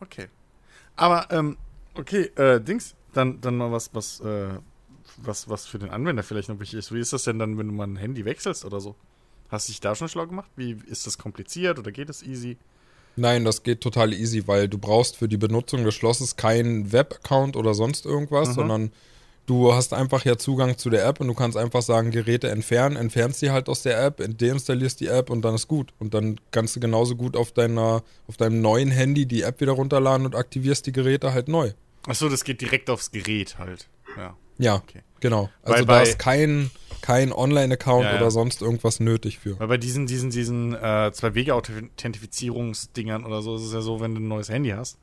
[0.00, 0.28] Okay.
[0.96, 1.56] Aber, ähm,
[1.94, 4.48] okay, äh, Dings, dann, dann mal was, was, äh,
[5.18, 6.92] was, was für den Anwender vielleicht noch wichtig ist.
[6.92, 8.94] Wie ist das denn dann, wenn du mal ein Handy wechselst oder so?
[9.48, 10.50] Hast du dich da schon schlau gemacht?
[10.56, 12.56] Wie ist das kompliziert oder geht das easy?
[13.16, 17.56] Nein, das geht total easy, weil du brauchst für die Benutzung des Schlosses keinen Web-Account
[17.56, 18.54] oder sonst irgendwas, Mhm.
[18.54, 18.92] sondern
[19.46, 22.96] du hast einfach ja Zugang zu der App und du kannst einfach sagen, Geräte entfernen,
[22.96, 25.92] entfernst die halt aus der App, deinstallierst die App und dann ist gut.
[25.98, 29.72] Und dann kannst du genauso gut auf deiner, auf deinem neuen Handy die App wieder
[29.72, 31.72] runterladen und aktivierst die Geräte halt neu.
[32.06, 33.88] Achso, das geht direkt aufs Gerät halt.
[34.16, 34.36] Ja.
[34.58, 35.02] Ja, Okay.
[35.20, 35.48] genau.
[35.62, 36.70] Also bei- da ist kein,
[37.02, 38.16] kein Online-Account Ja, ja.
[38.16, 39.58] oder sonst irgendwas nötig für.
[39.58, 44.20] Weil bei diesen, diesen, diesen äh, Zwei-Wege-Authentifizierungsdingern oder so ist es ja so, wenn du
[44.20, 44.98] ein neues Handy hast.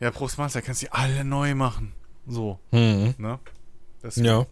[0.00, 1.92] Ja, pro Smartphone kannst du die alle neu machen.
[2.26, 3.14] So, Mhm.
[3.18, 3.38] ne?
[4.02, 4.46] Das, Ja.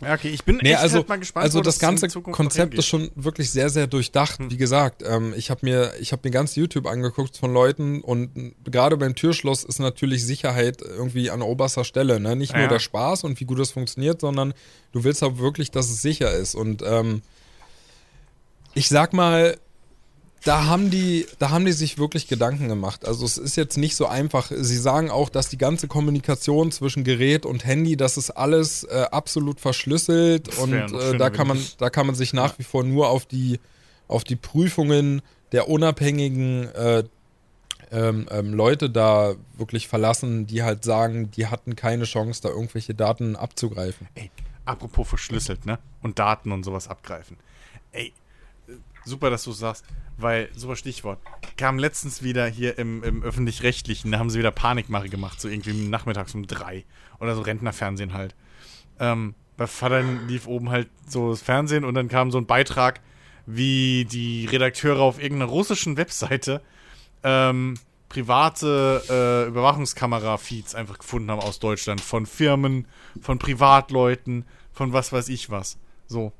[0.00, 2.74] Ja, okay, ich bin Nee, echt also, halt mal gespannt, also das in ganze Konzept
[2.74, 4.38] ist schon wirklich sehr, sehr durchdacht.
[4.38, 4.50] Hm.
[4.50, 8.54] Wie gesagt, ähm, ich habe mir, ich habe mir ganz YouTube angeguckt von Leuten und
[8.64, 12.20] gerade beim Türschloss ist natürlich Sicherheit irgendwie an oberster Stelle.
[12.20, 12.36] Ne?
[12.36, 14.54] Nicht Ja, nur der Spaß und wie gut das funktioniert, sondern
[14.92, 16.54] du willst auch wirklich, dass es sicher ist.
[16.54, 17.22] Und ähm,
[18.74, 19.56] ich sag mal,
[20.44, 23.06] da haben die, da haben die sich wirklich Gedanken gemacht.
[23.06, 24.50] Also es ist jetzt nicht so einfach.
[24.54, 29.06] Sie sagen auch, dass die ganze Kommunikation zwischen Gerät und Handy, das ist alles äh,
[29.10, 33.08] absolut verschlüsselt und äh, da kann man, da kann man sich nach wie vor nur
[33.08, 33.60] auf die,
[34.06, 35.22] auf die Prüfungen
[35.52, 37.04] der unabhängigen äh,
[37.90, 42.94] ähm, ähm, Leute da wirklich verlassen, die halt sagen, die hatten keine Chance, da irgendwelche
[42.94, 44.08] Daten abzugreifen.
[44.14, 44.30] Ey,
[44.64, 45.78] apropos verschlüsselt, ne?
[46.02, 47.38] Und Daten und sowas abgreifen.
[47.92, 48.12] Ey,
[49.08, 49.84] super, dass du sagst,
[50.16, 51.18] weil, super Stichwort,
[51.56, 55.72] kam letztens wieder hier im, im Öffentlich-Rechtlichen, da haben sie wieder Panikmache gemacht, so irgendwie
[55.72, 56.84] nachmittags um drei.
[57.20, 58.34] Oder so Rentnerfernsehen halt.
[59.00, 63.00] Ähm, bei Vater lief oben halt so das Fernsehen und dann kam so ein Beitrag,
[63.46, 66.62] wie die Redakteure auf irgendeiner russischen Webseite
[67.24, 67.74] ähm,
[68.08, 72.00] private äh, Überwachungskamera-Feeds einfach gefunden haben aus Deutschland.
[72.00, 72.86] Von Firmen,
[73.20, 75.78] von Privatleuten, von was weiß ich was.
[76.06, 76.32] So.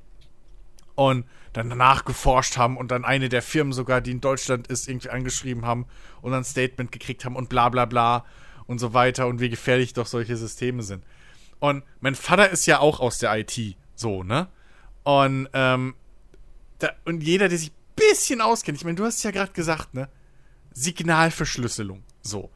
[0.94, 1.24] Und
[1.58, 5.10] dann danach geforscht haben und dann eine der Firmen sogar, die in Deutschland ist, irgendwie
[5.10, 5.86] angeschrieben haben
[6.22, 8.24] und ein Statement gekriegt haben und bla bla bla
[8.66, 11.04] und so weiter und wie gefährlich doch solche Systeme sind.
[11.58, 14.48] Und mein Vater ist ja auch aus der IT, so, ne?
[15.02, 15.94] Und ähm,
[16.78, 19.94] da, und jeder, der sich ein bisschen auskennt, ich meine, du hast ja gerade gesagt,
[19.94, 20.08] ne?
[20.72, 22.04] Signalverschlüsselung.
[22.22, 22.50] So.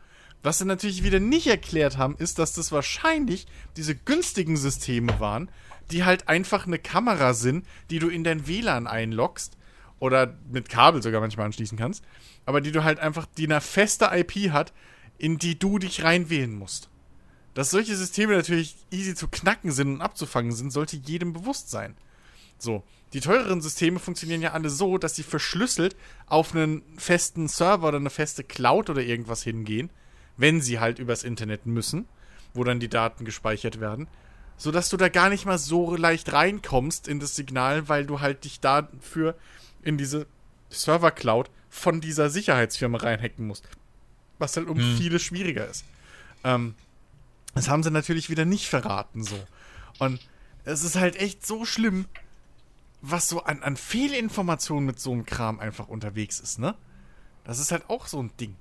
[0.45, 3.47] Was sie natürlich wieder nicht erklärt haben, ist, dass das wahrscheinlich
[3.77, 5.51] diese günstigen Systeme waren,
[5.93, 9.57] die halt einfach eine Kamera sind, die du in dein WLAN einloggst
[9.99, 12.03] oder mit Kabel sogar manchmal anschließen kannst,
[12.45, 14.73] aber die du halt einfach, die eine feste IP hat,
[15.19, 16.89] in die du dich reinwählen musst.
[17.55, 21.95] Dass solche Systeme natürlich easy zu knacken sind und abzufangen sind, sollte jedem bewusst sein.
[22.59, 22.83] So,
[23.13, 25.95] die teureren Systeme funktionieren ja alle so, dass sie verschlüsselt
[26.27, 29.91] auf einen festen Server oder eine feste Cloud oder irgendwas hingehen,
[30.37, 32.09] wenn sie halt übers Internet müssen,
[32.55, 34.09] wo dann die Daten gespeichert werden,
[34.57, 38.45] sodass du da gar nicht mal so leicht reinkommst in das Signal, weil du halt
[38.45, 39.35] dich dafür
[39.83, 40.27] in diese
[40.71, 43.69] Server-Cloud von dieser Sicherheitsfirma reinhacken musst.
[44.39, 44.97] Was halt um hm.
[44.97, 45.85] vieles schwieriger ist.
[46.45, 46.75] Ähm,
[47.55, 49.39] das haben sie natürlich wieder nicht verraten, so.
[49.99, 50.21] Und
[50.65, 52.07] es ist halt echt so schlimm,
[53.01, 56.75] was so an, an Fehlinformationen mit so einem Kram einfach unterwegs ist, ne?
[57.45, 58.57] Das ist halt auch so ein Ding.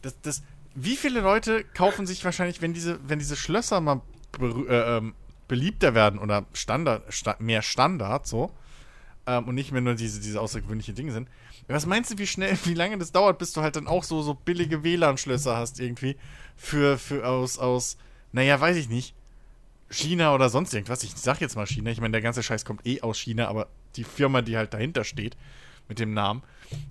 [0.00, 0.42] Das, das,
[0.74, 4.00] wie viele Leute kaufen sich wahrscheinlich, wenn diese, wenn diese Schlösser mal
[4.40, 5.14] äh, ähm,
[5.48, 8.52] beliebter werden oder Standard, sta mehr Standard, so,
[9.26, 11.28] ähm, und nicht mehr nur diese, diese außergewöhnliche Dinge sind.
[11.68, 14.22] Was meinst du, wie schnell, wie lange das dauert, bis du halt dann auch so,
[14.22, 16.16] so billige WLAN-Schlösser hast irgendwie
[16.56, 17.96] für, für aus, aus,
[18.32, 19.14] naja, weiß ich nicht,
[19.90, 21.02] China oder sonst irgendwas.
[21.04, 21.90] Ich sag jetzt mal China.
[21.90, 25.04] Ich meine, der ganze Scheiß kommt eh aus China, aber die Firma, die halt dahinter
[25.04, 25.36] steht,
[25.88, 26.42] mit dem Namen.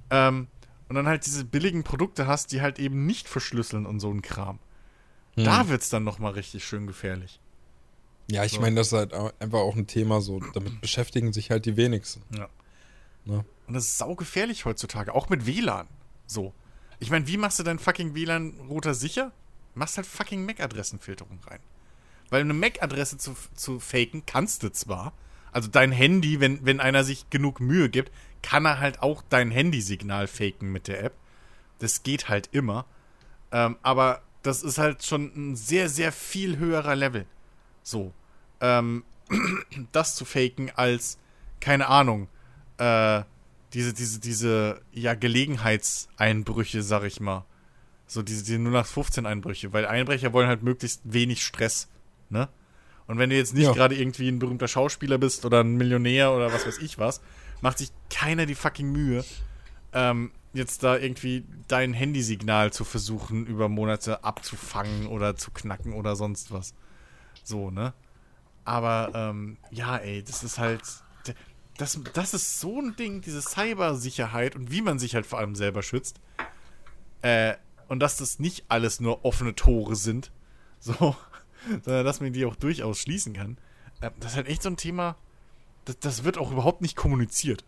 [0.10, 0.48] Ähm,
[0.90, 4.22] und dann halt diese billigen Produkte hast, die halt eben nicht verschlüsseln und so ein
[4.22, 4.60] Kram.
[5.36, 5.44] Hm.
[5.44, 7.40] Da wird's dann nochmal richtig schön gefährlich.
[8.28, 8.62] Ja, ich so.
[8.62, 10.40] meine, das ist halt einfach auch ein Thema so.
[10.54, 12.24] Damit beschäftigen sich halt die wenigsten.
[12.36, 12.50] Ja.
[13.26, 13.46] Ne?
[13.68, 15.88] Und das ist saugefährlich heutzutage, auch mit WLAN.
[16.26, 16.54] So.
[17.00, 19.32] Ich meine, wie machst du dein fucking WLAN-Router sicher?
[19.76, 21.60] Machst halt fucking MAC-Adressenfilterung rein.
[22.30, 25.14] Weil eine MAC-Adresse zu, zu faken kannst du zwar.
[25.52, 28.12] Also dein Handy, wenn, wenn einer sich genug Mühe gibt,
[28.42, 31.14] kann er halt auch dein Handysignal faken mit der App.
[31.80, 32.86] Das geht halt immer.
[33.52, 37.26] Ähm, aber das ist halt schon ein sehr, sehr viel höherer Level.
[37.84, 38.14] So.
[38.62, 39.04] Ähm,
[39.92, 41.18] das zu faken als,
[41.60, 42.28] keine Ahnung,
[42.78, 43.24] äh,
[43.74, 47.46] diese, diese, diese, ja, Gelegenheitseinbrüche, sag ich mal.
[48.08, 51.88] So diese, diese 0815 Einbrüche, weil Einbrecher wollen halt möglichst wenig Stress,
[52.30, 52.50] ne?
[53.06, 53.74] Und wenn du jetzt nicht ja.
[53.74, 57.22] gerade irgendwie ein berühmter Schauspieler bist oder ein Millionär oder was weiß ich was,
[57.62, 59.26] macht sich keiner die fucking Mühe,
[59.92, 66.16] ähm, jetzt da irgendwie dein Handysignal zu versuchen, über Monate abzufangen oder zu knacken oder
[66.16, 66.74] sonst was.
[67.44, 67.94] So, ne?
[68.66, 70.82] Aber, ähm, ja, ey, das ist halt.
[71.78, 75.56] Das, das ist so ein Ding, diese Cybersicherheit und wie man sich halt vor allem
[75.56, 76.22] selber schützt.
[77.24, 77.56] Äh,
[77.88, 80.32] und dass das nicht alles nur offene Tore sind,
[80.80, 81.16] so,
[81.84, 83.58] sondern dass man die auch durchaus schließen kann.
[84.02, 85.16] Äh, das ist halt echt so ein Thema,
[85.86, 87.66] das, das wird auch überhaupt nicht kommuniziert.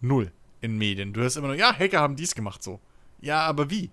[0.00, 1.12] Null in Medien.
[1.12, 2.80] Du hörst immer nur, ja, Hacker haben dies gemacht so.
[3.20, 3.90] Ja, aber wie?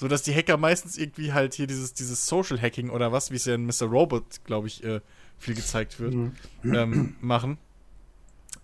[0.00, 3.34] So dass die Hacker meistens irgendwie halt hier dieses, dieses Social Hacking oder was, wie
[3.34, 3.82] es ja in Mr.
[3.82, 5.02] Robot, glaube ich, äh,
[5.36, 6.32] viel gezeigt wird, mhm.
[6.64, 7.58] ähm, machen.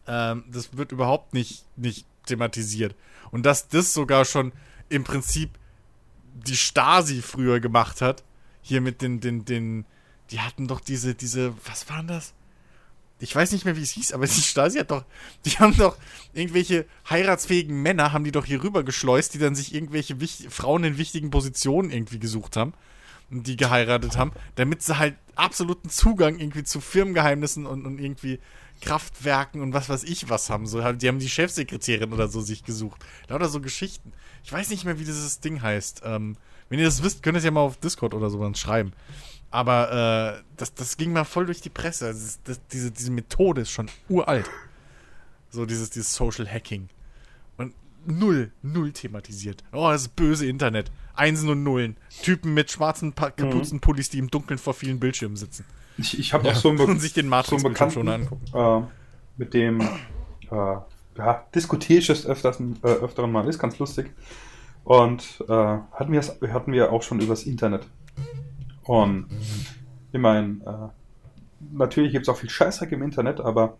[0.06, 2.94] Ähm, das wird überhaupt nicht, nicht thematisiert.
[3.32, 4.54] Und dass das sogar schon
[4.88, 5.50] im Prinzip
[6.46, 8.24] die Stasi früher gemacht hat,
[8.62, 9.84] hier mit den, den, den,
[10.30, 12.32] die hatten doch diese, diese, was waren das?
[13.18, 15.04] Ich weiß nicht mehr, wie es hieß, aber die Stasi hat doch,
[15.44, 15.96] die haben doch
[16.32, 20.16] irgendwelche heiratsfähigen Männer, haben die doch hier rüber geschleust, die dann sich irgendwelche
[20.50, 22.74] Frauen in wichtigen Positionen irgendwie gesucht haben
[23.30, 28.38] und die geheiratet haben, damit sie halt absoluten Zugang irgendwie zu Firmengeheimnissen und, und irgendwie
[28.80, 30.66] Kraftwerken und was weiß ich was haben.
[30.66, 33.04] So, die haben die Chefsekretärin oder so sich gesucht.
[33.28, 34.12] Lauter so Geschichten.
[34.44, 36.02] Ich weiß nicht mehr, wie dieses Ding heißt.
[36.04, 36.36] Ähm,
[36.68, 38.92] wenn ihr das wisst, könnt ihr es ja mal auf Discord oder so schreiben.
[39.50, 42.06] Aber äh, das, das ging mal voll durch die Presse.
[42.06, 44.50] Also das, das, diese, diese Methode ist schon uralt.
[45.50, 46.88] So dieses, dieses Social Hacking.
[47.56, 47.72] Und
[48.06, 49.62] null, null thematisiert.
[49.72, 50.90] Oh, das ist böse Internet.
[51.14, 51.96] Einsen und Nullen.
[52.22, 53.36] Typen mit schwarzen pa mhm.
[53.36, 55.64] Kapuzenpullis, die im Dunkeln vor vielen Bildschirmen sitzen.
[55.98, 56.52] Ich, ich habe ja.
[56.52, 58.44] auch so einen, Be sich den Matrix so einen schon angucken.
[58.54, 58.82] Äh,
[59.38, 60.76] mit dem äh,
[61.16, 63.48] ja, diskutiere ich es öfters, äh, öfteren mal.
[63.48, 64.10] Ist ganz lustig.
[64.84, 67.86] Und äh, hatten, wir hatten wir auch schon übers Internet.
[68.86, 69.26] Und
[70.12, 73.76] ich meine, äh, natürlich gibt es auch viel Scheißhack im Internet, aber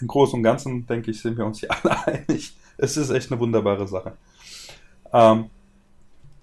[0.00, 2.56] im Großen und Ganzen, denke ich, sind wir uns hier alle einig.
[2.78, 4.16] Es ist echt eine wunderbare Sache.
[5.12, 5.50] Ähm,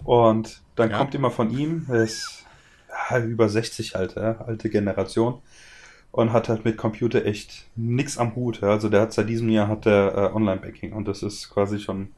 [0.03, 0.97] und dann ja.
[0.97, 2.45] kommt immer von ihm, er ist
[3.09, 5.41] ja, über 60 halt, ja, alte Generation
[6.11, 8.63] und hat halt mit Computer echt nichts am Hut.
[8.63, 12.09] Also der hat seit diesem Jahr hat der äh, Online-Banking und das ist quasi schon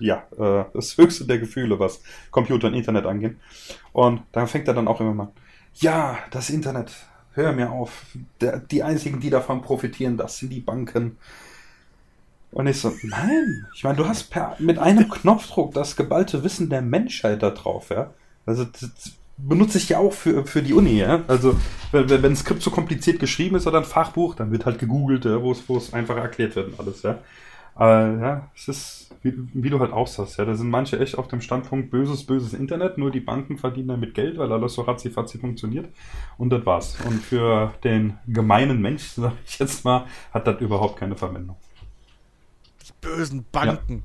[0.00, 3.36] ja, äh, das höchste der Gefühle, was Computer und Internet angeht.
[3.92, 5.28] Und dann fängt er dann auch immer mal,
[5.74, 6.92] ja, das Internet,
[7.34, 8.06] hör mir auf.
[8.40, 11.16] Der, die einzigen, die davon profitieren, das sind die Banken.
[12.52, 16.68] Und ich so, nein, ich meine, du hast per, mit einem Knopfdruck das geballte Wissen
[16.68, 18.12] der Menschheit da drauf, ja.
[18.44, 21.22] Also das benutze ich ja auch für, für die Uni, ja.
[21.28, 21.56] Also
[21.92, 25.24] wenn, wenn ein Skript zu kompliziert geschrieben ist oder ein Fachbuch, dann wird halt gegoogelt,
[25.24, 27.18] ja, wo es einfach erklärt wird und alles, ja.
[27.80, 31.16] Aber ja, es ist, wie, wie du halt auch sagst, ja, da sind manche echt
[31.16, 34.82] auf dem Standpunkt böses, böses Internet, nur die Banken verdienen damit Geld, weil alles so
[34.82, 35.88] ratzi-fatzi funktioniert.
[36.36, 36.98] Und das war's.
[37.06, 41.56] Und für den gemeinen Mensch, sag ich jetzt mal, hat das überhaupt keine Verwendung.
[43.00, 44.04] Bösen Banken.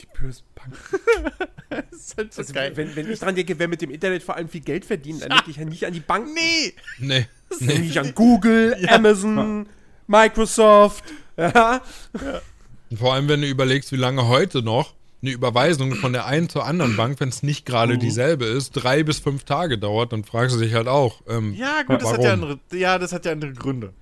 [0.00, 0.78] Die bösen Banken.
[1.72, 2.72] Das ist halt so Also, geil.
[2.76, 5.30] wenn, wenn ich dran denke, wer mit dem Internet vor allem viel Geld verdient, dann
[5.30, 6.34] denke ich ja nicht an die Banken.
[6.34, 6.74] nee!
[6.98, 7.26] Nee.
[7.60, 7.78] Nee.
[7.78, 9.66] Nicht an Google, Amazon,
[10.06, 11.04] Microsoft.
[11.38, 11.80] Ja.
[12.12, 12.51] Und
[12.96, 16.66] Vor allem, wenn du überlegst, wie lange heute noch eine Überweisung von der einen zur
[16.66, 20.56] anderen Bank, wenn es nicht gerade dieselbe ist, drei bis fünf Tage dauert, dann fragst
[20.56, 21.22] du dich halt auch.
[21.28, 23.92] Ähm, Ja, gut, das hat ja andere, ja, das hat ja andere Gründe.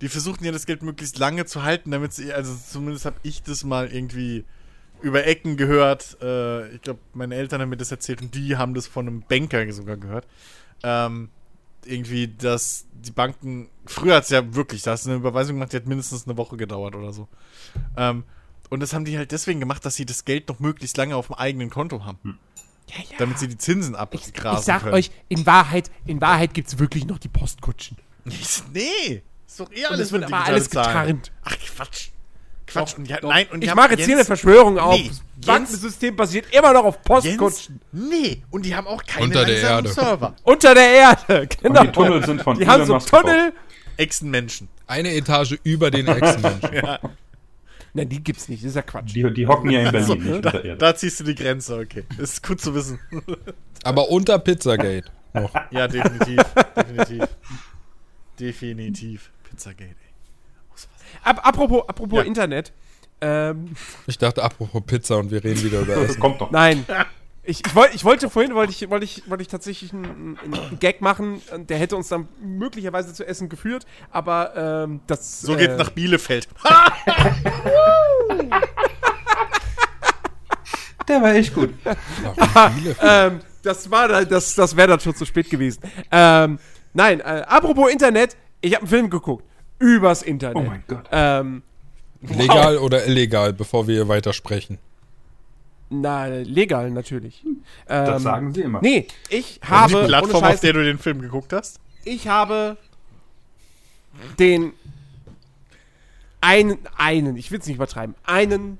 [0.00, 3.42] Die versuchen ja das Geld möglichst lange zu halten, damit sie, also zumindest habe ich
[3.42, 4.44] das mal irgendwie
[5.02, 6.16] über Ecken gehört.
[6.22, 9.22] Äh, ich glaube, meine Eltern haben mir das erzählt und die haben das von einem
[9.22, 10.26] Banker sogar gehört.
[10.82, 11.28] Ähm,
[11.86, 15.72] irgendwie, dass die Banken, früher hat es ja wirklich, da hast du eine Überweisung gemacht,
[15.72, 17.28] die hat mindestens eine Woche gedauert oder so.
[17.96, 18.24] Ähm,
[18.70, 21.26] und das haben die halt deswegen gemacht, dass sie das Geld noch möglichst lange auf
[21.28, 22.38] dem eigenen Konto haben.
[22.88, 23.16] Ja, ja.
[23.18, 24.94] Damit sie die Zinsen ich, abgrasen ich sag können.
[24.94, 27.96] euch, in Wahrheit, in Wahrheit gibt es wirklich noch die Postkutschen.
[28.72, 31.30] Nee, ist doch eh Und alles mit aber alles getarnt.
[31.42, 32.08] Ach Quatsch.
[32.66, 32.92] Quatsch.
[32.92, 33.28] Doch, und ja, doch.
[33.28, 34.94] nein, und ich haben- mache jetzt hier eine Jens- Verschwörung auf.
[34.96, 37.04] Nee, das Jens- Bankensystem basiert immer noch auf Jens?
[37.36, 37.80] Postkutschen.
[37.92, 39.88] Nee, und die haben auch keine Unter der Erde.
[39.90, 40.34] Server.
[40.44, 41.80] Unter der Erde, genau.
[41.80, 43.08] Und die Tunnel sind von Die haben Elon so Musk.
[43.10, 43.52] Tunnel.
[43.96, 44.68] Echsenmenschen.
[44.86, 46.70] eine Etage über den Echsenmenschen.
[47.96, 49.14] Nein, die gibt's nicht, das ist ja Quatsch.
[49.14, 50.78] Die, die hocken ja in Berlin, So, nicht da, unter der Erde.
[50.78, 52.02] da ziehst du die Grenze, okay.
[52.18, 52.98] Ist gut zu wissen.
[53.84, 55.04] Aber unter Pizzagate.
[55.32, 55.52] Noch.
[55.70, 56.40] ja, definitiv.
[56.76, 57.24] definitiv.
[58.40, 59.30] Definitiv.
[59.48, 59.94] Pizzagate.
[61.22, 62.24] Ab, apropos apropos Ja.
[62.24, 62.72] Internet.
[63.20, 63.74] Ähm,
[64.06, 66.20] Ich dachte, apropos Pizza und wir reden wieder über Das Essen.
[66.20, 66.50] kommt doch.
[66.50, 66.84] nein.
[67.46, 70.78] Ich, ich, wollt, ich wollte vorhin, wollte ich, wollte ich, wollte ich tatsächlich einen, einen
[70.80, 75.42] Gag machen, der hätte uns dann möglicherweise zu Essen geführt, aber ähm, das.
[75.42, 76.48] So äh, geht's nach Bielefeld.
[81.06, 81.74] Der war echt gut.
[82.38, 82.96] Ach, viele.
[83.02, 85.82] Ähm, das war das, das wäre dann schon zu spät gewesen.
[86.10, 86.58] Ähm,
[86.94, 89.44] nein, äh, apropos Internet, ich habe einen Film geguckt.
[89.78, 90.56] Übers Internet.
[90.56, 91.04] Oh mein Gott.
[91.12, 91.62] Ähm,
[92.22, 94.78] Legal oder illegal, bevor wir hier weitersprechen.
[95.90, 97.42] na, legal natürlich.
[97.86, 98.80] Das Ähm, sagen sie immer.
[98.80, 99.96] Nee, ich die habe.
[99.98, 101.80] ohne Plattform, Scheiß, auf der du den Film geguckt hast?
[102.04, 102.76] ich habe
[104.38, 104.72] den
[106.40, 108.78] einen, einen, ich will es nicht übertreiben, einen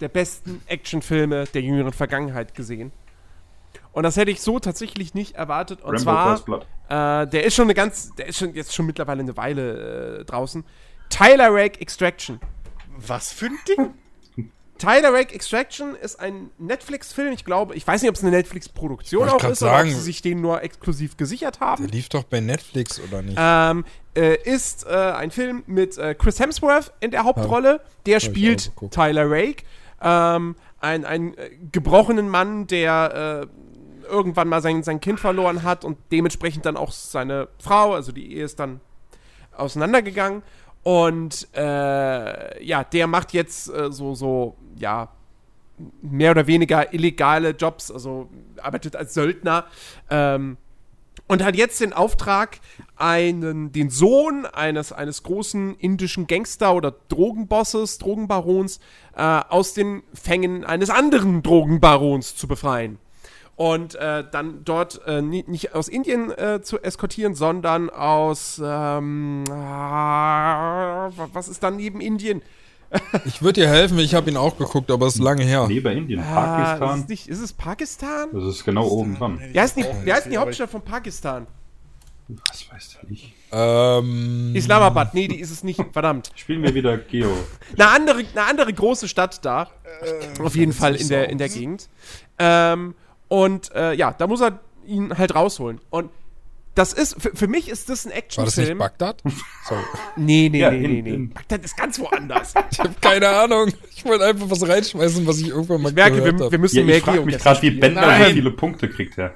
[0.00, 2.92] der besten Actionfilme der jüngeren Vergangenheit gesehen.
[3.98, 5.82] Und das hätte ich so tatsächlich nicht erwartet.
[5.82, 9.22] Und Rambo zwar, äh, der ist schon eine ganz, der ist schon jetzt schon mittlerweile
[9.22, 10.64] eine Weile äh, draußen.
[11.10, 12.38] Tyler Rake Extraction.
[12.96, 13.94] Was für ein Ding?
[14.78, 17.32] Tyler Rake Extraction ist ein Netflix-Film.
[17.32, 19.88] Ich glaube, ich weiß nicht, ob es eine Netflix-Produktion auch ist oder sagen.
[19.88, 21.82] ob sie sich den nur exklusiv gesichert haben.
[21.82, 23.36] Der lief doch bei Netflix, oder nicht?
[23.36, 23.84] ähm,
[24.14, 27.80] äh, ist äh, ein Film mit äh, Chris Hemsworth in der Hauptrolle.
[28.06, 28.70] Der spielt.
[28.92, 29.64] Tyler Rake,
[30.00, 33.67] ähm, ein, ein äh, gebrochenen Mann, der äh,
[34.08, 38.34] irgendwann mal sein, sein Kind verloren hat und dementsprechend dann auch seine Frau, also die
[38.34, 38.80] Ehe ist dann
[39.56, 40.42] auseinandergegangen.
[40.82, 45.08] Und äh, ja, der macht jetzt äh, so, so, ja,
[46.02, 48.28] mehr oder weniger illegale Jobs, also
[48.62, 49.66] arbeitet als Söldner.
[50.10, 50.56] Ähm,
[51.26, 52.58] und hat jetzt den Auftrag,
[52.96, 58.80] einen, den Sohn eines, eines großen indischen Gangster- oder Drogenbosses, Drogenbarons,
[59.14, 62.98] äh, aus den Fängen eines anderen Drogenbarons zu befreien.
[63.58, 69.42] Und äh, dann dort äh, ni- nicht aus Indien äh, zu eskortieren, sondern aus, ähm,
[69.50, 72.40] ah, wa- was ist dann neben Indien?
[73.26, 75.66] Ich würde dir helfen, ich habe ihn auch geguckt, aber es ist lange her.
[75.68, 77.00] Neben Indien, Ah, ist, Pakistan.
[77.00, 78.28] es nicht, ist es Pakistan?
[78.32, 79.40] Das ist genau oben dran.
[79.52, 81.46] Wie heißt, die, wie heißt die Hauptstadt von Pakistan?
[82.28, 83.34] Was weiß der nicht.
[83.50, 85.14] Ähm, Islamabad.
[85.14, 85.80] Nee, die ist es nicht.
[85.92, 86.30] Verdammt.
[86.36, 87.30] Spielen wir wieder Geo.
[87.74, 89.68] Eine andere, eine andere große Stadt da.
[90.42, 91.88] Auf jeden Fall in der, in der Gegend.
[92.38, 92.94] Ähm,
[93.28, 95.80] und äh, ja, da muss er ihn halt rausholen.
[95.90, 96.10] Und
[96.74, 98.78] das ist, für, für mich ist das ein war das nicht Actionfilm.
[98.78, 99.22] Bagdad?
[99.68, 99.82] Sorry.
[100.16, 101.26] Nee, nee, Ja, nee, nee, nee.
[101.34, 102.54] Bagdad ist ganz woanders.
[102.70, 103.72] Ich habe keine Ahnung.
[103.94, 106.52] Ich wollte einfach was reinschmeißen, was ich irgendwann mal Ich merke, gehört wir, habe.
[106.52, 107.70] wir müssen Ja, mehr ich frage mich gerade, wie.
[107.72, 109.32] Bender so viele Punkte kriegt, ja.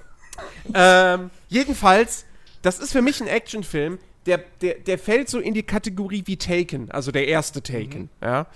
[0.73, 2.25] Ähm, jedenfalls,
[2.63, 6.37] das ist für mich ein Actionfilm, der, der, der fällt so in die Kategorie wie
[6.37, 8.47] Taken, also der erste Taken, ja.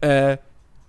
[0.00, 0.38] Äh,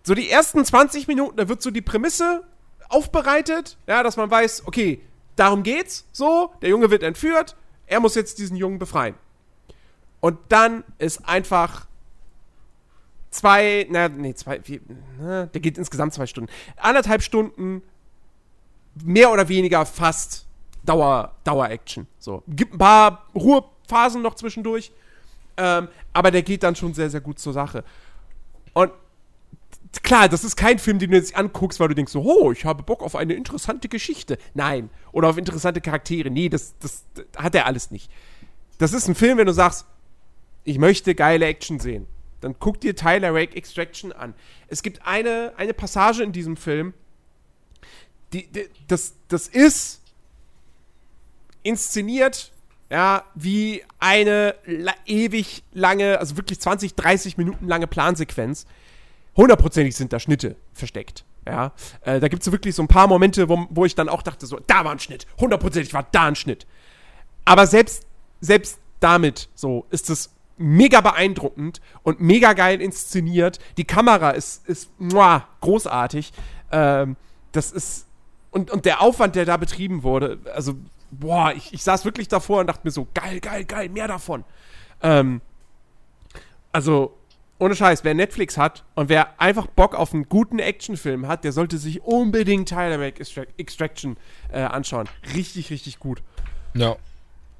[0.03, 2.43] so die ersten 20 Minuten, da wird so die Prämisse
[2.89, 5.01] aufbereitet, ja, dass man weiß, okay,
[5.35, 7.55] darum geht's, so, der Junge wird entführt,
[7.87, 9.15] er muss jetzt diesen Jungen befreien.
[10.19, 11.85] Und dann ist einfach
[13.29, 14.81] zwei, na, nee, zwei, wie,
[15.19, 16.51] na, der geht insgesamt zwei Stunden.
[16.77, 17.81] Anderthalb Stunden,
[19.03, 20.45] mehr oder weniger fast
[20.83, 22.07] Dauer, Dauer-Action.
[22.19, 22.43] So.
[22.47, 24.91] Gibt ein paar Ruhephasen noch zwischendurch,
[25.57, 27.83] ähm, aber der geht dann schon sehr, sehr gut zur Sache.
[28.73, 28.91] Und
[30.01, 32.65] klar, das ist kein Film, den du jetzt anguckst, weil du denkst so, oh, ich
[32.65, 34.37] habe Bock auf eine interessante Geschichte.
[34.53, 34.89] Nein.
[35.11, 36.31] Oder auf interessante Charaktere.
[36.31, 38.09] Nee, das, das, das hat er alles nicht.
[38.79, 39.85] Das ist ein Film, wenn du sagst,
[40.63, 42.07] ich möchte geile Action sehen.
[42.41, 44.33] Dann guck dir Tyler Rake Extraction an.
[44.67, 46.93] Es gibt eine, eine Passage in diesem Film,
[48.33, 50.01] die, die, das, das ist
[51.61, 52.51] inszeniert,
[52.89, 58.65] ja, wie eine la ewig lange, also wirklich 20, 30 Minuten lange Plansequenz.
[59.35, 61.25] Hundertprozentig sind da Schnitte versteckt.
[61.45, 64.21] Ja, äh, da gibt es wirklich so ein paar Momente, wo, wo ich dann auch
[64.21, 65.27] dachte, so, da war ein Schnitt.
[65.39, 66.65] Hundertprozentig war da ein Schnitt.
[67.43, 68.05] Aber selbst,
[68.39, 73.59] selbst damit, so, ist es mega beeindruckend und mega geil inszeniert.
[73.77, 76.31] Die Kamera ist, ist muah, großartig.
[76.71, 77.17] Ähm,
[77.51, 78.07] das ist,
[78.51, 80.75] und, und der Aufwand, der da betrieben wurde, also,
[81.11, 84.45] boah, ich, ich saß wirklich davor und dachte mir so, geil, geil, geil, mehr davon.
[85.01, 85.41] Ähm,
[86.71, 87.17] also,
[87.59, 91.51] ohne Scheiß, wer Netflix hat und wer einfach Bock auf einen guten Actionfilm hat, der
[91.51, 93.23] sollte sich unbedingt Tyler Make
[93.57, 94.17] Extraction
[94.51, 95.07] äh, anschauen.
[95.33, 96.21] Richtig, richtig gut.
[96.73, 96.95] Ja.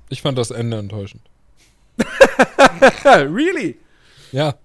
[0.10, 1.22] Ich fand das Ende enttäuschend.
[3.06, 3.78] really?
[4.32, 4.56] Ja.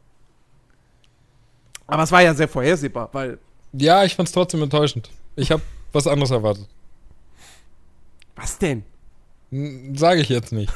[1.86, 3.38] Aber es war ja sehr vorhersehbar, weil.
[3.72, 5.10] Ja, ich fand's trotzdem enttäuschend.
[5.36, 6.66] Ich habe was anderes erwartet.
[8.36, 8.84] Was denn?
[9.94, 10.72] Sage ich jetzt nicht.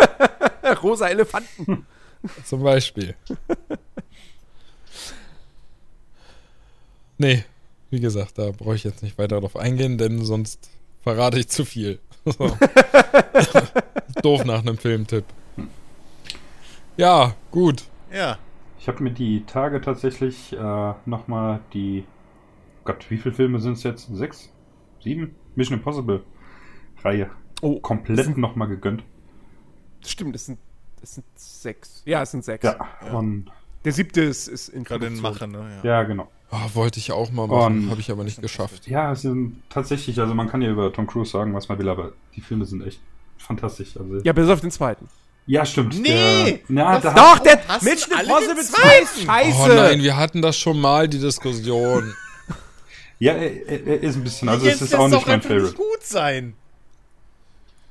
[0.82, 1.86] Rosa Elefanten.
[2.44, 3.14] Zum Beispiel.
[7.18, 7.44] nee,
[7.90, 10.70] wie gesagt, da brauche ich jetzt nicht weiter drauf eingehen, denn sonst
[11.02, 11.98] verrate ich zu viel.
[12.28, 12.50] So.
[14.22, 15.24] Doof nach einem Filmtipp.
[16.96, 17.84] Ja, gut.
[18.12, 18.36] Ja.
[18.80, 22.04] Ich habe mir die Tage tatsächlich äh, nochmal die.
[22.84, 24.08] Gott, wie viele Filme sind es jetzt?
[24.12, 24.50] Sechs?
[25.04, 25.36] Sieben?
[25.54, 26.24] Mission Impossible
[27.04, 27.30] Reihe.
[27.62, 29.04] Oh, Komplett nochmal gegönnt.
[30.04, 30.58] Stimmt, es sind,
[31.06, 32.02] es sind sechs.
[32.04, 32.64] Ja, es sind sechs.
[32.64, 32.76] Ja,
[33.12, 33.46] und.
[33.84, 35.20] Der siebte ist, ist in Gerade in.
[35.20, 35.80] Mache, ne?
[35.84, 35.90] Ja.
[35.90, 36.28] Ja, genau.
[36.50, 38.86] Oh, wollte ich auch mal machen, habe ich aber nicht geschafft.
[38.88, 41.88] Ja, es sind tatsächlich, also man kann ja über Tom Cruise sagen, was man will,
[41.88, 43.00] aber die Filme sind echt
[43.38, 43.96] fantastisch.
[43.96, 45.08] Also, Ja, bis auf den zweiten.
[45.46, 46.00] ja stimmt.
[46.00, 46.44] Nee!
[46.44, 49.58] Der, na, Das- da Doch, der Mission Impossible den 2 ist scheiße.
[49.72, 52.14] Oh nein, wir hatten das schon mal, die Diskussion.
[53.18, 55.64] ja, er, er ist ein bisschen, also Jetzt es ist auch nicht mein Favorite.
[55.66, 56.54] nicht gut sein.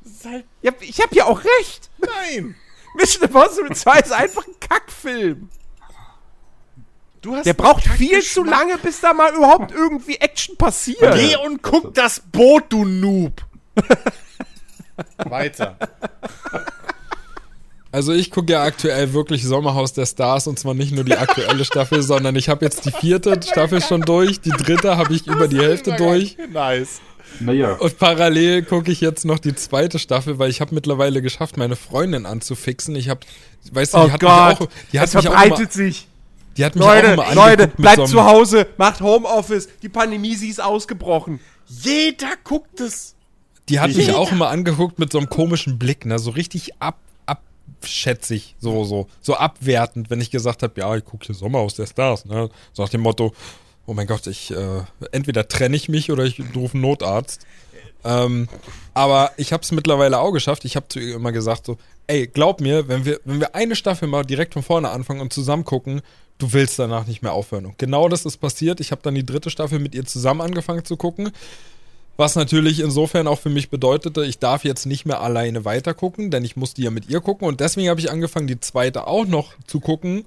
[0.03, 0.45] Das halt.
[0.61, 1.89] Ja, ich hab ja auch recht.
[1.99, 2.55] Nein!
[2.95, 5.49] Mission Impossible 2 ist einfach ein Kackfilm.
[7.21, 11.15] Du hast Der braucht viel zu lange, bis da mal überhaupt irgendwie Action passiert.
[11.15, 13.41] Geh und guck das Boot, du Noob!
[15.17, 15.77] Weiter.
[17.95, 21.63] Also ich gucke ja aktuell wirklich Sommerhaus der Stars und zwar nicht nur die aktuelle
[21.63, 25.47] Staffel, sondern ich habe jetzt die vierte Staffel schon durch, die dritte habe ich über
[25.47, 26.99] die Hälfte durch Nice.
[27.39, 31.55] Naja, und parallel gucke ich jetzt noch die zweite Staffel, weil ich habe mittlerweile geschafft,
[31.55, 32.97] meine Freundin anzufixen.
[32.97, 33.21] Ich habe,
[33.71, 35.71] weißt du, Oh die hat Gott, mich auch, die hat es mich auch verbreitet immer,
[35.71, 36.07] sich.
[36.57, 39.69] die hat mich auch Leute, immer Leute, bleibt so zu Hause, macht Homeoffice.
[39.81, 41.39] Die Pandemie, sie ist ausgebrochen.
[41.67, 43.15] Jeder guckt es.
[43.69, 44.17] Die hat mich Jeder.
[44.17, 46.99] auch immer angeguckt mit so einem komischen Blick, ne, so richtig ab,
[47.81, 51.75] abschätzig, so, so, so abwertend, wenn ich gesagt habe, ja, ich gucke hier Sommer aus
[51.75, 53.33] der Stars, ne, so nach dem Motto,
[53.85, 54.81] oh mein Gott, ich, äh,
[55.11, 57.45] entweder trenne ich mich oder ich rufe einen Notarzt.
[58.03, 58.47] Ähm,
[58.93, 60.63] aber ich habe es mittlerweile auch geschafft.
[60.63, 63.75] Ich habe zu ihr immer gesagt so, ey, glaub mir, wenn wir, wenn wir eine
[63.75, 66.01] Staffel mal direkt von vorne anfangen und zusammen gucken,
[66.37, 67.65] du willst danach nicht mehr aufhören.
[67.65, 68.79] Und genau das ist passiert.
[68.79, 71.31] Ich habe dann die dritte Staffel mit ihr zusammen angefangen zu gucken.
[72.17, 76.45] Was natürlich insofern auch für mich bedeutete, ich darf jetzt nicht mehr alleine weitergucken, denn
[76.45, 79.53] ich musste ja mit ihr gucken und deswegen habe ich angefangen, die zweite auch noch
[79.67, 80.25] zu gucken.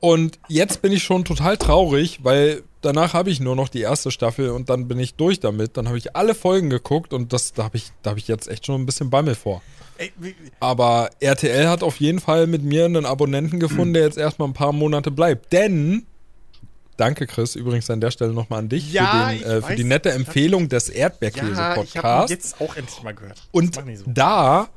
[0.00, 4.10] Und jetzt bin ich schon total traurig, weil danach habe ich nur noch die erste
[4.10, 5.76] Staffel und dann bin ich durch damit.
[5.76, 8.48] Dann habe ich alle Folgen geguckt und das da habe ich, da habe ich jetzt
[8.48, 9.62] echt schon ein bisschen Bammel vor.
[10.60, 14.54] Aber RTL hat auf jeden Fall mit mir einen Abonnenten gefunden, der jetzt erstmal ein
[14.54, 15.52] paar Monate bleibt.
[15.52, 16.06] Denn,
[16.98, 19.76] danke Chris, übrigens an der Stelle nochmal an dich Ja, für, den, äh, für weiß.
[19.76, 22.30] die nette Empfehlung des ja, ich habe Erdbeerkäse-Podcasts.
[22.30, 23.42] jetzt auch endlich mal gehört.
[23.52, 24.04] Und so.
[24.06, 24.68] da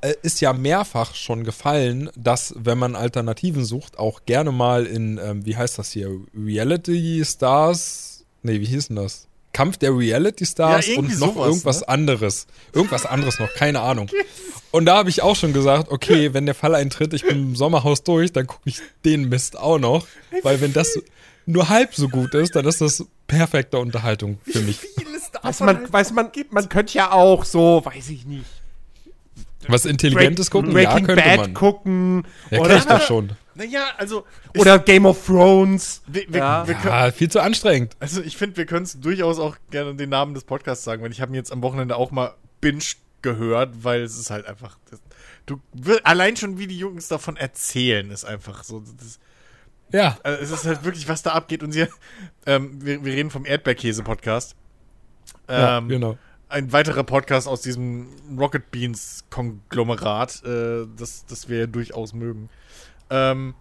[0.00, 5.18] äh, ist ja mehrfach schon gefallen, dass, wenn man Alternativen sucht, auch gerne mal in,
[5.22, 9.26] ähm, wie heißt das hier, Reality Stars, nee, wie hieß denn das?
[9.52, 11.88] Kampf der Reality Stars Ja, und noch sowas, irgendwas ne?
[11.88, 12.46] anderes.
[12.72, 14.08] Irgendwas anderes noch, keine Ahnung.
[14.70, 17.56] Und da habe ich auch schon gesagt, okay, wenn der Fall eintritt, ich bin im
[17.56, 20.06] Sommerhaus durch, dann gucke ich den Mist auch noch.
[20.42, 21.00] Weil wenn das
[21.48, 24.76] nur halb so gut ist, dann ist das perfekte Unterhaltung für mich.
[24.78, 28.44] Viel ist da Weiß man, weiß man, man könnte ja auch so, weiß ich nicht.
[29.66, 31.54] Was Intelligentes gucken, Breaking ja, könnte Bad man.
[31.54, 32.26] gucken.
[32.50, 33.30] Ja, oder ich doch schon.
[33.54, 34.24] Naja, also.
[34.52, 36.00] ich- Oder Game of Thrones.
[36.06, 36.66] wir, wir, Ja.
[36.68, 37.96] wir können, Ah, viel zu anstrengend.
[37.98, 41.10] Also ich finde, wir können es durchaus auch gerne den Namen des Podcasts sagen, weil
[41.10, 42.82] ich habe ihn jetzt am Wochenende auch mal binge
[43.20, 44.78] gehört, weil es ist halt einfach.
[44.90, 45.00] Das,
[45.46, 45.60] du
[46.04, 48.80] allein schon wie die Jungs davon erzählen, ist einfach so.
[48.96, 49.18] Das,
[49.92, 50.18] Ja.
[50.22, 51.62] also es ist halt wirklich, was da abgeht.
[51.62, 51.86] Und sie,
[52.46, 54.56] ähm, wir, wir reden vom Erdbeerkäse-Podcast.
[55.48, 56.18] ja Ähm, genau.
[56.50, 58.08] Ein weiterer Podcast aus diesem
[58.38, 62.48] Rocket Beans Konglomerat, äh, das, das wir ja durchaus mögen.
[63.10, 63.54] Ähm,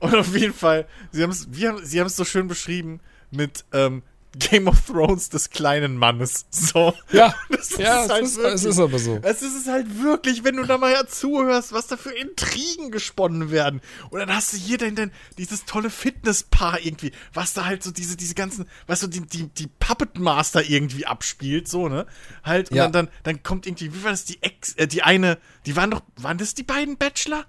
[0.00, 3.00] und auf jeden Fall, sie haben es wir haben, sie haben es so schön beschrieben
[3.30, 4.02] mit ähm,
[4.38, 6.46] Game of Thrones des kleinen Mannes.
[6.50, 6.94] So.
[7.12, 9.18] Ja, Das ja ist es, halt ist, wirklich- es ist aber so.
[9.22, 12.90] Es ist es halt wirklich, wenn du da mal ja zuhörst, was da für Intrigen
[12.90, 13.80] gesponnen werden.
[14.10, 17.90] Und dann hast du hier dann, dann dieses tolle Fitnesspaar irgendwie, was da halt so
[17.90, 22.06] diese, diese ganzen, weißt du, die, die, die Puppet Master irgendwie abspielt, so, ne?
[22.42, 22.84] Halt, und Ja.
[22.88, 25.90] dann, dann, dann kommt irgendwie, wie war das, die Ex, äh, die eine, die waren
[25.90, 27.44] doch, waren das die beiden Bachelor?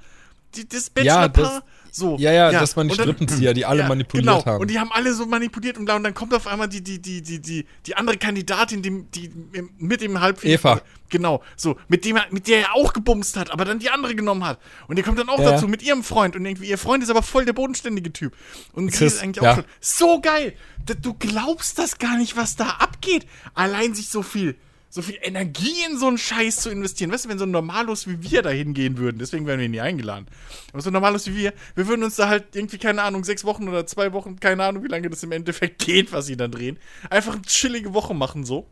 [0.55, 1.61] Die, das Ja, Bachelor-Paar?
[1.61, 1.63] das-
[1.95, 2.17] so.
[2.17, 4.45] Ja, ja, das waren die dann- Strippenzieher, die alle ja, manipuliert genau.
[4.45, 4.61] haben.
[4.61, 7.39] Und die haben alle so manipuliert und dann kommt auf einmal die, die, die, die,
[7.39, 9.31] die, die andere Kandidatin, die, die
[9.77, 10.55] mit dem Halbfinale.
[10.55, 10.81] Eva.
[11.09, 14.43] Genau, so, mit dem mit der er auch gebumst hat, aber dann die andere genommen
[14.43, 14.59] hat.
[14.87, 15.51] Und die kommt dann auch Ja.
[15.51, 16.35] dazu mit ihrem Freund.
[16.35, 18.35] Und irgendwie, ihr Freund ist aber voll der bodenständige Typ.
[18.73, 19.55] Und sie Chris, ist eigentlich auch ja.
[19.57, 20.53] schon so geil.
[21.01, 23.27] Du glaubst das gar nicht, was da abgeht.
[23.53, 24.55] Allein sich so viel,
[24.93, 27.11] so viel Energie in so einen Scheiß zu investieren.
[27.11, 29.81] Weißt du, wenn so ein Normalos wie wir da hingehen würden, deswegen werden wir nie
[29.81, 30.27] eingeladen.
[30.71, 33.67] Aber so Normalos wie wir, wir würden uns da halt irgendwie, keine Ahnung, sechs Wochen
[33.67, 36.77] oder zwei Wochen, keine Ahnung, wie lange das im Endeffekt geht, was sie da drehen.
[37.09, 38.67] Einfach eine chillige Woche machen, so.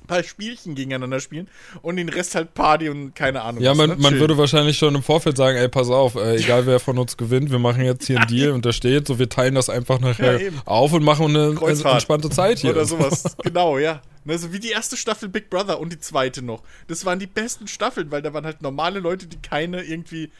[0.00, 1.48] Ein paar Spielchen gegeneinander spielen
[1.82, 3.62] und den Rest halt Party und keine Ahnung.
[3.62, 3.96] Ja, was, man, ne?
[3.98, 7.18] man würde wahrscheinlich schon im Vorfeld sagen, ey, pass auf, äh, egal wer von uns
[7.18, 10.00] gewinnt, wir machen jetzt hier einen Deal und da steht, so wir teilen das einfach
[10.00, 12.70] nachher Ja, auf und machen eine, eine entspannte Zeit hier.
[12.70, 13.36] Oder sowas.
[13.42, 14.00] genau, ja.
[14.26, 16.62] Also wie die erste Staffel Big Brother und die zweite noch.
[16.86, 20.30] Das waren die besten Staffeln, weil da waren halt normale Leute, die keine irgendwie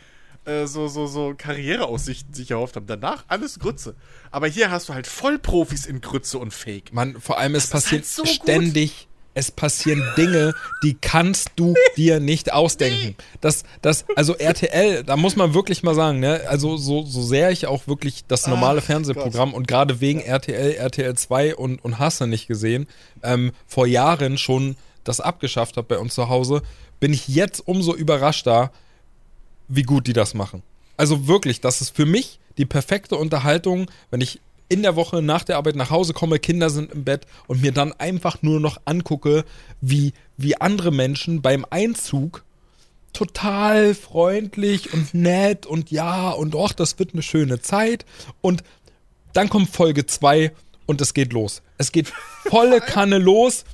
[0.44, 2.86] äh, so, so, so Karriereaussichten sich erhofft haben.
[2.86, 3.94] Danach alles Grütze.
[4.30, 6.92] Aber hier hast du halt Vollprofis in Grütze und Fake.
[6.92, 11.50] Man, vor allem, es Das ist passiert halt so ständig, es passieren Dinge, die kannst
[11.56, 13.16] du dir nicht ausdenken.
[13.40, 17.50] Das, das, also RTL, da muss man wirklich mal sagen, ne, also so, so sehr
[17.50, 21.98] ich auch wirklich das normale Ach Fernsehprogramm und gerade wegen RTL, RTL 2 und, und
[21.98, 22.86] Hasse nicht gesehen,
[23.22, 26.62] ähm, vor Jahren schon das abgeschafft habe bei uns zu Hause,
[27.00, 28.70] bin ich jetzt umso überraschter,
[29.68, 30.62] wie gut die das machen.
[30.96, 34.40] Also wirklich, das ist für mich die perfekte Unterhaltung, wenn ich
[34.72, 37.72] in der Woche nach der Arbeit nach Hause komme, Kinder sind im Bett und mir
[37.72, 39.44] dann einfach nur noch angucke,
[39.82, 42.42] wie, wie andere Menschen beim Einzug
[43.12, 48.06] total freundlich und nett und ja und och, das wird eine schöne Zeit
[48.40, 48.64] und
[49.34, 50.52] dann kommt Folge 2
[50.86, 51.60] und es geht los.
[51.76, 52.10] Es geht
[52.46, 53.64] volle Kanne los.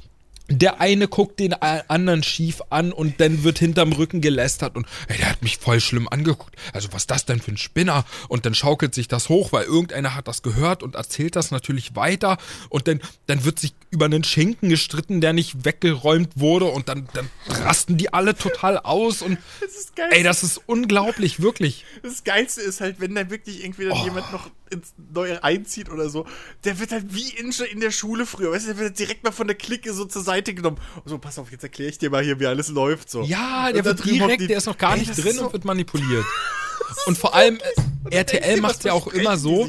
[0.51, 5.19] Der eine guckt den anderen schief an und dann wird hinterm Rücken gelästert und ey,
[5.19, 6.57] der hat mich voll schlimm angeguckt.
[6.73, 8.05] Also was ist das denn für ein Spinner?
[8.29, 11.97] Und dann schaukelt sich das hoch, weil irgendeiner hat das gehört und erzählt das natürlich
[11.97, 12.39] weiter
[12.71, 17.09] und dann, dann wird sich über einen Schinken gestritten, der nicht weggeräumt wurde und dann,
[17.13, 21.85] dann rasten die alle total aus und Das ey, das ist unglaublich, wirklich.
[22.03, 23.91] Das Geilste ist halt, wenn da wirklich irgendwie Oh.
[23.91, 26.27] dann jemand noch ins Neue einzieht oder so,
[26.65, 29.33] der wird halt wie in, in der Schule früher, weißt du, der wird direkt mal
[29.33, 30.79] von der Clique so zur Seite genommen.
[31.05, 33.11] So, pass auf, jetzt erkläre ich dir mal hier, wie alles läuft.
[33.11, 33.23] So.
[33.23, 35.65] Ja, der wird direkt, die- der ist noch gar Ey, nicht drin so- und wird
[35.65, 36.25] manipuliert.
[37.07, 37.59] Und vor allem,
[38.11, 39.69] RTL macht ja auch immer so,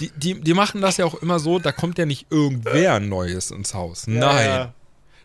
[0.00, 3.52] die, die, die machen das ja auch immer so, da kommt ja nicht irgendwer Neues
[3.52, 4.08] ins Haus.
[4.08, 4.46] Nein.
[4.48, 4.74] Ja.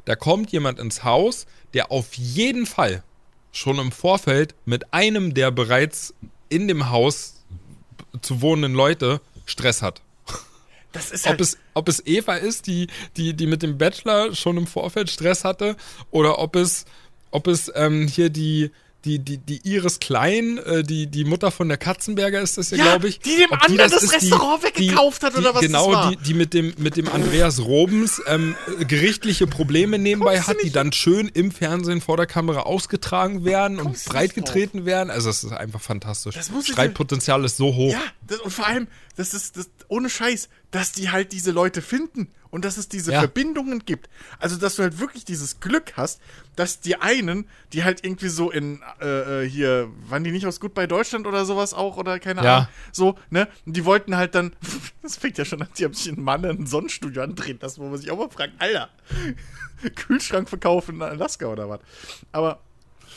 [0.05, 3.01] Da kommt jemand ins Haus, der auf jeden Fall
[3.51, 6.13] schon im Vorfeld mit einem der bereits
[6.49, 7.43] in dem Haus
[8.21, 10.01] zu wohnenden Leute Stress hat.
[10.91, 14.33] Das ist Ob halt, es, ob es Eva ist, die, die, die mit dem Bachelor
[14.33, 15.75] schon im Vorfeld Stress hatte,
[16.11, 16.85] oder ob es,
[17.31, 18.71] ob es ähm, hier die,
[19.05, 22.77] die, die, die Iris Klein, äh, die, die Mutter von der Katzenberger ist das ja,
[22.77, 23.19] Ja, glaube ich.
[23.19, 26.09] die dem ob anderen das ist, Restaurant weggekauft hat, die, oder was das Genau, war.
[26.09, 30.57] die, die mit dem, mit dem Andreas Robens ähm, äh, gerichtliche Probleme nebenbei Kommst hat,
[30.63, 35.11] die dann schön im Fernsehen vor der Kamera ausgetragen werden und Kommst nicht breitgetreten werden.
[35.11, 36.35] Also das ist einfach fantastisch.
[36.35, 37.91] Das Streitpotenzial ist so hoch.
[37.93, 41.81] ja, das, und vor allem, das ist, das, ohne Scheiß, dass die halt diese Leute
[41.81, 43.19] finden und dass es diese Ja.
[43.19, 44.09] Verbindungen gibt.
[44.39, 46.19] Also, dass du halt wirklich dieses Glück hast,
[46.55, 50.59] dass die einen, die halt irgendwie so in, äh, äh, hier, waren die nicht aus
[50.59, 52.55] Gut bei Deutschland oder sowas auch oder keine Ja.
[52.57, 53.47] Ahnung, so, ne?
[53.65, 54.55] Und die wollten halt dann,
[55.03, 57.89] das fängt ja schon an, die haben sich in Mann ein Sonnenstudio andrehen lassen, wo
[57.89, 58.89] man sich auch mal fragt, Alter,
[59.95, 61.79] Kühlschrankverkauf in Alaska oder was.
[62.31, 62.61] Aber,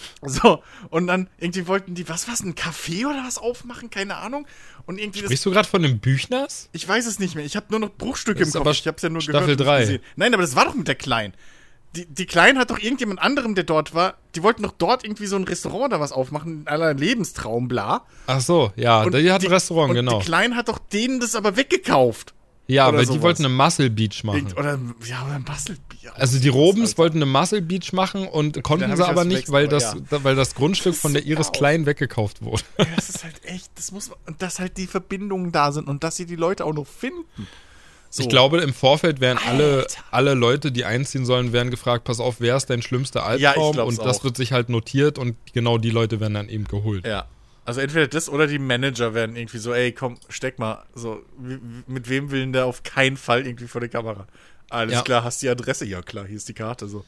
[0.23, 4.47] so, und dann irgendwie wollten die, was war's, ein Café oder was aufmachen, keine Ahnung.
[4.87, 6.69] Und irgendwie das Sprichst du gerade von den Büchners?
[6.73, 7.45] ich weiß es nicht mehr.
[7.45, 8.73] Ich habe nur noch Bruchstücke Das im Kopf.
[8.77, 9.61] Ich habe es ja nur Staffel gehört.
[9.61, 9.81] drei.
[9.81, 10.03] gesehen.
[10.17, 11.35] Nein, aber das war doch mit der Kleinen.
[11.95, 15.27] die, die Kleinen hat doch irgendjemand anderem, der dort war, die wollten doch dort irgendwie
[15.27, 18.07] so ein Restaurant oder was aufmachen, aller Lebenstraum, bla.
[18.27, 20.19] Ach so, ja, Und die hat ein Restaurant, und genau.
[20.19, 22.35] Die Kleinen hat doch denen das aber weggekauft.
[22.69, 23.17] Ja, oder weil sowas.
[23.19, 24.37] die wollten eine Muscle Beach machen.
[24.39, 26.13] Irgend- Oder, ja, oder ein Bastelbier.
[26.15, 29.69] Also die Robens wollten eine Muscle Beach machen und konnten sie aber das nicht, weil
[29.69, 31.53] das, da, weil das Grundstück von der Iris Ja.
[31.53, 32.63] Klein weggekauft wurde.
[32.79, 35.89] Ja, das ist halt echt, das muss man, und dass halt die Verbindungen da sind
[35.89, 37.25] und dass sie die Leute auch noch finden.
[38.11, 38.23] So.
[38.23, 40.03] Ich glaube, im Vorfeld wären alle, Alter.
[40.11, 43.73] alle Leute, die einziehen sollen, werden gefragt, pass auf, wer ist dein schlimmster Ja, Albtraum?
[43.73, 44.25] glaub's und das auch.
[44.25, 47.07] wird sich halt notiert und genau die Leute werden dann eben geholt.
[47.07, 47.25] Ja.
[47.65, 51.23] Also entweder das oder die Manager werden irgendwie so, ey, komm, steck mal, so,
[51.87, 54.27] mit wem will denn der auf keinen Fall irgendwie vor der Kamera?
[54.69, 55.03] Alles Ja.
[55.03, 55.85] klar, hast die Adresse?
[55.85, 57.05] Ja klar, hier ist die Karte, so.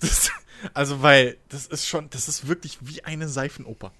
[0.00, 0.30] Das,
[0.72, 3.92] also, weil, das ist schon, das ist wirklich wie eine Seifenoper.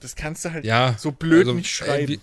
[0.00, 2.20] Das kannst du halt Ja, so blöd also, nicht schreiben.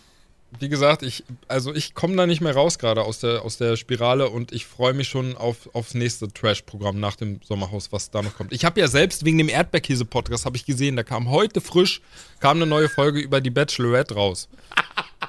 [0.60, 3.78] Wie, gesagt, ich, also ich komme da nicht mehr raus gerade aus der, aus der
[3.78, 8.22] Spirale und ich freue mich schon auf, aufs nächste Trash-Programm nach dem Sommerhaus, was da
[8.22, 8.52] noch kommt.
[8.54, 12.02] Ich habe ja selbst wegen dem Erdbeerkäse-Podcast, habe ich gesehen, da kam heute frisch,
[12.40, 14.50] kam eine neue Folge über die Bachelorette raus.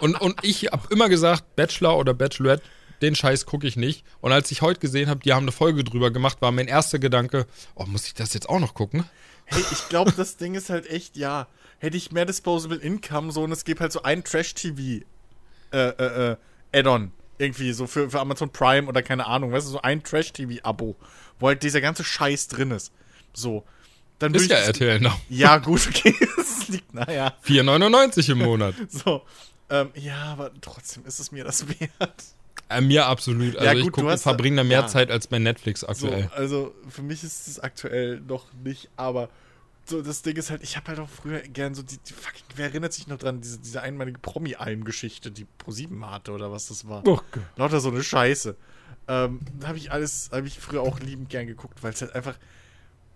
[0.00, 2.62] Und, und ich habe immer gesagt, Bachelor oder Bachelorette,
[3.02, 4.04] den Scheiß gucke ich nicht.
[4.20, 6.98] Und als ich heute gesehen habe, die haben eine Folge drüber gemacht, war mein erster
[6.98, 9.04] Gedanke, oh, muss ich das jetzt auch noch gucken?
[9.44, 13.42] Hey, ich glaube, das Ding ist halt echt, ja, hätte ich mehr Disposable Income, so,
[13.42, 15.04] und es gibt halt so ein Trash-TV
[15.72, 16.36] äh, äh, äh,
[16.72, 17.12] Add-on.
[17.38, 20.96] Irgendwie so für, für Amazon Prime oder keine Ahnung, weißt du, so ein Trash-TV-Abo,
[21.40, 22.92] wo halt dieser ganze Scheiß drin ist.
[23.32, 23.64] So.
[24.18, 25.18] Dann Ist ja ich RTL noch.
[25.28, 26.14] Ja, gut, okay.
[26.38, 27.34] Es liegt, naja.
[27.46, 28.74] 4,99 im Monat.
[28.88, 29.22] So.
[29.70, 32.22] Ähm, ja, aber trotzdem ist es mir das wert.
[32.68, 33.56] Äh, mir absolut.
[33.56, 34.86] Also Ja, ich gut, du gucke, verbringe da mehr ja.
[34.86, 36.30] Zeit als bei Netflix So, aktuell.
[36.36, 39.28] also für mich ist es aktuell noch nicht, aber
[39.84, 42.44] so das Ding ist halt, ich habe halt auch früher gern so die, die fucking,
[42.56, 46.88] wer erinnert sich noch dran, diese, diese einmalige Promi-Alm-Geschichte, die ProSieben hatte oder was das
[46.88, 47.06] war.
[47.06, 47.42] Oh Gott.
[47.56, 48.56] Lauter so eine Scheiße.
[49.08, 52.14] Ähm, da habe ich alles, habe ich früher auch liebend gern geguckt, weil es halt
[52.14, 52.38] einfach.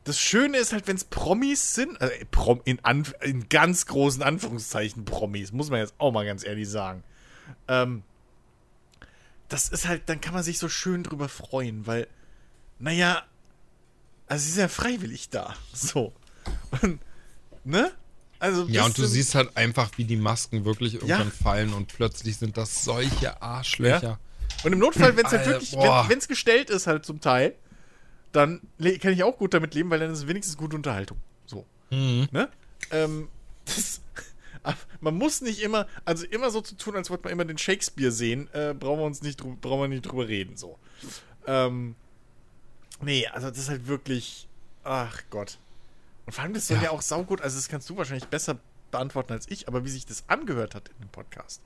[0.05, 4.23] Das Schöne ist halt, wenn es Promis sind, also Prom, in, Anf in ganz großen
[4.23, 7.03] Anführungszeichen Promis, muss man jetzt auch mal ganz ehrlich sagen.
[7.67, 8.05] Ähm,
[9.49, 12.07] das ist halt, dann kann man sich so schön drüber freuen, weil,
[12.79, 13.25] naja,
[14.29, 15.55] also sie sind ja freiwillig da.
[15.73, 16.13] So.
[16.83, 17.01] Und,
[17.65, 17.93] ne?
[18.39, 22.37] Also, Ja, und du siehst halt einfach, wie die Masken wirklich irgendwann fallen und plötzlich
[22.37, 24.19] sind das solche Arschlöcher.
[24.65, 27.55] Und im Notfall, wenn es halt wirklich, wenn es gestellt ist halt zum Teil,
[28.33, 28.61] dann
[29.01, 31.19] kann ich auch gut damit leben, weil dann ist es wenigstens gute Unterhaltung.
[31.47, 31.65] So.
[31.91, 32.29] Mhm.
[32.31, 32.49] Ne?
[32.91, 33.29] Ähm,
[33.65, 34.01] das,
[35.01, 38.11] man muss nicht immer, also immer so zu tun, als wollte man immer den Shakespeare
[38.11, 40.79] sehen, äh, brauchen wir uns nicht, brauchen wir nicht drüber reden, so.
[41.47, 41.95] Ähm,
[43.01, 44.49] nee, also das ist halt wirklich,
[44.85, 45.59] ach Gott.
[46.27, 46.91] Und vor allem, das soll ja, Ja.
[46.91, 48.59] auch saugut, also das kannst du wahrscheinlich besser
[48.91, 51.61] beantworten als ich, aber wie sich das angehört hat in dem Podcast,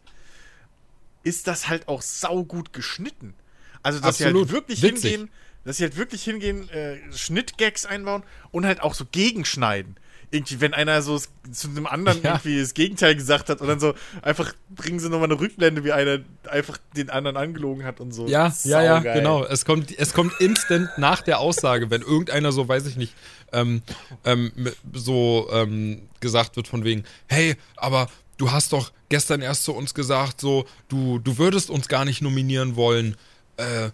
[1.22, 3.34] ist das halt auch saugut geschnitten.
[3.82, 4.48] Also, dass sie Absolut.
[4.48, 5.10] halt wirklich Witzig.
[5.12, 5.30] hingehen,
[5.64, 9.96] dass sie halt wirklich hingehen, äh, Schnittgags einbauen und halt auch so gegenschneiden.
[10.32, 12.34] Irgendwie, wenn einer so zu einem anderen Ja.
[12.34, 15.92] irgendwie das Gegenteil gesagt hat und dann so einfach bringen sie nochmal eine Rückblende, wie
[15.92, 18.28] einer einfach den anderen angelogen hat und so.
[18.28, 19.44] Ja, ja, ja, genau.
[19.44, 23.14] Es kommt, es kommt instant nach der Aussage, wenn irgendeiner so, weiß ich nicht,
[23.52, 23.82] ähm,
[24.24, 24.52] ähm,
[24.92, 29.94] so ähm, gesagt wird von wegen, hey, aber du hast doch gestern erst zu uns
[29.94, 33.16] gesagt, so, du, du würdest uns gar nicht nominieren wollen.
[33.56, 33.90] Äh,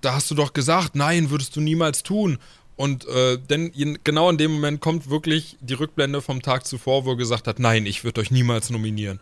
[0.00, 2.38] da hast du doch gesagt, nein, würdest du niemals tun.
[2.78, 3.72] Und äh, denn
[4.04, 7.58] genau in dem Moment kommt wirklich die Rückblende vom Tag zuvor, wo er gesagt hat,
[7.58, 9.18] nein, ich würde euch niemals nominieren.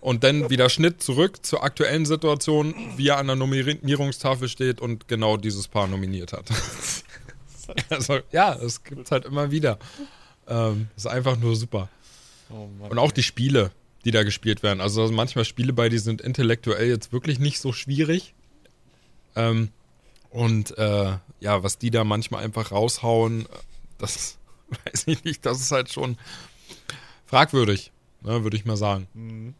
[0.00, 5.06] Und dann wieder Schnitt zurück zur aktuellen Situation, wie er an der Nominierungstafel steht und
[5.06, 6.48] genau dieses Paar nominiert hat.
[7.90, 9.78] also, ja, es gibt halt immer wieder.
[10.48, 11.90] Ähm, ist einfach nur super.
[12.48, 12.70] Oh.
[12.88, 13.70] Und auch die Spiele,
[14.06, 14.80] die da gespielt werden.
[14.80, 18.32] Also manchmal Spiele bei, die sind intellektuell jetzt wirklich nicht so schwierig.
[19.36, 19.68] Ähm,
[20.30, 23.46] und äh, ja, was die da manchmal einfach raushauen,
[23.98, 24.38] das
[24.84, 26.16] weiß ich nicht, das ist halt schon
[27.26, 27.92] fragwürdig,
[28.22, 29.08] ne, würde ich mal sagen.
[29.14, 29.54] Mhm.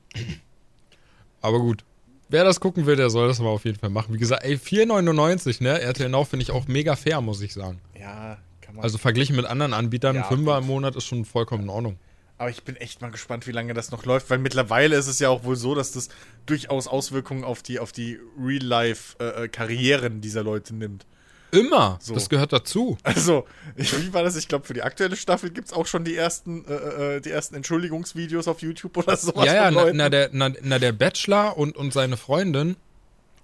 [1.41, 1.85] Aber gut.
[2.31, 4.13] Wer das gucken will, der soll das aber auf jeden Fall machen.
[4.13, 5.81] Wie gesagt, ey, 4,99, ne?
[5.81, 7.81] RTL Now finde ich auch mega fair, muss ich sagen.
[7.99, 8.85] Ja, kann man.
[8.85, 11.99] Also verglichen mit anderen Anbietern, Ja, Fünfer im Monat ist schon vollkommen in Ordnung.
[12.39, 15.19] Aber ich bin echt mal gespannt, wie lange das noch läuft, weil mittlerweile ist es
[15.19, 16.09] ja auch wohl so, dass das
[16.47, 21.05] durchaus Auswirkungen auf die, auf die Real-Life-Karrieren dieser Leute nimmt.
[21.51, 21.99] Immer.
[22.01, 22.15] So.
[22.15, 22.99] Das gehört dazu.
[23.03, 24.37] Also, ich, wie war das?
[24.37, 27.31] Ich glaube, für die aktuelle Staffel gibt es auch schon die ersten, äh, äh, die
[27.31, 29.47] ersten Entschuldigungsvideos auf YouTube oder sowas.
[29.47, 32.77] ja, ja, na, na, der, na, na, der Bachelor und, und seine Freundin,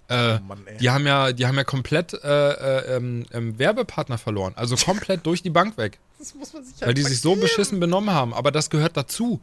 [0.07, 2.17] äh, Oh Mann, die haben ja, die haben ja komplett äh,
[2.51, 4.53] äh, ähm, ähm, Werbepartner verloren.
[4.55, 5.99] Also komplett durch die Bank weg.
[6.25, 8.33] Das muss man sich Weil die sich so beschissen benommen haben.
[8.33, 9.39] Aber das gehört dazu.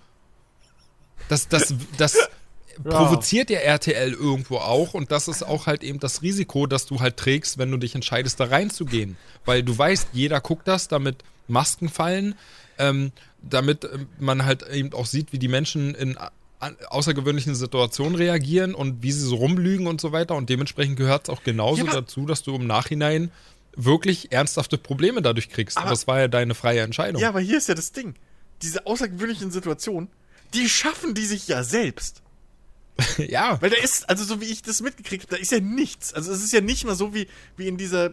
[1.28, 2.16] Das, das, das,
[2.82, 7.00] provoziert ja RTL irgendwo auch und das ist auch halt eben das Risiko, dass du
[7.00, 9.16] halt trägst, wenn du dich entscheidest, da reinzugehen.
[9.44, 11.16] Weil du weißt, jeder guckt das, damit
[11.48, 12.34] Masken fallen,
[12.78, 16.16] ähm, damit ähm, man halt eben auch sieht, wie die Menschen in
[16.88, 20.36] außergewöhnlichen Situationen reagieren und wie sie so rumlügen und so weiter.
[20.36, 23.32] Und dementsprechend gehört es auch genauso Ja, dazu, dass du im Nachhinein
[23.76, 25.76] wirklich ernsthafte Probleme dadurch kriegst.
[25.76, 27.20] Aber- Aber das war ja deine freie Entscheidung.
[27.22, 28.14] Ja, aber hier ist ja das Ding.
[28.62, 30.08] Diese außergewöhnlichen Situationen,
[30.54, 32.22] die schaffen die sich ja selbst.
[33.18, 33.60] ja.
[33.62, 36.12] Weil da ist, also so wie ich das mitgekriegt habe, da ist ja nichts.
[36.12, 37.26] Also es ist ja nicht mal so wie,
[37.56, 38.12] wie in dieser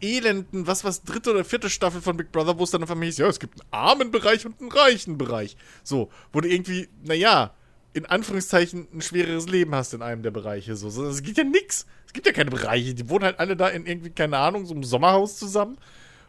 [0.00, 3.06] elenden, was was, dritte oder vierte Staffel von Big Brother, wo es dann auf einmal
[3.06, 5.56] hieß, ja, es gibt einen armen Bereich und einen reichen Bereich.
[5.82, 7.54] So, wo du irgendwie, naja,
[7.94, 10.76] in Anführungszeichen ein schwereres Leben hast in einem der Bereiche.
[10.76, 11.86] So, es gibt ja nix.
[12.06, 12.92] Es gibt ja keine Bereiche.
[12.92, 15.78] Die wohnen halt alle da in irgendwie, keine Ahnung, so einem Sommerhaus zusammen.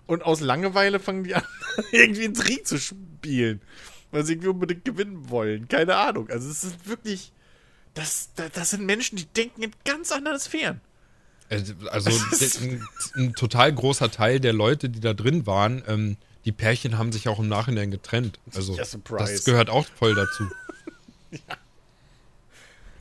[0.06, 1.44] Und aus Langeweile fangen die an,
[1.92, 3.62] irgendwie Krieg zu spielen.
[4.12, 5.68] Weil sie irgendwie unbedingt gewinnen wollen.
[5.68, 6.30] Keine Ahnung.
[6.30, 7.34] Also es ist wirklich.
[7.96, 10.82] Das, das, das sind Menschen, die denken in ganz anderen Sphären.
[11.50, 12.10] Also
[12.62, 17.12] ein, ein total großer Teil der Leute, die da drin waren, ähm, die Pärchen haben
[17.12, 18.40] sich auch im Nachhinein getrennt.
[18.54, 18.84] Also Ja,
[19.18, 20.48] das gehört auch voll dazu.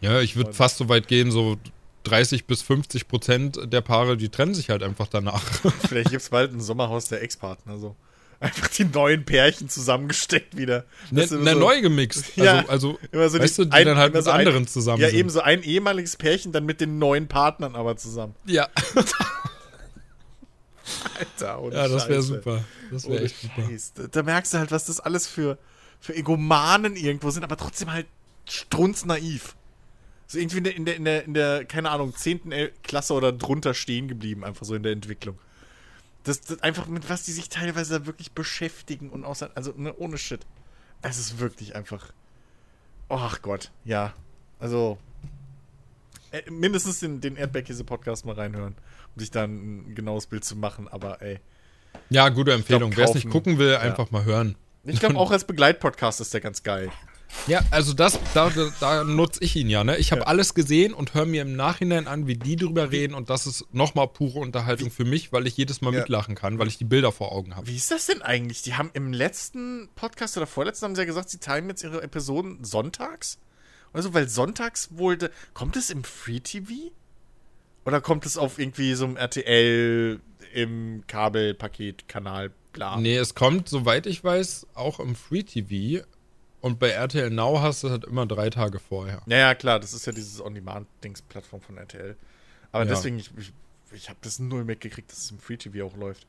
[0.01, 0.21] Ja.
[0.21, 1.57] ich würde fast so weit gehen, so
[2.05, 5.43] 30 bis 50 Prozent der Paare, die trennen sich halt einfach danach.
[5.89, 7.79] Vielleicht gibt es bald ein Sommerhaus der Ex-Partner.
[7.79, 7.97] So.
[8.41, 10.85] Einfach die neuen Pärchen zusammengesteckt wieder.
[11.11, 12.33] Ne, ne, so- neu gemixt.
[12.37, 14.41] Also, Ja, also immer so weißt die- du, die ein- dann halt mit so ein-
[14.47, 15.19] anderen zusammen Ja, sind.
[15.19, 18.35] eben so ein ehemaliges Pärchen, dann mit den neuen Partnern aber zusammen.
[18.45, 18.69] Ja,
[21.19, 22.65] Alter, ohne ja das wäre super.
[22.91, 24.09] Das wäre echt super.
[24.09, 25.57] Da merkst du halt, was das alles für,
[26.01, 28.07] für Egomanen irgendwo sind, aber trotzdem halt
[28.49, 29.57] strunznaiv.
[30.27, 32.51] So irgendwie in der, in der, in der, in der keine Ahnung, 10.
[32.53, 35.39] El- Klasse oder drunter stehen geblieben, einfach so in der Entwicklung.
[36.25, 39.95] Das, das einfach mit was die sich teilweise da wirklich beschäftigen und außer, also ne,
[39.97, 40.41] ohne Shit.
[41.03, 42.13] Es ist wirklich einfach.
[43.11, 44.15] Ach Gott, ja.
[44.59, 44.97] Also
[46.33, 48.75] äh, mindestens den, den Erdbeerkäse-Podcast mal reinhören,
[49.15, 51.41] um sich da ein genaues Bild zu machen, aber ey.
[52.09, 52.97] Ja, gute Empfehlung.
[52.97, 54.57] Wer es nicht gucken will, einfach mal hören.
[54.85, 56.91] Ich glaube, auch als Begleitpodcast ist der ganz geil.
[57.47, 58.51] Ja, also das, da,
[58.81, 59.99] da, nutze ich ihn ja, ne?
[59.99, 63.29] Ich habe alles gesehen und höre mir im Nachhinein an, wie die drüber reden und
[63.29, 66.01] das ist nochmal pure Unterhaltung für mich, weil ich jedes Mal Ja.
[66.01, 67.67] mitlachen kann, weil ich die Bilder vor Augen habe.
[67.67, 68.63] Wie ist das denn eigentlich?
[68.63, 72.03] Die haben im letzten Podcast oder vorletzten haben sie ja gesagt, sie teilen jetzt ihre
[72.03, 73.39] Episoden sonntags.
[73.93, 75.19] Also, weil sonntags wohl.
[75.53, 76.73] Kommt es im Free TV?
[77.85, 80.19] Oder kommt es auf irgendwie so einem RTL
[80.55, 82.97] im Kabelpaket, Kanal, bla?
[82.99, 86.05] Nee, es kommt, soweit ich weiß, auch im Free TV
[86.65, 89.21] und bei RTL Now hast du das halt immer drei Tage vorher.
[89.27, 92.17] Ja, ja, klar, das ist ja dieses On-Demand-Dings-Plattform von RTL.
[92.73, 92.89] Aber Ja.
[92.91, 93.53] deswegen, ich, ich,
[93.93, 96.27] ich habe das null mitgekriegt, dass es im Free TV auch läuft.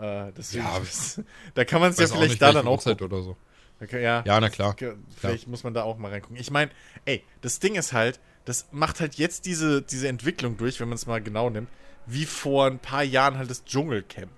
[0.00, 0.80] Äh, deswegen, Ja,
[1.54, 3.36] da kann man es ja vielleicht nicht, da dann auch Uhrzeit oder so.
[3.80, 4.24] Okay, ja.
[4.26, 4.74] Ja, na klar.
[5.16, 6.36] Vielleicht muss man da auch mal reingucken.
[6.36, 6.72] Ich meine,
[7.04, 10.96] ey, das Ding ist halt, das macht halt jetzt diese, diese Entwicklung durch, wenn man
[10.96, 11.68] es mal genau nimmt,
[12.06, 14.32] wie vor ein paar Jahren halt das Dschungelcamp.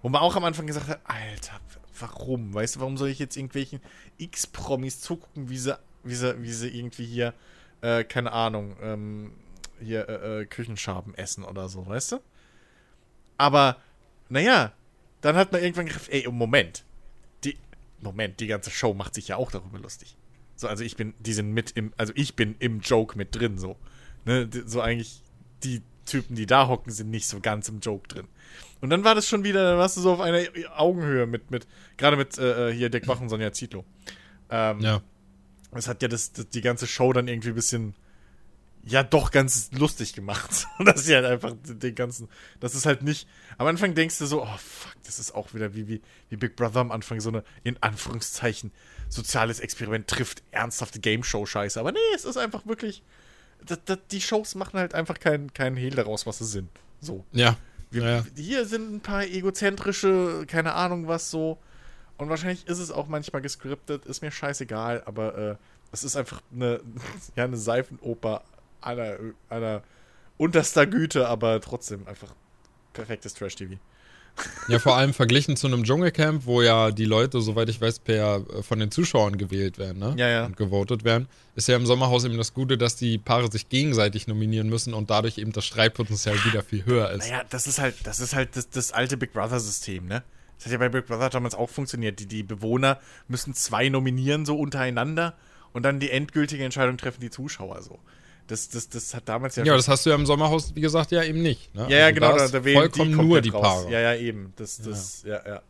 [0.00, 1.60] Wo man auch am Anfang gesagt hat, Alter,
[1.98, 2.54] warum?
[2.54, 3.80] Weißt du, warum soll ich jetzt irgendwelchen
[4.18, 7.34] X-Promis zugucken, wie sie, wie sie, wie sie irgendwie hier,
[7.80, 9.32] äh, keine Ahnung, ähm,
[9.80, 12.20] hier äh, äh, Küchenschaben essen oder so, weißt du?
[13.36, 13.76] Aber,
[14.28, 14.72] naja,
[15.20, 16.84] dann hat man irgendwann gedacht, ey, Moment,
[17.44, 17.56] die,
[18.00, 20.16] Moment, die ganze Show macht sich ja auch darüber lustig.
[20.56, 23.58] So, also ich bin, die sind mit im, also ich bin im Joke mit drin,
[23.58, 23.76] so.
[24.24, 25.22] Ne, so eigentlich,
[25.62, 28.28] die Typen, die da hocken, sind nicht so ganz im Joke drin.
[28.84, 30.42] Und dann war das schon wieder, dann warst du so auf einer
[30.76, 31.66] Augenhöhe mit, mit,
[31.96, 33.82] gerade mit äh, hier Dirk Bach und Sonja Zietlow.
[34.50, 35.00] Ähm, Ja.
[35.72, 37.94] das hat ja das, das, die ganze Show dann irgendwie ein bisschen,
[38.84, 40.66] ja, doch ganz lustig gemacht.
[40.84, 42.28] dass sie halt einfach den ganzen,
[42.60, 45.74] das ist halt nicht, am Anfang denkst du so, oh fuck, das ist auch wieder
[45.74, 48.70] wie, wie, wie Big Brother am Anfang, so eine, in Anführungszeichen,
[49.08, 51.80] soziales Experiment trifft ernsthafte Game-Show-Scheiße.
[51.80, 53.02] Aber nee, es ist einfach wirklich,
[53.64, 56.68] das, das, die Shows machen halt einfach keinen keinen Hehl daraus, was sie sind.
[57.00, 57.24] So.
[57.32, 57.56] Ja.
[57.94, 58.24] Wir, ja, ja.
[58.36, 61.58] Hier sind ein paar egozentrische, keine Ahnung was so.
[62.18, 65.56] Und wahrscheinlich ist es auch manchmal gescriptet, ist mir scheißegal, aber äh,
[65.92, 66.80] es ist einfach eine,
[67.36, 68.42] ja, eine Seifenoper
[68.80, 69.18] aller,
[69.48, 69.82] aller
[70.36, 72.34] unterster Güte, aber trotzdem einfach
[72.92, 73.78] perfektes Trash-TV.
[74.68, 78.36] Ja, vor allem verglichen zu einem Dschungelcamp, wo ja die Leute, soweit ich weiß, per
[78.36, 80.14] äh, von den Zuschauern gewählt werden, ne?
[80.16, 80.46] Ja, ja.
[80.46, 84.26] Und gewotet werden, ist ja im Sommerhaus eben das Gute, dass die Paare sich gegenseitig
[84.26, 87.28] nominieren müssen und dadurch eben das Streitpotenzial wieder viel höher ist.
[87.28, 90.22] Naja, das ist halt, das ist halt das, das alte Big Brother-System, ne?
[90.56, 92.18] Das hat ja bei Big Brother damals auch funktioniert.
[92.20, 92.98] Die, die Bewohner
[93.28, 95.34] müssen zwei nominieren, so untereinander,
[95.72, 97.98] und dann die endgültige Entscheidung treffen die Zuschauer so.
[98.46, 101.10] Das, das, das hat damals ja Ja, das hast du ja im Sommerhaus, wie gesagt,
[101.12, 101.74] ja eben nicht.
[101.74, 101.86] Ne?
[101.88, 103.62] Ja, ja, Also genau, da da, vollkommen die nur die raus.
[103.62, 103.90] Paare.
[103.92, 104.52] Ja, ja, eben.
[104.56, 105.62] Das, das, ja, ja.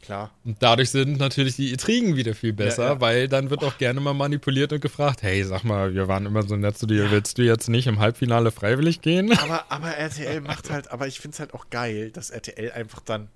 [0.00, 0.30] Klar.
[0.44, 3.00] Und dadurch sind natürlich die Intrigen wieder viel besser, Ja, ja.
[3.00, 6.44] weil dann wird auch gerne mal manipuliert und gefragt, hey, sag mal, wir waren immer
[6.44, 9.36] so nett zu dir, willst du jetzt nicht im Halbfinale freiwillig gehen?
[9.38, 13.00] Aber, aber RTL macht halt, aber ich finde es halt auch geil, dass RTL einfach
[13.00, 13.28] dann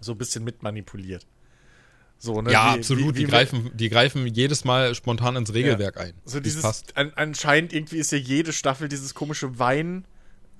[0.00, 1.26] so ein bisschen mitmanipuliert.
[2.24, 2.50] So, ne?
[2.52, 3.14] Ja, wie- absolut.
[3.14, 6.14] wie- die, wie- greifen, die greifen jedes Mal spontan ins Regelwerk ein.
[6.24, 6.96] So dieses, passt.
[6.96, 10.06] an, anscheinend irgendwie ist ja jede Staffel dieses komische Wein,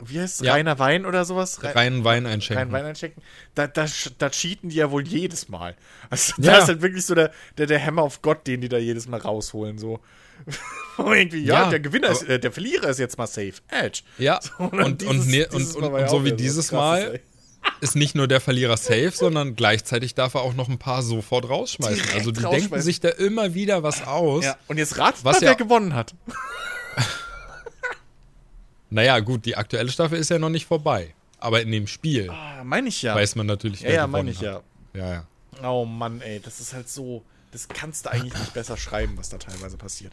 [0.05, 0.53] wie heißt es, Ja.
[0.53, 1.63] reiner Wein oder sowas?
[1.63, 2.71] Re- Reinen Wein Rein einschenken.
[2.73, 3.23] Wein einchecken.
[3.55, 3.87] Da, da,
[4.19, 5.75] da cheaten die ja wohl jedes Mal.
[6.11, 6.53] Also Ja.
[6.53, 9.09] da ist halt wirklich so der, der, der Hammer of God, den die da jedes
[9.09, 9.79] Mal rausholen.
[9.79, 10.01] So.
[10.99, 13.55] Irgendwie, ja, Ja, der Gewinner ist, äh, der Verlierer ist jetzt mal safe.
[13.69, 14.03] Edge.
[14.19, 16.73] Ja, So, und, dieses- und, ne, dieses und, Mal und, ja und so wie dieses
[16.73, 17.21] Mal ey.
[17.81, 21.49] Ist nicht nur der Verlierer safe, sondern gleichzeitig darf er auch noch ein paar sofort
[21.49, 21.97] rausschmeißen.
[21.97, 24.45] Direkt also die denken sich da immer wieder was aus.
[24.45, 26.15] Ja, und jetzt ratet Was mal, wer ja- gewonnen hat.
[28.91, 31.15] Naja, gut, die aktuelle Staffel ist ja noch nicht vorbei.
[31.39, 33.15] Aber in dem Spiel Ah, meine ich ja.
[33.15, 34.45] weiß man natürlich, ja, ja, gewonnen meine ich hat.
[34.45, 34.63] ja.
[34.95, 35.13] Ja,
[35.61, 35.69] ja.
[35.69, 37.25] Oh Mann, ey, das ist halt so.
[37.51, 40.13] Das kannst du eigentlich nicht besser schreiben, was da teilweise passiert.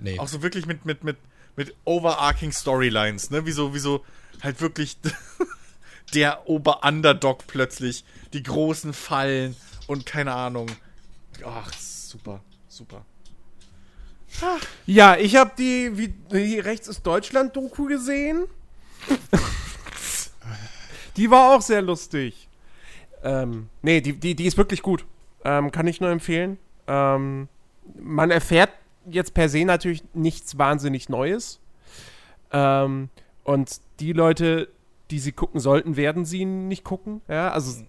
[0.00, 0.18] Nee.
[0.18, 1.16] Auch so wirklich mit, mit, mit,
[1.56, 3.44] mit overarching Storylines, ne?
[3.46, 4.04] Wie so, wie so
[4.42, 4.96] halt wirklich
[6.14, 9.56] der Ober-Underdog plötzlich, die großen Fallen
[9.86, 10.70] und keine Ahnung.
[11.44, 13.04] Ach, super, super.
[14.86, 18.44] Ja, ich habe die, wie, die Rechts ist Deutschland-Doku gesehen.
[21.16, 22.48] die war auch sehr lustig.
[23.22, 25.04] Ähm, nee, die, die, die ist wirklich gut.
[25.44, 26.58] Ähm, kann ich nur empfehlen.
[26.86, 27.48] Ähm,
[27.94, 28.70] man erfährt
[29.06, 31.60] jetzt per se natürlich nichts wahnsinnig Neues.
[32.52, 33.10] Ähm,
[33.44, 34.68] und die Leute,
[35.12, 37.20] die sie gucken sollten, werden sie nicht gucken.
[37.28, 37.82] Ja, also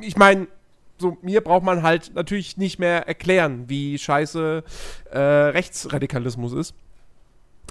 [0.00, 0.46] ich meine,
[0.96, 4.62] so mir braucht man halt natürlich nicht mehr erklären, wie scheiße
[5.10, 6.74] äh, Rechtsradikalismus ist.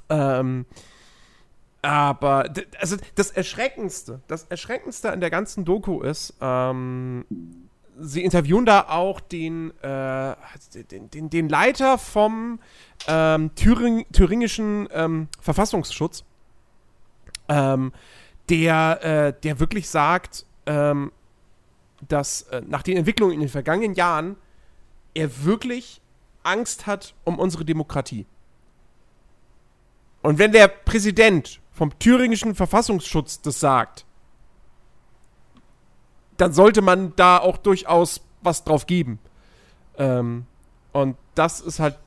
[0.10, 0.66] Ähm,
[1.82, 2.49] aber
[2.80, 7.26] also das Erschreckendste, das Erschreckendste an der ganzen Doku ist, ähm,
[7.98, 10.36] sie interviewen da auch den, äh,
[10.91, 12.60] den, den, den Leiter vom
[13.08, 16.26] ähm, Thüring, thüringischen ähm, Verfassungsschutz,
[17.49, 17.91] ähm,
[18.49, 21.11] der, äh, der wirklich sagt, ähm,
[22.07, 24.38] dass äh, nach den Entwicklungen in den vergangenen Jahren
[25.14, 26.02] er wirklich
[26.44, 28.26] Angst hat um unsere Demokratie.
[30.22, 34.06] Und wenn der Präsident vom thüringischen Verfassungsschutz das sagt,
[36.38, 39.19] dann sollte man da auch durchaus was drauf geben.
[39.98, 40.45] Ähm,
[40.91, 41.98] und das ist halt,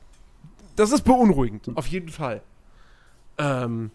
[0.76, 2.42] das ist beunruhigend, auf jeden Fall.
[3.38, 3.90] Ähm,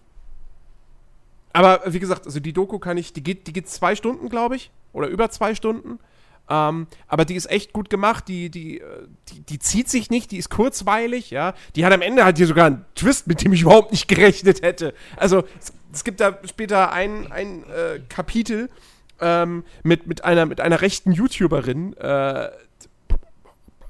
[1.56, 4.57] aber wie gesagt, also die Doku kann ich, die geht, die geht zwei Stunden, glaube
[4.57, 5.99] ich, oder über zwei Stunden.
[6.49, 10.32] Ähm, aber die ist echt gut gemacht, die, die, äh, die, die zieht sich nicht,
[10.32, 11.53] die ist kurzweilig, ja.
[11.77, 14.64] Die hat am Ende halt hier sogar einen Twist, mit dem ich überhaupt nicht gerechnet
[14.64, 14.94] hätte.
[15.15, 18.69] Also es, es gibt da später ein, ein äh, Kapitel
[19.22, 21.95] ähm, mit, mit, einer, mit einer rechten YouTuberin.
[21.95, 22.49] Äh,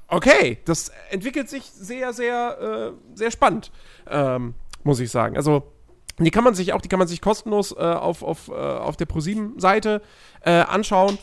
[0.06, 3.72] okay, das entwickelt sich sehr, sehr, äh, sehr spannend,
[4.08, 5.36] ähm, muss ich sagen.
[5.36, 5.72] Also
[6.24, 8.96] die kann man sich auch, die kann man sich kostenlos äh, auf, auf, äh, auf
[8.96, 10.00] der ProSieben-Seite
[10.42, 11.18] äh, anschauen.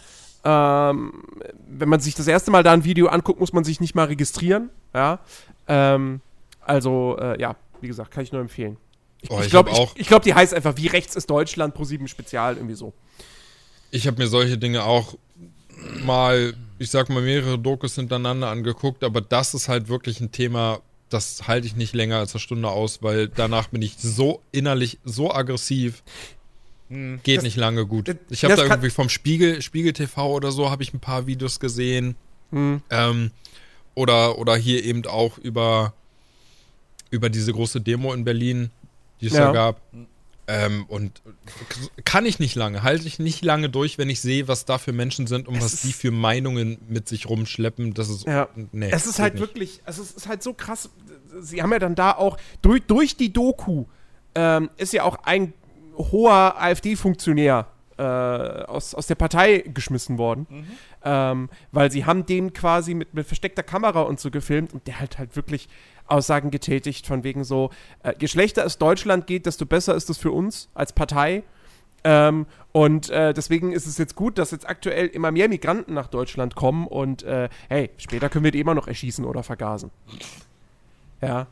[0.45, 1.23] Ähm,
[1.67, 4.05] wenn man sich das erste Mal da ein Video anguckt, muss man sich nicht mal
[4.05, 4.69] registrieren.
[4.93, 5.19] Ja.
[5.67, 6.21] Ähm,
[6.61, 8.77] also, äh, ja, wie gesagt, kann ich nur empfehlen.
[9.21, 12.57] Ich, Oh, ich ich glaube, glaub, die heißt einfach Wie rechts ist Deutschland, ProSieben Spezial,
[12.57, 12.93] irgendwie so.
[13.89, 15.15] Ich habe mir solche Dinge auch
[16.03, 20.81] mal, ich sag mal, mehrere Dokus hintereinander angeguckt, aber das ist halt wirklich ein Thema,
[21.13, 24.97] das halte ich nicht länger als eine Stunde aus, weil danach bin ich so innerlich
[25.05, 26.03] so aggressiv.
[26.89, 28.15] Geht Das- nicht lange gut.
[28.29, 31.59] Ich habe da irgendwie vom Spiegel, Spiegel TV oder so, habe ich ein paar Videos
[31.59, 32.15] gesehen.
[32.51, 32.81] Hm.
[32.91, 33.31] Ähm,
[33.95, 35.93] oder, oder hier eben auch über,
[37.09, 38.69] über diese große Demo in Berlin,
[39.21, 39.45] die es Ja.
[39.47, 39.81] da gab.
[40.45, 41.21] Ähm, und
[42.03, 44.91] kann ich nicht lange, halte ich nicht lange durch, wenn ich sehe, was da für
[44.91, 47.93] Menschen sind und Es was die für Meinungen mit sich rumschleppen.
[47.93, 48.25] Das ist.
[48.27, 48.49] Ja.
[48.73, 49.41] Nee, es ist halt nicht.
[49.41, 50.89] wirklich, also es ist halt so krass.
[51.39, 53.85] Sie haben ja dann da auch durch, durch die Doku
[54.35, 55.53] ähm, ist ja auch ein
[55.97, 60.47] hoher AfD-Funktionär äh, aus, aus der Partei geschmissen worden,
[61.03, 64.99] ähm, weil sie haben den quasi mit, mit versteckter Kamera und so gefilmt und der
[64.99, 65.69] halt halt wirklich
[66.07, 67.69] Aussagen getätigt von wegen so,
[68.01, 71.43] äh, je schlechter es Deutschland geht, desto besser ist es für uns als Partei.
[72.03, 76.07] Ähm, und äh, deswegen ist es jetzt gut, dass jetzt aktuell immer mehr Migranten nach
[76.07, 79.89] Deutschland kommen und äh, hey, später können wir die immer noch erschießen oder vergasen.
[81.27, 81.47] Ja.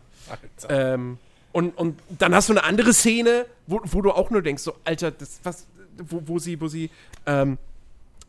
[0.70, 1.18] Ähm,
[1.52, 4.76] und, und dann hast du eine andere Szene, wo, wo du auch nur denkst, so,
[4.86, 5.68] Alter, das, was,
[5.98, 6.90] wo, wo sie, wo sie
[7.26, 7.58] ähm,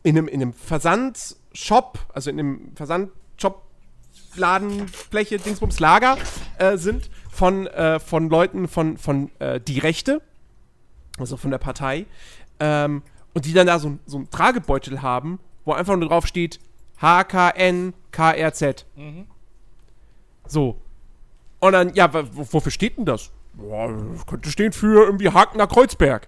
[0.03, 3.61] in einem, in einem Versandshop, also in einem Versandshop
[4.35, 6.17] Ladenfläche, Dingsbums, Lager
[6.57, 10.21] äh, sind von, äh, von Leuten von, von äh, Die Rechte,
[11.19, 12.05] also von der Partei,
[12.59, 13.03] ähm,
[13.33, 16.59] und die dann da so, so einen Tragebeutel haben wo einfach nur drauf steht
[17.01, 18.85] HKNKRZ.
[20.47, 20.77] So.
[21.63, 23.31] Und dann, ja, wofür steht denn das?
[23.53, 26.27] Boah, das könnte stehen für irgendwie Hakener Kreuzberg.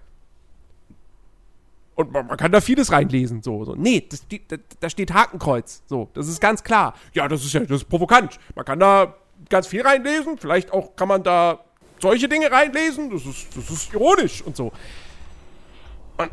[1.94, 3.62] Und man, man kann da vieles reinlesen, so.
[3.62, 3.74] so.
[3.74, 4.08] Nee,
[4.48, 5.82] da, da steht Hakenkreuz.
[5.84, 6.94] So, das ist ganz klar.
[7.12, 8.38] Ja, das ist ja, das ist provokant.
[8.54, 9.14] Man kann da
[9.50, 10.38] ganz viel reinlesen.
[10.38, 11.60] Vielleicht auch kann man da
[12.00, 13.10] solche Dinge reinlesen.
[13.10, 14.72] Das ist, das ist ironisch und so.
[16.16, 16.30] Und,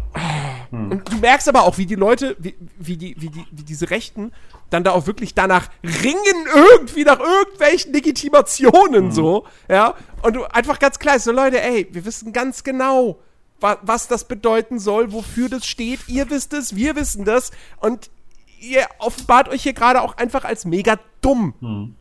[0.74, 3.90] und du merkst aber auch, wie die Leute, wie, wie, die, wie, die, wie diese
[3.92, 4.32] Rechten
[4.72, 9.94] dann da auch wirklich danach ringen, irgendwie nach irgendwelchen Legitimationen, so, ja.
[10.24, 13.20] Und du einfach ganz klar so, Leute, ey, wir wissen ganz genau,
[13.60, 16.08] wa was das bedeuten soll, wofür das steht.
[16.08, 17.52] Ihr wisst es, wir wissen das.
[17.80, 18.10] Und
[18.60, 21.96] ihr offenbart euch hier gerade auch einfach als mega dumm.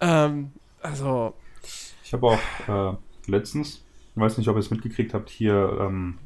[0.00, 1.34] Ähm, also,
[2.04, 2.96] Ich habe auch äh,
[3.26, 3.82] letztens,
[4.14, 6.18] ich weiß nicht, ob ihr es mitgekriegt habt, hier ähm,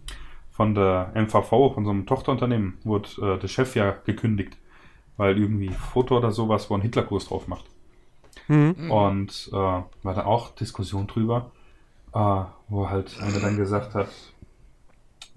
[0.59, 4.57] von der MVV, von so einem Tochterunternehmen, wurde äh, der Chef ja gekündigt,
[5.17, 7.65] weil irgendwie Foto oder sowas, wo ein Hitlerkurs drauf macht.
[8.91, 11.53] Und äh, war da auch Diskussion drüber,
[12.13, 14.09] äh, wo halt einer dann gesagt hat,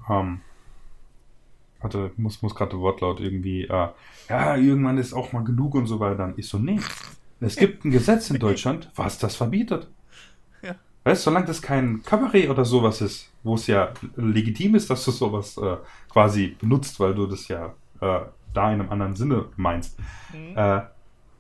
[0.10, 0.41] ähm,
[1.81, 3.89] hatte, muss, muss gerade Wortlaut irgendwie, äh,
[4.27, 6.23] ja, irgendwann ist auch mal genug und so weiter.
[6.23, 6.80] Und ich so, nee,
[7.39, 9.88] es gibt ein Gesetz in Deutschland, was das verbietet.
[11.03, 15.03] Weißt du, solange das kein Kabarett oder sowas ist, wo es ja legitim ist, dass
[15.03, 15.78] du sowas äh,
[16.10, 18.19] quasi benutzt, weil du das ja äh,
[18.53, 19.98] da in einem anderen Sinne meinst,
[20.56, 20.82] äh,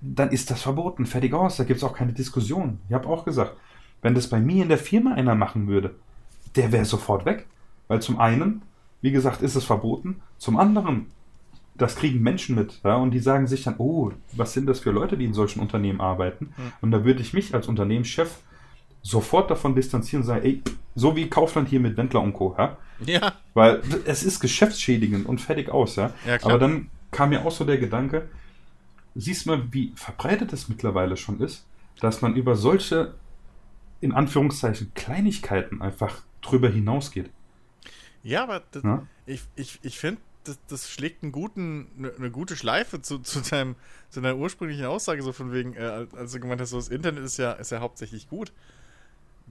[0.01, 1.05] dann ist das verboten.
[1.05, 1.57] Fertig aus.
[1.57, 2.79] Da gibt es auch keine Diskussion.
[2.87, 3.55] Ich habe auch gesagt,
[4.01, 5.95] wenn das bei mir in der Firma einer machen würde,
[6.55, 7.45] der wäre sofort weg.
[7.87, 8.63] Weil zum einen,
[9.01, 10.21] wie gesagt, ist es verboten.
[10.39, 11.07] Zum anderen,
[11.75, 12.79] das kriegen Menschen mit.
[12.83, 15.59] Ja, und die sagen sich dann, oh, was sind das für Leute, die in solchen
[15.59, 16.53] Unternehmen arbeiten?
[16.81, 18.39] Und da würde ich mich als Unternehmenschef
[19.01, 20.61] sofort davon distanzieren und sagen, ey,
[20.95, 22.55] so wie Kaufland hier mit Wendler und Co.
[22.57, 22.77] Ja?
[23.05, 23.33] Ja.
[23.53, 26.13] Weil es ist geschäftsschädigend und fertig aus, ja.
[26.25, 26.37] Ja.
[26.43, 28.29] Aber dann kam mir auch so der Gedanke,
[29.15, 31.65] siehst mal, wie verbreitet es mittlerweile schon ist,
[31.99, 33.15] dass man über solche,
[33.99, 37.29] in Anführungszeichen, Kleinigkeiten einfach drüber hinausgeht.
[38.23, 39.05] Ja, aber das, Ja?
[39.25, 43.41] ich, ich, ich finde, das, das schlägt einen guten, eine, eine gute Schleife zu, zu,
[43.41, 43.75] deinem,
[44.09, 47.23] zu deiner ursprünglichen Aussage, so von wegen, äh, als du gemeint hast, so das Internet
[47.23, 48.51] ist ja, ist ja hauptsächlich gut.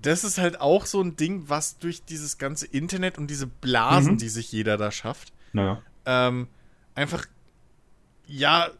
[0.02, 4.14] Das ist halt auch so ein Ding, was durch dieses ganze Internet und diese Blasen,
[4.14, 4.18] Mhm.
[4.18, 5.82] die sich jeder da schafft, Naja.
[6.06, 6.48] ähm,
[6.94, 7.26] einfach,
[8.26, 8.70] ja,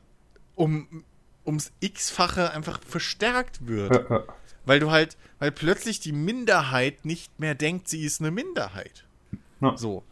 [0.54, 1.04] um,
[1.46, 3.92] ums X-fache einfach verstärkt wird.
[4.10, 4.22] Äh, äh,
[4.66, 9.04] Weil du halt, weil plötzlich die Minderheit nicht mehr denkt, sie ist eine Minderheit.
[9.60, 9.76] Ja.
[9.76, 10.04] So.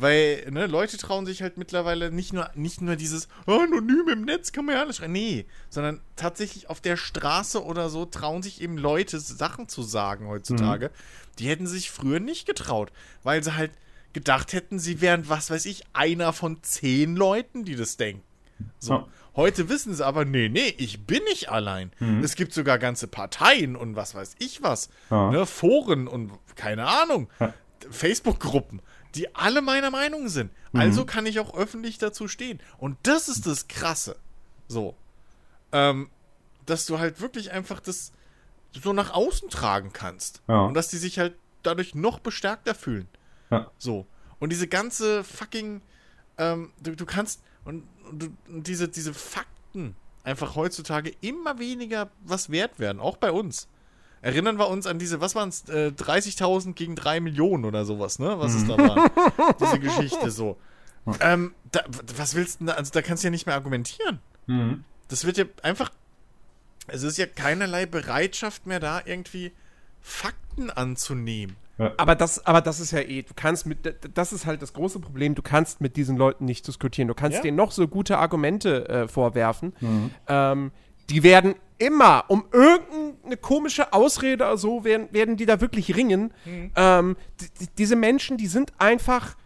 [0.00, 4.22] Weil, ne, Leute trauen sich halt mittlerweile nicht nur, nicht nur dieses "Oh, anonym im
[4.24, 5.12] Netz kann man ja alles schreiben.
[5.12, 10.28] Nee, sondern tatsächlich auf der Straße oder so trauen sich eben Leute Sachen zu sagen
[10.28, 10.90] heutzutage.
[11.40, 12.92] Die hätten sich früher nicht getraut,
[13.24, 13.72] weil sie halt
[14.12, 18.22] gedacht hätten, sie wären, was weiß ich, einer von zehn Leuten, die das denken.
[18.78, 18.92] So.
[18.92, 19.08] Ja.
[19.36, 21.92] Heute wissen sie aber, nee, nee, ich bin nicht allein.
[22.22, 24.88] Es gibt sogar ganze Parteien und was weiß ich was.
[25.10, 25.30] Ja.
[25.30, 27.28] Ne, Foren und keine Ahnung.
[27.38, 27.54] Ja.
[27.90, 28.82] Facebook-Gruppen,
[29.14, 30.50] die alle meiner Meinung sind.
[30.72, 32.60] Also kann ich auch öffentlich dazu stehen.
[32.76, 34.16] Und das ist das Krasse.
[34.68, 34.94] So.
[35.72, 36.10] Ähm,
[36.66, 38.12] dass du halt wirklich einfach das
[38.72, 40.42] so nach außen tragen kannst.
[40.46, 40.62] Ja.
[40.62, 43.08] Und dass die sich halt dadurch noch bestärkter fühlen.
[43.50, 43.70] Ja.
[43.78, 44.06] So.
[44.38, 45.82] Und diese ganze fucking,
[46.36, 52.50] ähm, du, du kannst, und, und, und diese, diese Fakten einfach heutzutage immer weniger was
[52.50, 53.68] wert werden, auch bei uns.
[54.20, 58.18] Erinnern wir uns an diese, was waren es, äh, 30.000 gegen 3 Millionen oder sowas,
[58.18, 58.38] ne?
[58.38, 59.10] Was es da war.
[59.60, 60.56] diese Geschichte so.
[61.20, 61.80] Ähm, da,
[62.16, 64.18] was willst du denn da, also da kannst du ja nicht mehr argumentieren.
[64.46, 64.84] Mhm.
[65.08, 65.90] Das wird ja einfach,
[66.86, 69.52] es ist ja keinerlei Bereitschaft mehr da, irgendwie
[70.00, 71.56] Fakten anzunehmen.
[71.96, 73.78] Aber das, aber das ist ja eh, du kannst mit,
[74.14, 77.06] das ist halt das große Problem, du kannst mit diesen Leuten nicht diskutieren.
[77.06, 77.42] Du kannst Ja.
[77.42, 79.72] denen noch so gute Argumente äh, vorwerfen.
[80.26, 80.72] Ähm,
[81.08, 86.32] die werden immer, um irgendeine komische Ausrede oder so, werden, werden die da wirklich ringen.
[86.76, 89.36] Ähm, die, die- diese Menschen, die sind einfach.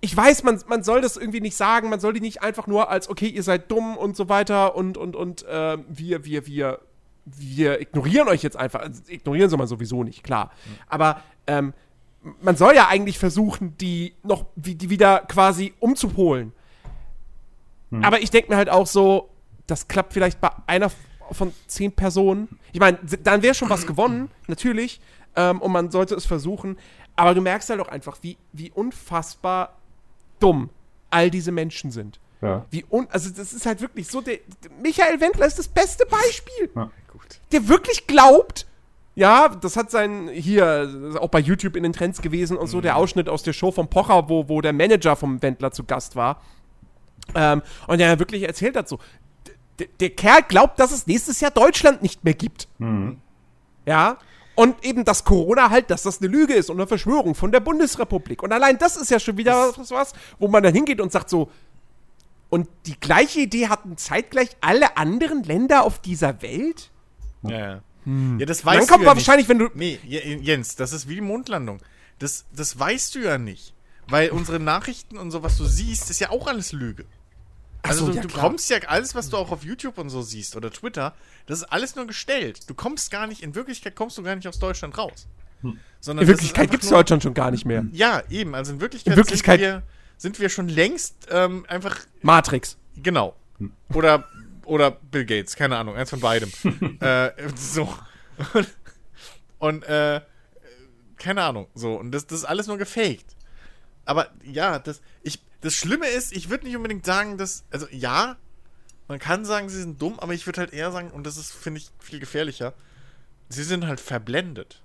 [0.00, 2.90] Ich weiß, man, man soll das irgendwie nicht sagen, man soll die nicht einfach nur
[2.90, 6.80] als, okay, ihr seid dumm und so weiter und, und, und äh, wir, wir, wir,
[7.24, 8.80] wir ignorieren euch jetzt einfach.
[8.80, 10.50] Also, ignorieren soll man sowieso nicht, klar.
[10.88, 11.72] Aber ähm,
[12.42, 16.52] man soll ja eigentlich versuchen, die noch die wieder quasi umzupolen.
[18.02, 19.30] Aber ich denke mir halt auch so,
[19.66, 20.90] das klappt vielleicht bei einer
[21.32, 22.48] von zehn Personen.
[22.72, 25.00] Ich meine, dann wäre schon was gewonnen, natürlich.
[25.36, 26.78] Ähm, und man sollte es versuchen.
[27.16, 29.76] Aber du merkst halt auch einfach, wie, wie unfassbar
[30.40, 30.70] dumm
[31.10, 32.18] all diese Menschen sind.
[32.42, 32.66] Ja.
[32.70, 36.04] Wie un also das ist halt wirklich so, der, der Michael Wendler ist das beste
[36.04, 37.40] Beispiel Gut.
[37.52, 38.66] der wirklich glaubt,
[39.14, 42.96] ja, das hat sein, hier, auch bei YouTube in den Trends gewesen und so, der
[42.96, 46.42] Ausschnitt aus der Show vom Pocher, wo, wo der Manager vom Wendler zu Gast war.
[47.34, 48.98] Ähm, und der wirklich erzählt hat so,
[50.00, 52.68] der Kerl glaubt, dass es nächstes Jahr Deutschland nicht mehr gibt.
[53.86, 54.18] Ja.
[54.54, 57.60] Und eben, dass Corona halt, dass das eine Lüge ist und eine Verschwörung von der
[57.60, 58.42] Bundesrepublik.
[58.42, 61.28] Und allein das ist ja schon wieder was, was wo man dann hingeht und sagt
[61.28, 61.50] so,
[62.50, 66.92] und die gleiche Idee hatten zeitgleich alle anderen Länder auf dieser Welt?
[67.42, 67.82] Ja, ja.
[68.38, 69.70] ja das dann weißt kommt du ja man wahrscheinlich, wenn du.
[69.74, 71.80] Nee, Jens, das ist wie die Mondlandung.
[72.20, 73.74] Das, das weißt du ja nicht.
[74.06, 77.06] Weil unsere Nachrichten und so, was du siehst, ist ja auch alles Lüge.
[77.84, 80.22] Also so, du, ja, du kommst ja, alles, was du auch auf YouTube und so
[80.22, 81.14] siehst oder Twitter,
[81.46, 82.68] das ist alles nur gestellt.
[82.68, 85.26] Du kommst gar nicht, in Wirklichkeit kommst du gar nicht aus Deutschland raus.
[86.00, 87.86] Sondern In Wirklichkeit gibt es Deutschland schon gar nicht mehr.
[87.92, 88.54] Ja, eben.
[88.54, 89.82] Also in Wirklichkeit, In Wirklichkeit- sind, wir,
[90.16, 92.76] sind wir schon längst ähm, einfach Matrix.
[92.96, 93.34] Genau.
[93.92, 94.28] Oder,
[94.64, 96.50] oder Bill Gates, keine Ahnung, eins von beidem.
[97.00, 97.94] äh, so.
[98.52, 98.68] Und,
[99.58, 100.20] und äh,
[101.16, 101.94] keine Ahnung, so.
[101.94, 103.34] Und das, das ist alles nur gefaked.
[104.04, 108.36] Aber ja, das, ich, das Schlimme ist, ich würde nicht unbedingt sagen, dass, also ja,
[109.08, 111.52] man kann sagen, sie sind dumm, aber ich würde halt eher sagen, und das ist,
[111.52, 112.74] finde ich, viel gefährlicher,
[113.48, 114.80] sie sind halt verblendet.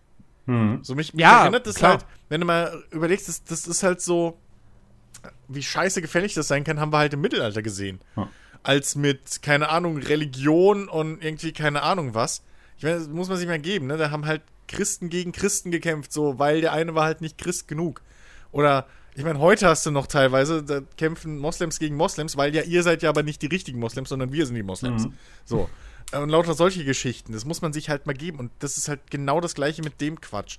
[0.81, 1.91] So mich, mich Ja, erinnert das klar.
[1.91, 4.35] halt, wenn du mal überlegst, das, das ist halt so,
[5.47, 7.99] wie scheiße gefährlich das sein kann, haben wir halt im Mittelalter gesehen.
[8.15, 8.29] Ja.
[8.63, 12.41] Als mit, keine Ahnung, Religion und irgendwie keine Ahnung was.
[12.77, 13.97] Ich meine, das muss man sich mal geben, ne?
[13.97, 17.67] Da haben halt Christen gegen Christen gekämpft, so, weil der eine war halt nicht Christ
[17.67, 18.01] genug.
[18.51, 22.61] Oder, ich meine, heute hast du noch teilweise, da kämpfen Moslems gegen Moslems, weil ja
[22.63, 25.07] ihr seid ja aber nicht die richtigen Moslems, sondern wir sind die Moslems.
[25.45, 25.69] So.
[26.11, 28.39] Äh, Und lauter solche Geschichten, das muss man sich halt mal geben.
[28.39, 30.57] Und das ist halt genau das gleiche mit dem Quatsch.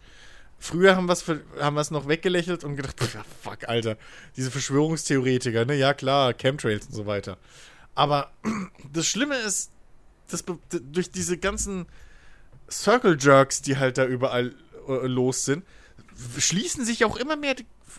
[0.59, 1.24] Früher haben wir es
[1.60, 3.97] haben wir's noch weggelächelt und gedacht, pff, ja, fuck, Alter,
[4.36, 5.74] diese Verschwörungstheoretiker, ne?
[5.74, 7.39] Ja, klar, Chemtrails und so weiter.
[7.94, 8.31] Aber
[8.93, 9.70] das Schlimme ist,
[10.28, 11.86] dass durch diese ganzen
[12.70, 14.55] Circle Jerks, die halt da überall
[14.86, 15.64] äh, los sind,
[16.39, 17.55] schließen sich auch immer mehr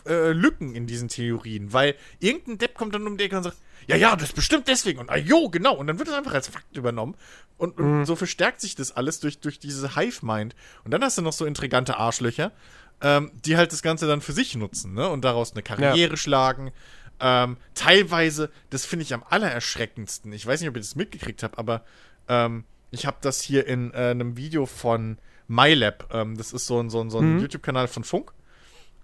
[0.06, 3.56] äh, Lücken in diesen Theorien, weil irgendein Depp kommt dann um die Ecke und sagt,
[3.86, 6.34] ja, ja, das ist bestimmt deswegen und ah, jo, genau, und dann wird es einfach
[6.34, 7.16] als Fakt übernommen
[7.58, 10.54] und, und so verstärkt sich das alles durch, durch diese Hive-Mind.
[10.84, 12.52] Und dann hast du noch so intrigante Arschlöcher,
[13.00, 16.72] ähm, die halt das Ganze dann für sich nutzen, ne, und daraus eine Karriere schlagen,
[17.20, 20.32] ähm, teilweise, das finde ich am allererschreckendsten.
[20.32, 21.84] Ich weiß nicht, ob ihr das mitgekriegt habt, aber
[22.28, 25.18] ähm, ich habe das hier in äh, einem Video von
[25.52, 26.08] MyLab.
[26.12, 28.32] Ähm, das ist so ein, so ein, so ein YouTube-Kanal von Funk.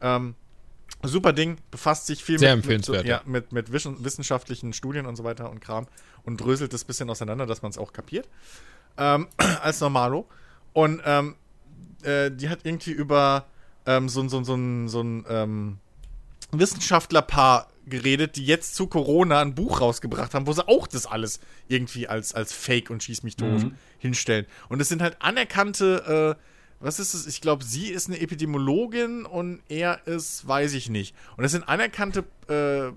[0.01, 0.35] Ähm,
[1.03, 3.23] super Ding, befasst sich viel Sehr mit, mit, empfehlenswert, ja, ja.
[3.27, 5.87] mit, mit wissenschaftlichen Studien und so weiter und Kram
[6.25, 8.29] und dröselt das bisschen auseinander, dass man es auch kapiert.
[8.97, 9.29] Ähm,
[9.63, 10.27] als Normalo.
[10.73, 11.37] Und ähm,
[12.03, 13.47] äh, die hat irgendwie über
[13.87, 15.79] ähm, so, ein- so, so so ein ähm,
[16.53, 21.41] Wissenschaftlerpaar geredet, die jetzt zu Corona ein Buch rausgebracht haben, wo sie auch das alles
[21.69, 23.67] irgendwie als, als Fake und Schieß mich tot
[23.99, 24.47] hinstellen.
[24.69, 26.43] Und es sind halt anerkannte, äh,
[26.81, 27.27] was ist es?
[27.27, 31.15] Ich glaube, sie ist eine Epidemiologin und er ist, weiß ich nicht.
[31.37, 32.89] Und es sind anerkannte äh,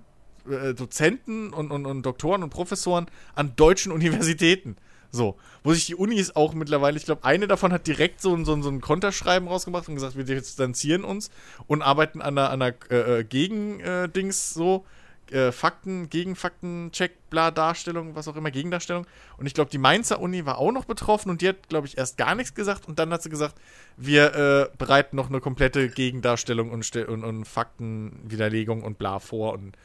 [0.49, 4.75] äh, Dozenten und, und, und Doktoren und Professoren an deutschen Universitäten.
[5.11, 8.45] So, wo sich die Unis auch mittlerweile, ich glaube, eine davon hat direkt so ein,
[8.45, 11.29] so so ein Konterschreiben rausgemacht und gesagt, wir distanzieren uns
[11.67, 14.85] und arbeiten an einer, an einer äh, äh, Gegen-Dings so,
[15.31, 19.05] äh, Fakten, Gegenfakten, Check, bla, Darstellung, was auch immer, Gegendarstellung.
[19.37, 21.97] Und ich glaube, die Mainzer Uni war auch noch betroffen und die hat, glaube ich,
[21.97, 23.55] erst gar nichts gesagt und dann hat sie gesagt,
[23.97, 29.75] wir äh, bereiten noch eine komplette Gegendarstellung und, und, und Faktenwiderlegung und bla vor und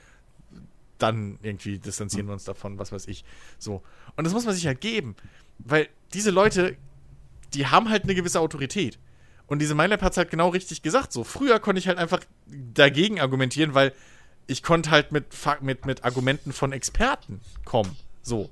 [0.99, 3.25] dann irgendwie distanzieren wir uns davon, was weiß ich.
[3.59, 3.83] So.
[4.17, 5.17] Und das muss man sich halt geben.
[5.59, 6.77] Weil diese Leute,
[7.55, 8.99] die haben halt eine gewisse Autorität.
[9.47, 11.13] Und diese MyLab hat es halt genau richtig gesagt.
[11.13, 13.93] So, früher konnte ich halt einfach dagegen argumentieren, weil
[14.47, 15.27] ich konnte halt mit,
[15.61, 17.97] mit, mit Argumenten von Experten kommen.
[18.23, 18.51] So.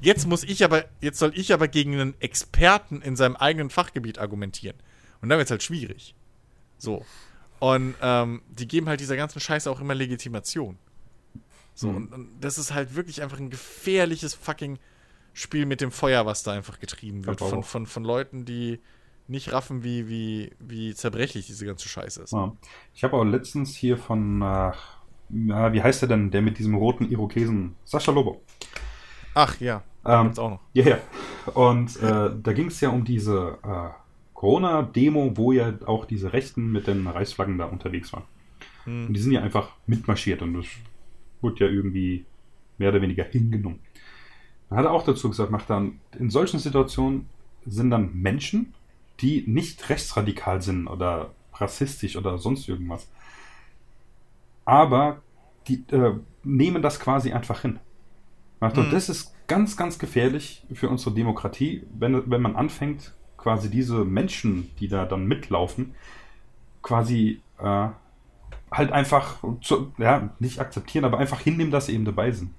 [0.00, 4.18] Jetzt muss ich aber, jetzt soll ich aber gegen einen Experten in seinem eigenen Fachgebiet
[4.18, 4.76] argumentieren.
[5.22, 6.14] Und dann wird es halt schwierig.
[6.76, 7.04] So.
[7.58, 10.78] Und ähm, die geben halt dieser ganzen Scheiße auch immer Legitimation.
[11.74, 14.78] So, und, und das ist halt wirklich einfach ein gefährliches fucking
[15.32, 17.40] Spiel mit dem Feuer, was da einfach getrieben wird.
[17.40, 18.80] Von, von, von Leuten, die
[19.26, 22.32] nicht raffen, wie, wie, wie zerbrechlich diese ganze Scheiße ist.
[22.32, 22.52] Ja.
[22.94, 24.72] Ich habe auch letztens hier von, äh,
[25.28, 27.74] wie heißt der denn, der mit diesem roten Irokesen?
[27.84, 28.42] Sascha Lobo.
[29.34, 30.60] Ach ja, Ähm, gibt's auch noch.
[30.74, 30.98] Ja, ja.
[31.54, 33.88] Und äh, da ging es ja um diese äh,
[34.34, 38.24] Corona-Demo, wo ja auch diese Rechten mit den Reichsflaggen da unterwegs waren.
[38.84, 39.06] Hm.
[39.06, 40.66] Und die sind ja einfach mitmarschiert und das
[41.44, 42.26] wurde ja irgendwie
[42.78, 43.80] mehr oder weniger hingenommen.
[44.70, 47.30] Dann hat er auch dazu gesagt, macht dann, in solchen Situationen
[47.66, 48.74] sind dann Menschen,
[49.20, 53.08] die nicht rechtsradikal sind oder rassistisch oder sonst irgendwas.
[54.64, 55.22] Aber
[55.68, 57.80] die äh, nehmen das quasi einfach hin.
[58.60, 58.92] Macht, Und Mhm.
[58.92, 64.74] das ist ganz, ganz gefährlich für unsere Demokratie, wenn, wenn man anfängt, quasi diese Menschen,
[64.80, 65.96] die da dann mitlaufen,
[66.82, 67.90] quasi äh,
[68.76, 72.50] halt einfach, zu, ja, nicht akzeptieren, aber einfach hinnehmen, dass sie eben dabei sind.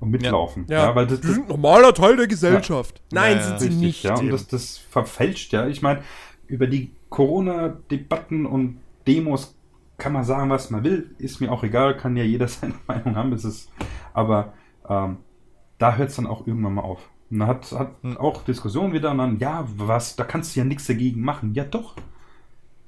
[0.00, 0.66] und mitlaufen.
[0.68, 3.02] Ja, weil das, die das, sind normaler Teil der Gesellschaft.
[3.12, 4.02] Nein, Ja, sind ja, sie Richtig, nicht.
[4.04, 5.66] ja, und das, das verfälscht ja.
[5.66, 6.02] Ich meine,
[6.46, 9.56] über die Corona-Debatten und Demos
[9.96, 11.14] kann man sagen, was man will.
[11.18, 13.32] Ist mir auch egal, kann ja jeder seine Meinung haben.
[13.32, 13.70] Es ist,
[14.14, 14.52] aber
[14.88, 15.18] ähm,
[15.78, 17.08] da hört es dann auch irgendwann mal auf.
[17.30, 20.64] Und man hat, hat auch Diskussionen wieder und dann, ja, was, da kannst du ja
[20.64, 21.54] nichts dagegen machen.
[21.54, 21.94] Ja, doch.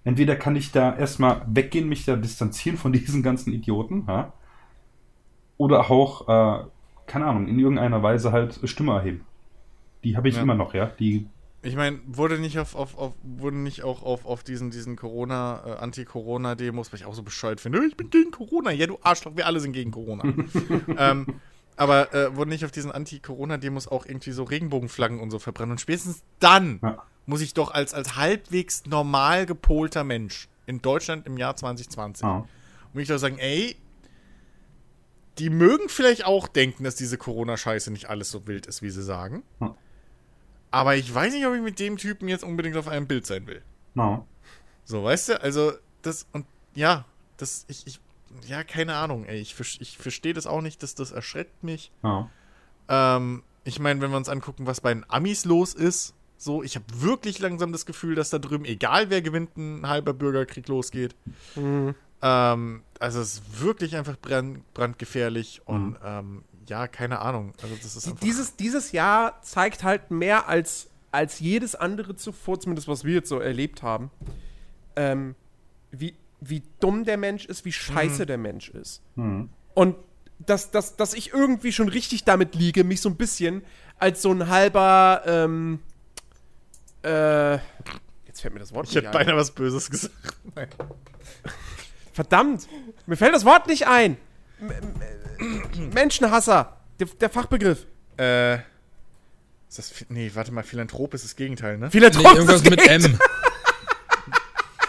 [0.05, 4.33] Entweder kann ich da erstmal weggehen, mich da distanzieren von diesen ganzen Idioten, ja,
[5.59, 6.65] oder auch, äh,
[7.07, 9.27] keine Ahnung, in irgendeiner Weise halt Stimme erheben.
[10.05, 10.43] Die habe ich Ja.
[10.43, 10.87] immer noch, ja.
[10.99, 11.27] Die
[11.63, 15.63] Ich meine, wurde nicht auf, auf, auf wurde nicht auch auf, auf diesen, diesen Corona,
[15.67, 18.71] äh, Anti-Corona-Demos, was ich auch so bescheuert finde, ich bin gegen Corona.
[18.71, 20.25] Ja, du Arschloch, wir alle sind gegen Corona.
[20.97, 21.27] ähm,
[21.77, 25.73] aber äh, wurden nicht auf diesen Anti-Corona-Demos auch irgendwie so Regenbogenflaggen und so verbrannt.
[25.73, 27.03] Und spätestens dann Ja.
[27.31, 32.47] Muss ich doch als, als halbwegs normal gepolter Mensch in Deutschland im Jahr 2020, Ja.
[32.93, 33.77] muss ich doch sagen, ey,
[35.39, 39.03] die mögen vielleicht auch denken, dass diese Corona-Scheiße nicht alles so wild ist, wie sie
[39.03, 39.43] sagen.
[39.61, 39.75] Hm.
[40.71, 43.47] Aber ich weiß nicht, ob ich mit dem Typen jetzt unbedingt auf einem Bild sein
[43.47, 43.63] will.
[43.95, 44.25] Ja.
[44.85, 45.41] So, weißt du?
[45.43, 47.05] Also, das, und ja,
[47.39, 48.01] das, ich, ich,
[48.47, 49.39] ja, keine Ahnung, ey.
[49.41, 51.91] Ich, ich verstehe das auch nicht, dass das erschreckt mich.
[52.03, 52.29] Ja.
[52.89, 56.75] Ähm, ich meine, wenn wir uns angucken, was bei den Amis los ist, so, ich
[56.75, 61.15] habe wirklich langsam das Gefühl, dass da drüben, egal wer gewinnt, ein halber Bürgerkrieg losgeht.
[62.23, 67.53] Ähm, also es ist wirklich einfach brand, brandgefährlich und ähm, ja, keine Ahnung.
[67.63, 72.89] Also das ist Dieses, dieses Jahr zeigt halt mehr als, als jedes andere zuvor, zumindest
[72.89, 74.11] was wir jetzt so erlebt haben,
[74.97, 75.35] ähm,
[75.91, 79.03] wie, wie dumm der Mensch ist, wie scheiße der Mensch ist.
[79.17, 79.51] Mhm.
[79.75, 79.97] Und
[80.39, 83.63] dass, dass, dass ich irgendwie schon richtig damit liege, mich so ein bisschen
[83.99, 85.81] als so ein halber, ähm,
[87.03, 87.55] äh,
[88.27, 89.27] jetzt fällt mir das Wort ich hätte nicht ein.
[89.27, 90.15] beinahe was Böses gesagt.
[90.55, 90.69] Nein.
[92.13, 92.69] Verdammt,
[93.07, 94.17] mir fällt das Wort nicht ein.
[94.61, 94.71] M
[95.39, 97.87] M Menschenhasser, der, der Fachbegriff.
[98.19, 101.87] Äh, ist das, nee, warte mal, Philanthrop ist das Gegenteil, ne?
[101.87, 102.87] Nee, Philanthrop irgendwas das mit.
[102.87, 103.19] M.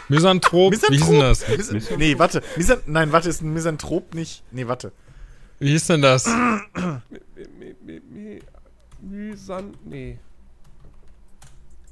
[0.10, 1.48] Misanthrop, wie hieß denn das?
[1.48, 2.44] Mis nee, warte.
[2.58, 4.44] Misan Nein, warte, ist ein Misanthrop nicht.
[4.52, 4.92] Nee, warte.
[5.60, 6.26] Wie hieß denn das?
[6.28, 7.02] Mi-
[7.86, 8.42] mi- mi-
[9.00, 9.78] Misan.
[9.86, 10.20] Nee.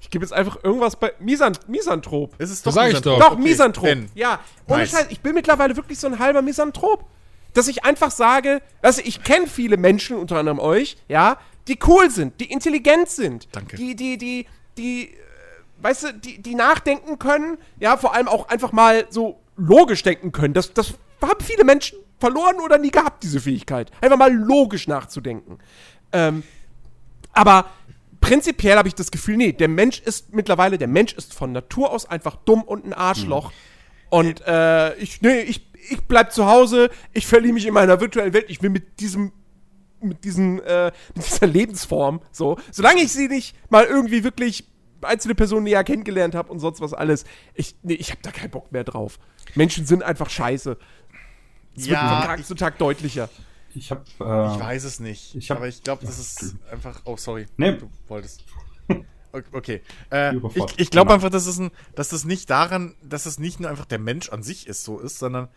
[0.10, 1.14] Ich gebe jetzt einfach irgendwas bei.
[1.20, 2.34] Misan Misanthrop.
[2.42, 3.20] Ist es Das doch sag ich Misanthrop?
[3.20, 3.26] doch.
[3.28, 3.86] Doch, Okay, Misanthrop.
[3.86, 4.10] Ben.
[4.16, 4.90] Ja, ohne Nice.
[4.90, 7.06] Scheiß, ich bin mittlerweile wirklich so ein halber Misanthrop.
[7.54, 11.38] Dass ich einfach sage, also ich kenne viele Menschen, unter anderem euch, ja,
[11.68, 13.50] die cool sind, die intelligent sind.
[13.52, 13.76] Danke.
[13.78, 14.48] Die, die, die,
[14.80, 15.16] die, äh,
[15.82, 20.32] weißt du, die, die nachdenken können, ja, vor allem auch einfach mal so logisch denken
[20.32, 20.56] können.
[20.56, 23.92] Das, das haben viele Menschen verloren oder nie gehabt, diese Fähigkeit.
[24.02, 25.60] Einfach mal logisch nachzudenken.
[26.12, 26.42] Ähm,
[27.34, 27.66] aber
[28.22, 31.92] prinzipiell habe ich das Gefühl, nee, der Mensch ist mittlerweile, der Mensch ist von Natur
[31.92, 33.52] aus einfach dumm und ein Arschloch.
[34.10, 38.34] Und äh, ich, nee, ich, ich bleib zu Hause, ich verliere mich in meiner virtuellen
[38.34, 39.32] Welt, ich will mit diesem,
[40.02, 44.66] mit diesen, äh, mit dieser Lebensform, so, solange ich sie nicht mal irgendwie wirklich
[45.02, 47.24] einzelne Personen näher kennengelernt habe und sonst was alles,
[47.54, 49.20] ich, nee, ich habe da keinen Bock mehr drauf.
[49.56, 50.78] Menschen sind einfach scheiße.
[51.76, 53.30] Es wird von Ja, Tag ich, zu Tag deutlicher.
[53.76, 54.04] Ich habe.
[54.06, 55.36] ich Äh, weiß es nicht.
[55.36, 57.02] Ich hab- aber ich glaube, das ist einfach.
[57.06, 57.46] Oh, sorry.
[57.58, 57.74] Nee.
[57.78, 58.44] Du wolltest.
[59.32, 59.84] Okay.
[60.12, 60.42] Äh, ich
[60.78, 61.14] ich glaube Genau.
[61.14, 64.30] einfach, dass es, ein, dass es nicht daran, dass es nicht nur einfach der Mensch
[64.30, 65.50] an sich ist, so ist, sondern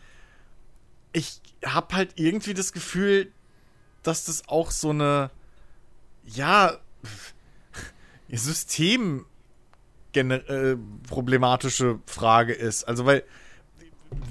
[1.15, 3.33] ich habe halt irgendwie das Gefühl,
[4.03, 5.31] dass das auch so eine,
[6.27, 6.77] ja,
[8.31, 9.25] System
[10.15, 10.77] äh,
[11.09, 12.85] problematische Frage ist.
[12.85, 13.25] Also, weil,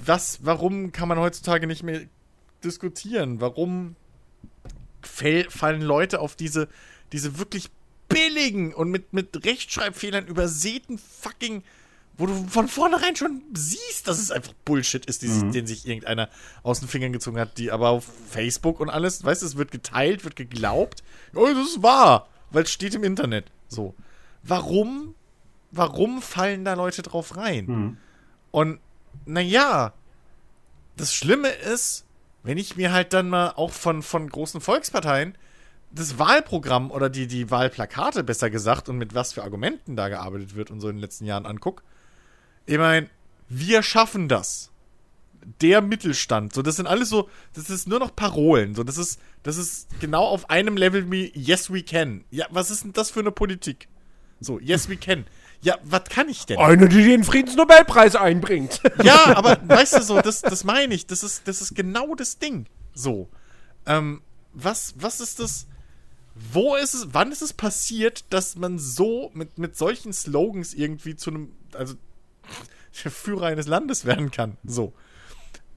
[0.04, 2.02] was, warum kann man heutzutage nicht mehr
[2.64, 3.40] diskutieren?
[3.40, 3.96] Warum
[5.02, 6.68] fallen Leute auf diese,
[7.12, 7.70] diese wirklich
[8.08, 11.62] billigen und mit, mit Rechtschreibfehlern übersäten fucking,
[12.18, 16.28] wo du von vornherein schon siehst, dass es einfach Bullshit ist, sich- den sich irgendeiner
[16.62, 19.70] aus den Fingern gezogen hat, die aber auf Facebook und alles, weißt du, es wird
[19.70, 21.02] geteilt, wird geglaubt.
[21.34, 23.50] Oh, das ist wahr, weil es steht im Internet.
[23.68, 23.94] So.
[24.42, 25.14] Warum,
[25.70, 27.66] warum fallen da Leute drauf rein?
[27.66, 27.96] hm.
[28.50, 28.78] Und
[29.24, 29.94] naja,
[30.98, 32.04] das Schlimme ist,
[32.42, 35.36] wenn ich mir halt dann mal auch von, von großen Volksparteien
[35.94, 40.54] das Wahlprogramm oder die, die Wahlplakate besser gesagt und mit was für Argumenten da gearbeitet
[40.54, 41.82] wird und so in den letzten Jahren anguck.
[42.66, 43.08] Ich meine,
[43.48, 44.70] wir schaffen das.
[45.60, 46.54] Der Mittelstand.
[46.54, 48.74] So, das sind alles so, das ist nur noch Parolen.
[48.74, 52.24] So, das ist, das ist genau auf einem Level wie Yes We Can.
[52.30, 53.88] Ja, was ist denn das für eine Politik?
[54.40, 55.26] So, Yes We Can.
[55.62, 56.58] Ja, was kann ich denn?
[56.58, 58.80] Eine, die den Friedensnobelpreis einbringt.
[59.02, 61.06] Ja, aber weißt du so, das, das meine ich.
[61.06, 62.66] Das ist, das ist genau das Ding.
[62.94, 63.28] So.
[63.86, 64.22] Ähm,
[64.52, 65.66] was, was ist das?
[66.34, 71.14] Wo ist es, wann ist es passiert, dass man so mit, mit solchen Slogans irgendwie
[71.14, 71.94] zu einem, also
[72.92, 74.56] Führer eines Landes werden kann?
[74.64, 74.92] So.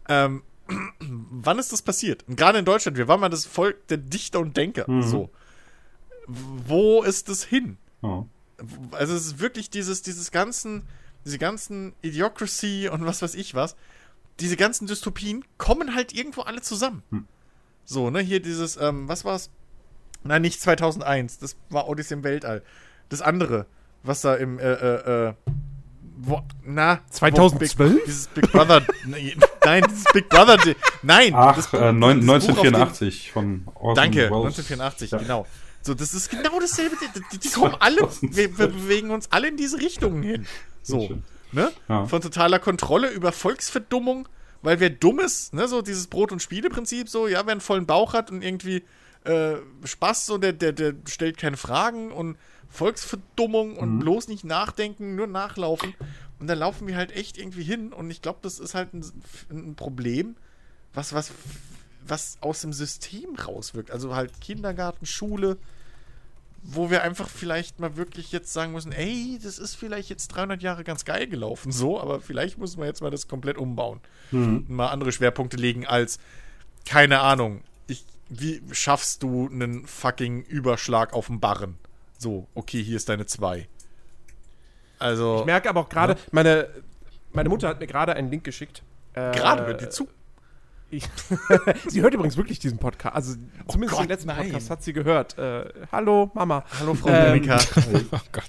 [0.09, 0.43] Ähm,
[0.99, 2.23] wann ist das passiert?
[2.27, 4.85] Und gerade in Deutschland, wir waren mal das Volk der Dichter und Denker.
[5.01, 5.29] So.
[6.27, 7.77] Wo ist es hin?
[8.01, 8.25] Ja.
[8.91, 10.83] Also es ist wirklich dieses, dieses ganzen,
[11.25, 13.75] diese ganzen Idiocracy und was weiß ich was,
[14.39, 17.03] diese ganzen Dystopien kommen halt irgendwo alle zusammen.
[17.85, 19.49] So, ne, hier dieses, ähm, was war's?
[20.23, 22.63] Nein, nicht 2001, das war Odyssey im Weltall.
[23.09, 23.67] Das andere,
[24.03, 25.33] was da im, äh, äh, äh,
[26.17, 27.77] wo, na, 2012?
[27.77, 30.57] Wo Big, dieses Big Brother, nein, dieses Big Brother,
[31.03, 31.33] nein.
[31.35, 34.57] Ach, das- äh, neun, das Buch, auf dem- 1984 von Orson Danke, Welles.
[34.57, 35.17] 1984, Ja.
[35.19, 35.45] genau.
[35.85, 36.95] So, das ist genau dasselbe.
[37.31, 40.47] Die, die, kommen alle, wir, wir bewegen uns alle in diese Richtungen hin.
[40.81, 41.21] So,
[41.51, 41.71] ne?
[41.87, 42.07] Ja.
[42.07, 44.27] Von totaler Kontrolle über Volksverdummung,
[44.63, 47.85] weil wer dumm ist, ne, so dieses Brot- und Spiele-Prinzip, so, ja, wer einen vollen
[47.85, 48.83] Bauch hat und irgendwie
[49.25, 52.37] äh, Spaß, so, der, der, der stellt keine Fragen und
[52.69, 55.93] Volksverdummung und bloß nicht nachdenken, nur nachlaufen.
[56.39, 59.05] Und da laufen wir halt echt irgendwie hin und ich glaube, das ist halt ein,
[59.51, 60.35] ein Problem,
[60.95, 61.31] was, was,
[62.05, 63.91] was aus dem System rauswirkt.
[63.91, 65.57] Also halt Kindergarten, Schule,
[66.67, 70.61] wo wir einfach vielleicht mal wirklich jetzt sagen müssen, ey, das ist vielleicht jetzt 300
[70.61, 73.99] Jahre ganz geil gelaufen, so, aber vielleicht müssen wir jetzt mal das komplett umbauen.
[74.31, 76.17] Und mal andere Schwerpunkte legen als,
[76.85, 81.77] keine Ahnung, ich, wie schaffst du einen fucking Überschlag auf dem Barren?
[82.17, 83.67] So, okay, hier ist deine 2.
[84.97, 86.69] Also, Ich merke aber auch gerade, meine,
[87.31, 88.81] meine Mutter hat mir gerade einen Link geschickt.
[89.13, 90.07] Äh, gerade hört dir zu.
[90.95, 91.09] Ich,
[91.87, 93.15] sie hört übrigens wirklich diesen Podcast.
[93.15, 93.35] Also
[93.67, 94.43] zumindest Gott, den letzten nein.
[94.43, 95.37] Podcast hat sie gehört.
[95.37, 96.63] Äh, hallo, Mama.
[96.79, 97.57] Hallo, Frau Ähm, Monika.
[98.11, 98.43] Oh Gott.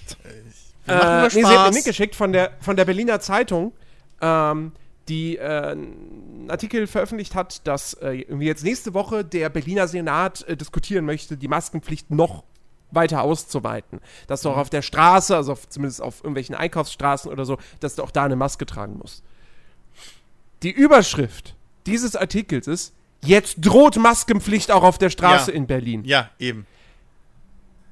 [0.87, 3.73] Äh, nee, sie hat mir einen Link geschickt von der, von der Berliner Zeitung,
[4.21, 4.71] ähm,
[5.09, 10.43] die äh, einen Artikel veröffentlicht hat, dass äh, irgendwie jetzt nächste Woche der Berliner Senat
[10.43, 12.43] äh, diskutieren möchte, die Maskenpflicht noch
[12.91, 13.99] weiter auszuweiten.
[14.27, 17.95] Dass du auch auf der Straße, also auf, zumindest auf irgendwelchen Einkaufsstraßen oder so, dass
[17.95, 19.23] du auch da eine Maske tragen musst.
[20.63, 21.56] Die Überschrift
[21.87, 22.93] dieses Artikels ist,
[23.23, 25.57] jetzt droht Maskenpflicht auch auf der Straße Ja.
[25.57, 26.03] in Berlin.
[26.05, 26.67] Ja, eben.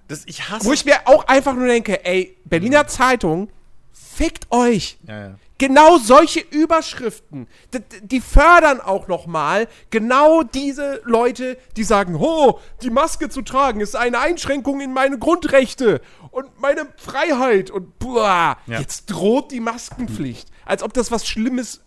[0.08, 0.66] Das, ich hasse.
[0.66, 3.50] Wo ich mir auch einfach nur denke, ey, Berliner Zeitung,
[3.92, 4.98] fickt euch.
[5.08, 5.36] ja, ja.
[5.58, 12.16] Genau solche Überschriften, d- d- die fördern auch noch mal genau diese Leute, die sagen,
[12.20, 16.02] oh, die Maske zu tragen ist eine Einschränkung in meine Grundrechte
[16.32, 18.80] und meine Freiheit und boah, Ja.
[18.82, 21.82] jetzt droht die Maskenpflicht, als ob das was Schlimmes.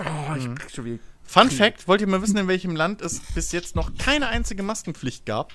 [0.00, 0.98] Oh, ich krieg schon wieder.
[1.28, 4.62] Fun Fact: Wollt ihr mal wissen, in welchem Land es bis jetzt noch keine einzige
[4.62, 5.52] Maskenpflicht gab?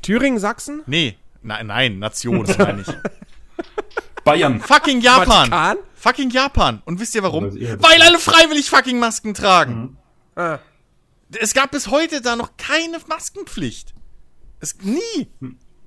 [0.00, 2.86] Thüringen, Sachsen, Nee, nein, nein, Nation, meine ich.
[4.24, 4.60] Bayern.
[4.60, 5.50] Fucking Japan!
[5.50, 5.76] Vatikan.
[5.94, 6.82] Fucking Japan!
[6.84, 7.46] Und wisst ihr warum?
[7.46, 9.96] Das Weil alle freiwillig fucking Masken tragen.
[10.36, 10.60] Ah.
[11.36, 13.94] Es gab bis heute da noch keine Maskenpflicht.
[14.60, 15.28] Es nie.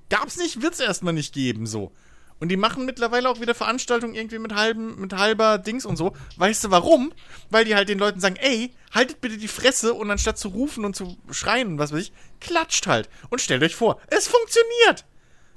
[0.09, 1.93] Gab's nicht, wird's erstmal nicht geben, so.
[2.41, 6.15] Und die machen mittlerweile auch wieder Veranstaltungen irgendwie mit halbem, mit halber Dings und so.
[6.37, 7.13] Weißt du warum?
[7.51, 10.83] Weil die halt den Leuten sagen, ey, haltet bitte die Fresse und anstatt zu rufen
[10.83, 13.09] und zu schreien und was weiß ich, klatscht halt.
[13.29, 15.05] Und stellt euch vor, es funktioniert.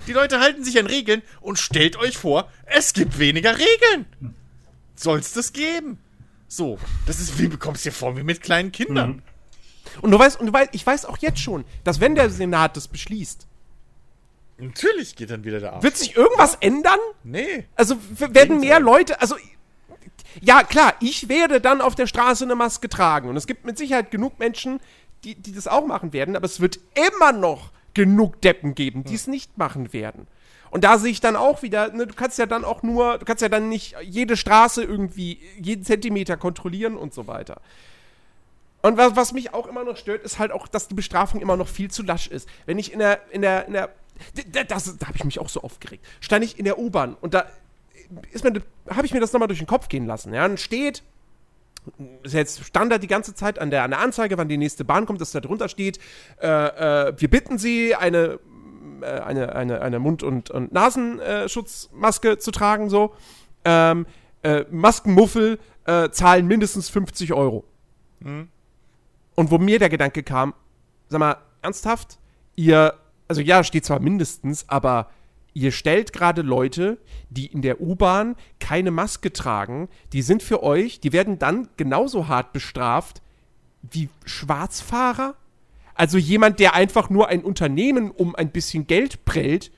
[0.06, 4.35] Die Leute halten sich an Regeln und stellt euch vor, es gibt weniger Regeln.
[4.94, 5.98] Soll's das geben?
[6.48, 9.23] So, das ist, wie bekommst du dir vor, wie mit kleinen Kindern.
[10.02, 12.77] Und du weißt, und du weißt, ich weiß auch jetzt schon, dass wenn der Senat
[12.77, 13.47] das beschließt,
[14.59, 15.82] Natürlich geht dann wieder der Arsch.
[15.82, 16.98] wird sich irgendwas ändern?
[17.24, 17.66] Nee.
[17.74, 19.36] Also werden mehr Leute, also
[20.40, 23.78] ja klar, ich werde dann auf der Straße eine Maske tragen und es gibt mit
[23.78, 24.81] Sicherheit genug Menschen,
[25.24, 26.78] die, die das auch machen werden, aber es wird
[27.09, 30.26] immer noch genug Deppen geben, die es nicht machen werden.
[30.70, 33.24] Und da sehe ich dann auch wieder, ne, du kannst ja dann auch nur, du
[33.24, 37.60] kannst ja dann nicht jede Straße irgendwie, jeden Zentimeter kontrollieren und so weiter.
[38.82, 41.56] Und was, was mich auch immer noch stört, ist halt auch, dass die Bestrafung immer
[41.56, 42.48] noch viel zu lasch ist.
[42.66, 43.90] Wenn ich in der, in der, in der,
[44.36, 46.05] d- d- das, da habe ich mich auch so aufgeregt.
[46.20, 47.47] Stand ich in der U-Bahn und da
[48.32, 48.53] ist mir,
[48.91, 50.32] habe ich mir das nochmal durch den Kopf gehen lassen.
[50.35, 51.03] Ja, und steht,
[52.23, 55.07] ist jetzt Standard die ganze Zeit an der, an der Anzeige, wann die nächste Bahn
[55.07, 55.99] kommt, dass da drunter steht,
[56.41, 56.47] äh,
[57.09, 58.39] äh, wir bitten Sie, eine,
[59.01, 63.15] äh, eine, eine, eine Mund- und, und Nasenschutzmaske zu tragen, so.
[63.65, 64.07] Ähm,
[64.43, 67.65] äh, Maskenmuffel äh, zahlen mindestens 50 Euro.
[68.20, 70.55] Und wo mir der Gedanke kam,
[71.09, 72.19] sag mal, ernsthaft,
[72.57, 72.95] ihr,
[73.28, 75.10] also ja, steht zwar mindestens, aber
[75.55, 76.98] ihr stellt gerade Leute,
[77.30, 82.28] die in der U-Bahn keine Maske tragen, die sind für euch, die werden dann genauso
[82.28, 83.22] hart bestraft
[83.82, 85.36] wie Schwarzfahrer.
[85.94, 89.70] Also jemand, der einfach nur ein Unternehmen um ein bisschen Geld prellt,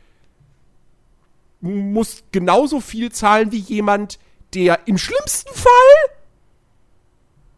[1.61, 4.19] muss genauso viel zahlen wie jemand,
[4.55, 6.17] der im schlimmsten Fall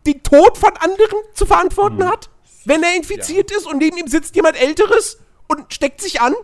[0.07, 2.31] den Tod von anderen zu verantworten hat,
[2.65, 5.19] wenn er infiziert ist und neben ihm sitzt jemand Älteres
[5.49, 6.35] und steckt sich an.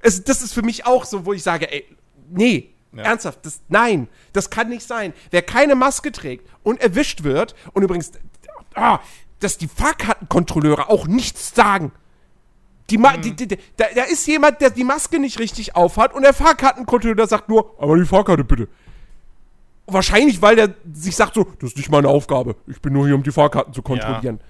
[0.00, 1.84] Es, das ist für mich auch so, wo ich sage, ey,
[2.30, 5.12] nee, ernsthaft, das, nein, das kann nicht sein.
[5.30, 8.12] Wer keine Maske trägt und erwischt wird, und übrigens,
[8.74, 9.00] ah,
[9.40, 11.92] dass die Fahrkartenkontrolleure auch nichts sagen.
[12.90, 16.22] Die, Ma die, die, da, da ist jemand, der die Maske nicht richtig aufhat und
[16.22, 18.68] der Fahrkartenkontrolleur sagt nur, aber die Fahrkarte bitte.
[19.86, 22.56] Wahrscheinlich, weil der sich sagt so, das ist nicht meine Aufgabe.
[22.66, 24.40] Ich bin nur hier, um die Fahrkarten zu kontrollieren.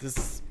[0.00, 0.41] Das,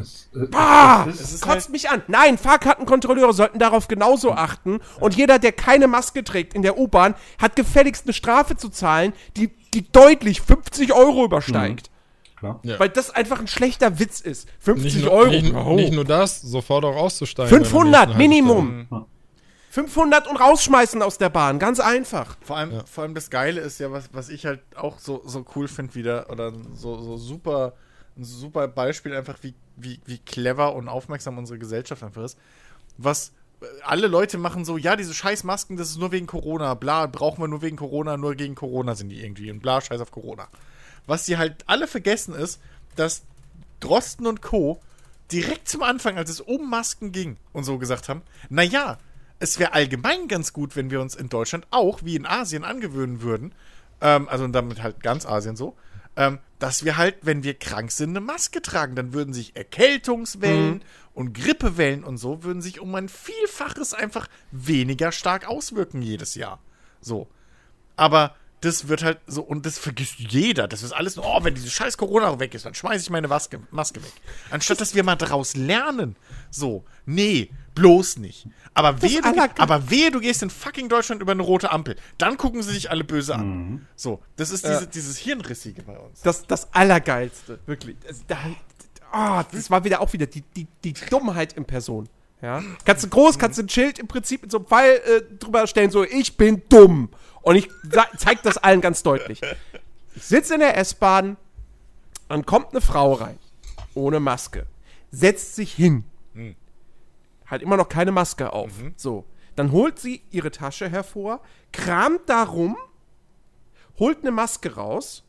[0.00, 2.02] Es, äh, Ah, es es kotzt halt- mich an.
[2.08, 4.80] Nein, Fahrkartenkontrolleure sollten darauf genauso achten.
[5.00, 9.12] Und jeder, der keine Maske trägt in der U-Bahn, hat gefälligst eine Strafe zu zahlen,
[9.36, 11.90] die, die deutlich 50 Euro übersteigt.
[12.36, 12.60] klar.
[12.62, 12.78] Ja.
[12.78, 14.46] Weil das einfach ein schlechter Witz ist.
[14.60, 15.30] 50 Nicht nur, Euro.
[15.30, 15.74] nicht, Oh.
[15.74, 17.50] nicht nur das, sofort auch auszusteigen.
[17.50, 18.86] wenn du 500 nicht Minimum.
[18.90, 19.06] Ja.
[19.70, 21.58] 500 und rausschmeißen aus der Bahn.
[21.58, 22.36] Ganz einfach.
[22.40, 25.44] Vor allem, vor allem das Geile ist ja, was, was ich halt auch so, so
[25.54, 27.74] cool finde wieder, oder so, so super,
[28.16, 32.38] ein super Beispiel einfach, wie, wie, wie clever und aufmerksam unsere Gesellschaft einfach ist.
[32.98, 36.74] Was äh, alle Leute machen so, ja, diese scheiß Masken, das ist nur wegen Corona,
[36.74, 40.00] bla, brauchen wir nur wegen Corona, nur gegen Corona sind die irgendwie und bla, scheiß
[40.00, 40.48] auf Corona.
[41.06, 42.60] Was die halt alle vergessen ist,
[42.96, 43.22] dass
[43.80, 44.80] Drosten und Co.
[45.30, 48.98] direkt zum Anfang, als es um Masken ging und so gesagt haben, naja,
[49.38, 53.20] es wäre allgemein ganz gut, wenn wir uns in Deutschland auch, wie in Asien, angewöhnen
[53.20, 53.52] würden,
[54.00, 55.76] ähm, also damit halt ganz Asien so,
[56.16, 58.96] ähm, dass wir halt, wenn wir krank sind, eine Maske tragen.
[58.96, 60.82] Dann würden sich Erkältungswellen
[61.14, 66.60] und Grippewellen und so, würden sich um ein Vielfaches einfach weniger stark auswirken jedes Jahr.
[67.00, 67.28] So.
[67.96, 70.66] Aber das wird halt so, und das vergisst jeder.
[70.66, 73.28] Das ist alles nur, oh, wenn diese scheiß Corona weg ist, dann schmeiße ich meine
[73.28, 74.12] Maske, Maske weg.
[74.50, 76.16] Anstatt dass wir mal daraus lernen.
[76.50, 78.48] So, nee, bloß nicht.
[78.74, 81.94] Aber wehe, du, aber wehe, du gehst in fucking Deutschland über eine rote Ampel.
[82.18, 83.86] Dann gucken sie dich alle böse an.
[83.94, 86.22] So, das ist diese, dieses Hirnrissige bei uns.
[86.22, 87.60] Das, das Allergeilste.
[87.66, 87.96] Wirklich.
[88.04, 88.36] Das, da,
[89.12, 92.08] ah, das war wieder auch wieder die, die, die Dummheit in Person.
[92.42, 92.62] Ja?
[92.84, 95.66] Kannst du groß, kannst du ein Schild im Prinzip mit so einem Pfeil äh, drüber
[95.66, 97.10] stellen, so, ich bin dumm.
[97.42, 97.68] Und ich
[98.16, 99.40] zeig das allen ganz deutlich.
[100.14, 101.36] Ich sitze in der S-Bahn,
[102.28, 103.38] dann kommt eine Frau rein,
[103.94, 104.66] ohne Maske,
[105.12, 106.04] setzt sich hin,
[107.46, 108.72] hat immer noch keine Maske auf.
[108.96, 109.24] So,
[109.54, 111.40] dann holt sie ihre Tasche hervor,
[111.72, 112.76] kramt darum,
[113.98, 115.26] holt eine Maske raus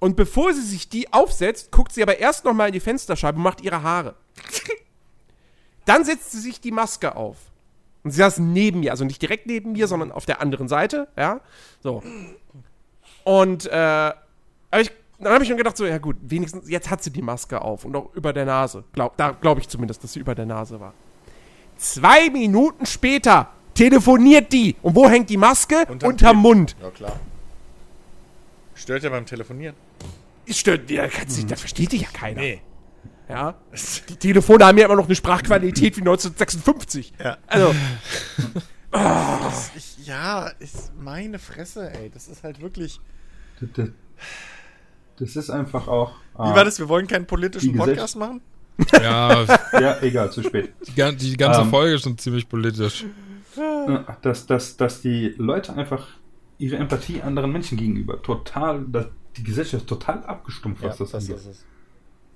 [0.00, 3.36] und bevor sie sich die aufsetzt, guckt sie aber erst noch mal in die Fensterscheibe
[3.36, 4.14] und macht ihre Haare.
[5.84, 7.36] Dann setzt sie sich die Maske auf.
[8.04, 11.08] Und sie saß neben mir, also nicht direkt neben mir, sondern auf der anderen Seite,
[11.16, 11.40] ja.
[11.82, 12.02] So.
[13.24, 14.12] Und äh,
[14.70, 14.92] aber ich,
[15.24, 17.84] dann habe ich mir gedacht, so, ja gut, wenigstens, jetzt hat sie die Maske auf
[17.84, 18.84] und auch über der Nase.
[18.92, 20.94] Glaub, da glaube ich zumindest, dass sie über der Nase war.
[21.76, 24.76] Zwei Minuten später telefoniert die.
[24.82, 25.86] Und wo hängt die Maske?
[25.88, 26.36] Unterm Unterm.
[26.36, 26.76] Mund.
[26.80, 27.20] Ja, klar.
[28.74, 29.74] Stört ja beim Telefonieren.
[30.46, 32.40] Das stört, ja, kannst du, das versteht dich ja keiner.
[32.40, 32.62] Nee.
[33.28, 33.56] Ja.
[34.08, 37.12] Die Telefone haben ja immer noch eine Sprachqualität wie 1956.
[37.22, 37.36] Ja.
[37.46, 37.74] Also,
[38.90, 42.10] Das, ich, ja, ist meine Fresse, ey.
[42.10, 43.00] Das ist halt wirklich.
[45.18, 46.12] Das, das, das ist einfach auch.
[46.34, 46.78] Wie war das?
[46.78, 48.40] Wir wollen keinen politischen Podcast machen?
[48.92, 50.72] Ja, Ja, egal, zu spät.
[50.86, 51.70] die, die ganze Ähm.
[51.70, 53.04] Folge ist schon ziemlich politisch.
[54.22, 56.06] dass, dass, dass die Leute einfach
[56.58, 61.36] ihre Empathie anderen Menschen gegenüber total, dass die Gesellschaft ist total abgestumpft, was das, angeht.
[61.36, 61.64] es.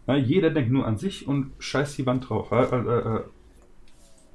[0.07, 2.51] Ja, jeder denkt nur an sich und scheißt die Wand drauf.
[2.51, 3.21] Ja, äh, äh,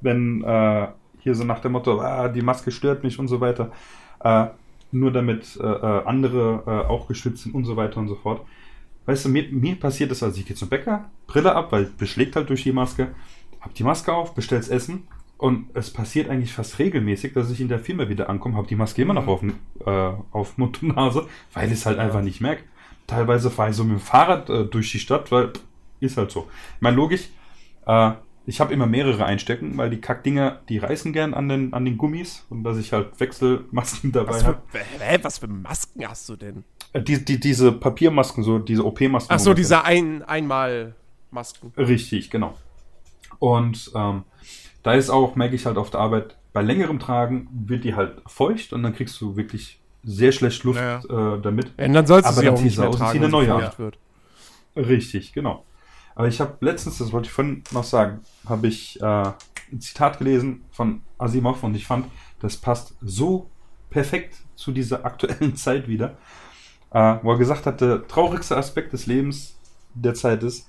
[0.02, 0.88] wenn äh,
[1.20, 3.72] hier so nach dem Motto, ah, die Maske stört mich und so weiter,
[4.22, 4.48] äh,
[4.92, 8.46] nur damit äh, äh, andere äh, auch geschützt sind und so weiter und so fort.
[9.06, 12.36] Weißt du, mir, mir passiert das, also ich gehe zum Bäcker, Brille ab, weil beschlägt
[12.36, 13.16] halt durch die Maske,
[13.62, 15.08] hab die Maske auf, bestell's Essen
[15.38, 18.76] und es passiert eigentlich fast regelmäßig, dass ich in der Firma wieder ankomme, habe die
[18.76, 22.42] Maske immer noch auf, äh, auf Mund und Nase, weil ich es halt einfach nicht
[22.42, 22.64] merke.
[23.06, 25.54] Teilweise fahre ich so mit dem Fahrrad äh, durch die Stadt, weil
[26.00, 26.48] ist halt so.
[26.76, 27.30] Ich meine, logisch,
[27.86, 28.12] äh,
[28.48, 31.98] ich habe immer mehrere einstecken, weil die Kackdinger, die reißen gern an den, an den
[31.98, 34.62] Gummis und dass ich halt Wechselmasken dabei habe.
[34.72, 36.64] hä, was für Masken hast du denn?
[36.94, 39.36] Äh, die, die, diese Papiermasken, so diese OP-Masken.
[39.36, 41.74] Ach so, diese ein, Einmal-Masken.
[41.76, 42.58] Richtig, genau.
[43.40, 44.24] Und ähm,
[44.82, 48.22] da ist auch, merke ich halt auf der Arbeit, bei längerem Tragen wird die halt
[48.28, 51.06] feucht und dann kriegst du wirklich sehr schlecht Luft äh,
[51.42, 51.74] damit.
[51.78, 53.98] Ja, dann sollst du Aber sie auch nicht mehr tragen, eine neue feucht wird.
[54.78, 55.66] Richtig, genau.
[56.18, 59.06] Aber ich habe letztens, das wollte ich vorhin noch sagen, habe ich äh,
[59.72, 62.08] ein Zitat gelesen von Asimov und ich fand,
[62.40, 63.52] das passt so
[63.92, 66.18] perfekt zu dieser aktuellen Zeit wieder,
[66.90, 69.60] äh, wo er gesagt hat, der traurigste Aspekt des Lebens
[69.94, 70.68] der Zeit ist,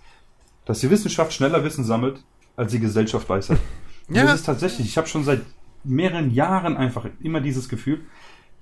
[0.66, 2.22] dass die Wissenschaft schneller Wissen sammelt,
[2.54, 3.58] als die Gesellschaft Weisheit.
[4.10, 4.22] Ja.
[4.24, 5.42] Das ist tatsächlich, ich habe schon seit
[5.84, 8.06] mehreren Jahren einfach immer dieses Gefühl,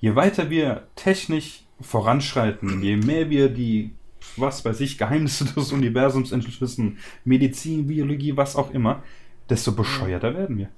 [0.01, 3.93] je weiter wir technisch voranschreiten, je mehr wir die,
[4.37, 9.03] was weiß ich, Geheimnisse des Universums entschlüsseln, Medizin, Biologie, was auch immer,
[9.49, 10.69] desto bescheuerter werden wir.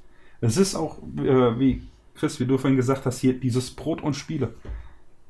[0.41, 1.83] Es ist auch, äh, wie
[2.15, 4.55] Chris, wie du vorhin gesagt hast, hier dieses Brot und Spiele.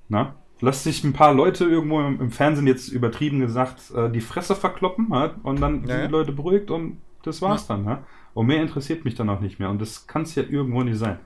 [0.08, 0.34] Na?
[0.60, 4.54] lass sich ein paar Leute irgendwo im, im Fernsehen jetzt übertrieben gesagt äh, die Fresse
[4.54, 6.06] verkloppen halt, und dann Ja, sind ja.
[6.06, 7.84] die Leute beruhigt und das war's dann.
[7.84, 8.04] Ja?
[8.34, 9.70] Und mehr interessiert mich dann auch nicht mehr.
[9.70, 11.18] Und das kann es ja irgendwo nicht sein.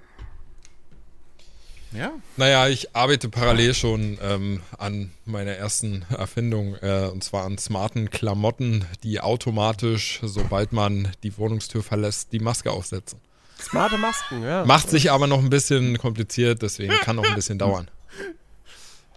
[1.94, 2.12] Ja.
[2.36, 8.10] Naja, ich arbeite parallel schon ähm, an meiner ersten Erfindung, äh, und zwar an smarten
[8.10, 13.20] Klamotten, die automatisch, sobald man die Wohnungstür verlässt, die Maske aufsetzen.
[13.60, 14.64] Smarte Masken, ja.
[14.64, 17.89] Macht sich aber noch ein bisschen kompliziert, deswegen kann noch ein bisschen dauern.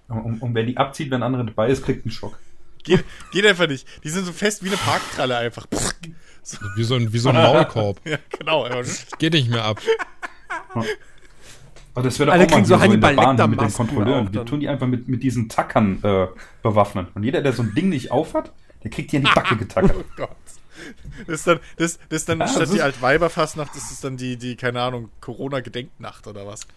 [0.07, 2.38] Und, und wer die abzieht, wenn andere dabei ist, kriegt einen Schock.
[2.84, 3.88] Geht, geht einfach nicht.
[4.03, 5.65] Die sind so fest wie eine Parktralle einfach.
[6.76, 7.99] Wie so ein, wie so ein Maulkorb.
[8.06, 8.64] ja, genau.
[8.64, 9.18] einfach.
[9.18, 9.81] Geht nicht mehr ab.
[11.96, 13.74] Aber das wäre doch Alle auch mal kriegen so hier in der Bahn mit den
[13.74, 14.28] Kontrolleuren.
[14.32, 14.46] Wir dann.
[14.46, 16.28] tun die einfach mit, mit diesen Tackern äh,
[16.62, 17.08] bewaffnen.
[17.16, 18.52] Und jeder, der so ein Ding nicht aufhat,
[18.84, 19.96] der kriegt hier in die Backe getackert.
[19.98, 20.30] Oh Gott.
[21.26, 24.02] Das ist dann, das, das ist dann Ja, statt das die ist- Altweiberfastnacht, ist es
[24.02, 26.68] dann die, die, keine Ahnung, Corona-Gedenknacht oder was?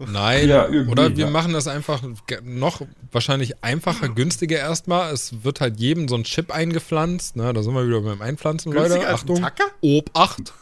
[0.00, 1.30] Nein, Ja, oder wir ja.
[1.30, 2.02] machen das einfach
[2.42, 2.80] noch
[3.12, 5.12] wahrscheinlich einfacher, günstiger erstmal.
[5.12, 7.36] Es wird halt jedem so ein Chip eingepflanzt.
[7.36, 7.52] Ne?
[7.52, 9.08] Da sind wir wieder beim Einpflanzen, Günstiger Leute.
[9.08, 9.40] als ein Achtung.
[9.42, 9.64] Tacker?
[9.82, 10.52] Obacht.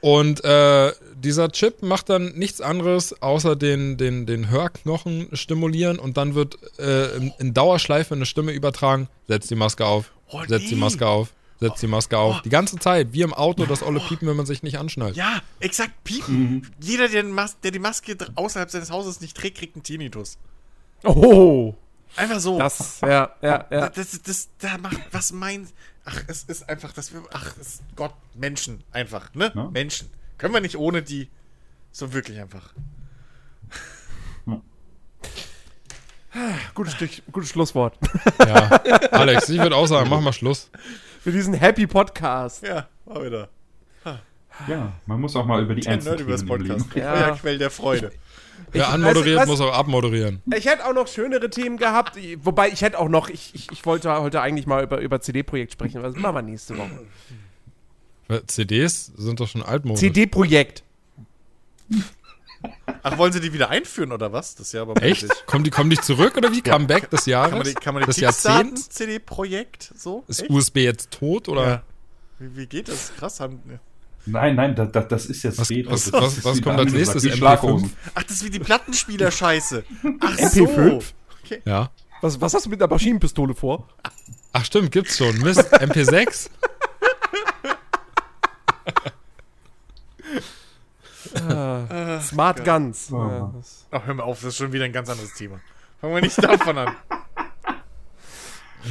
[0.00, 6.16] Und äh, dieser Chip macht dann nichts anderes, außer den, den, den Hörknochen stimulieren und
[6.16, 9.08] dann wird äh, in, in Dauerschleife eine Stimme übertragen.
[9.28, 10.76] Setz die Maske auf, Oh, setz die.
[10.76, 12.42] Maske auf, setz die Maske auf.
[12.42, 15.16] Die ganze Zeit, wie im Auto, das olle Piepen, wenn man sich nicht anschnallt.
[15.16, 16.70] Ja, exakt, piepen.
[16.80, 17.24] Jeder, der,
[17.62, 20.38] der die Maske außerhalb seines Hauses nicht trägt, kriegt einen Tinnitus.
[21.04, 21.74] Oh,
[22.16, 22.58] Einfach so.
[22.58, 23.88] das, ja, ja, ja.
[23.88, 25.68] Das, das, das, da macht, was meint.
[26.04, 27.22] Ach, es ist einfach, dass wir.
[27.32, 29.52] Ach, es ist Gott, Menschen, einfach, ne?
[29.54, 29.70] Ja.
[29.70, 30.10] Menschen.
[30.40, 31.28] Können wir nicht ohne die.
[31.92, 32.72] So wirklich einfach.
[36.74, 37.98] Gutes, Stück, gutes Schlusswort.
[38.38, 38.68] Ja.
[39.10, 40.70] Alex, ich würde auch sagen, mach mal Schluss.
[41.20, 42.62] Für diesen Happy Podcast.
[42.62, 43.50] Ja, mal wieder.
[44.66, 46.46] Ja, man muss auch mal über die ernsten Themen.
[46.46, 46.86] Podcast.
[46.94, 47.12] Ja.
[47.12, 48.10] Euer Quell der Freude.
[48.72, 50.40] Wer anmoderiert, du, muss auch abmoderieren.
[50.54, 53.84] Ich hätte auch noch schönere Themen gehabt, wobei ich hätte auch noch, ich, ich, ich
[53.84, 57.06] wollte heute eigentlich mal über, über CD-Projekt sprechen, aber das machen wir nächste Woche.
[58.46, 60.00] CDs sind doch schon altmodisch.
[60.00, 60.82] CD-Projekt.
[63.02, 64.54] Ach, wollen sie die wieder einführen oder was?
[64.54, 65.26] Das ist ja aber Echt?
[65.46, 66.60] Kommen die, kommen die zurück oder wie?
[66.60, 67.50] Comeback des Jahres?
[67.50, 68.88] Kann man die, kann man die des Jahrzehnts?
[68.90, 70.24] CD-Projekt so?
[70.28, 70.50] Ist Echt?
[70.50, 71.66] USB jetzt tot oder?
[71.66, 71.82] Ja.
[72.38, 73.12] Wie, wie geht das?
[73.16, 73.40] Krass.
[73.40, 73.78] Haben, ja.
[74.26, 75.92] Nein, nein, das, das, das ist jetzt Was- Retro.
[75.92, 77.22] was- Das was- ist was wie kommt als nächstes?
[77.22, 77.38] sagt, die MP5?
[77.38, 77.92] Schlaghosen.
[78.14, 79.84] Ach, das ist wie die Plattenspieler-Scheiße.
[80.20, 80.90] Ach MP5?
[80.90, 81.02] so.
[81.44, 81.62] Okay.
[81.64, 81.90] Ja.
[82.20, 83.88] Was, was hast du mit einer Maschinenpistole vor?
[84.52, 85.38] Ach stimmt, gibt's schon.
[85.38, 86.50] Mist, MP6?
[91.34, 93.10] Ah, Smart Guns.
[93.12, 93.52] Oh, Ja,
[93.90, 95.60] Ach, hör mal auf, das ist schon wieder ein ganz anderes Thema.
[96.00, 96.96] Fangen wir nicht davon an.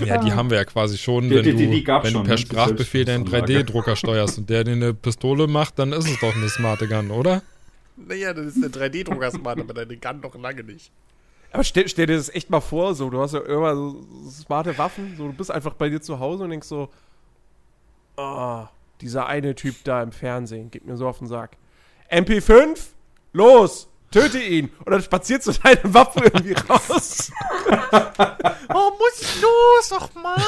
[0.06, 2.14] Ja, die haben wir ja quasi schon, Die- wenn die- du, die- die gab's wenn
[2.14, 2.38] du schon, per ne?
[2.38, 3.64] Sprachbefehl deinen Selbstschussanlage.
[3.66, 7.10] 3D-Drucker steuerst und der dir eine Pistole macht, dann ist es doch eine smarte Gun,
[7.10, 7.42] oder?
[7.96, 10.92] Naja, das ist der 3D-Drucker smart, aber deine kann doch lange nicht.
[11.52, 13.76] Aber stell, stell dir das echt mal vor, so, du hast ja irgendwann
[14.26, 16.90] so smarte Waffen, so, du bist einfach bei dir zu Hause und denkst so,
[18.18, 18.66] oh,
[19.02, 21.58] dieser eine Typ da im Fernsehen, geht mir so auf den Sack.
[22.12, 22.78] MP5,
[23.34, 24.72] los, töte ihn.
[24.86, 27.32] Und dann spazierst du deine Waffe irgendwie raus.
[28.72, 30.00] Oh, muss ich los?
[30.00, 30.40] Ach Mann,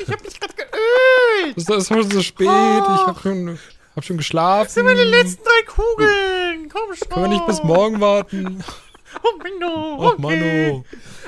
[0.00, 1.56] ich hab mich gerade geölt.
[1.56, 3.58] Es ist heute so spät, ich hab schon,
[3.96, 4.66] hab schon geschlafen.
[4.66, 6.68] Das sind meine letzten drei Kugeln.
[6.68, 7.08] Komm schon.
[7.08, 8.62] Können wir nicht bis morgen warten?
[9.26, 9.96] Oh.
[9.98, 10.22] Och, okay.
[10.70, 10.84] Mano.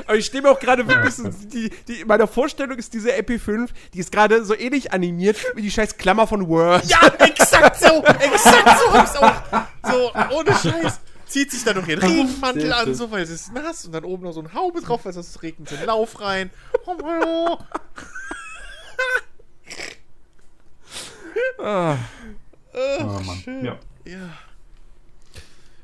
[0.06, 3.68] Aber ich stehe mir auch gerade wirklich so, die, die, meine Vorstellung ist diese MP5,
[3.94, 6.84] die ist gerade so ähnlich animiert wie die scheiß Klammer von Word.
[6.86, 8.04] Ja, exakt so.
[8.04, 9.90] Exakt so hab's auch.
[9.90, 11.00] So, ohne Scheiß.
[11.26, 12.94] Zieht sich dann noch ihren Regenmantel an, schön.
[12.94, 13.84] so, weil es ist nass.
[13.86, 16.50] Und dann oben noch so eine Haube drauf, weil es regnet den Lauf rein.
[16.86, 17.58] Oh, Menno.
[21.58, 21.96] Ah,
[22.74, 23.64] Oh, Mann.
[23.64, 23.78] Ja.
[24.04, 24.18] Ja.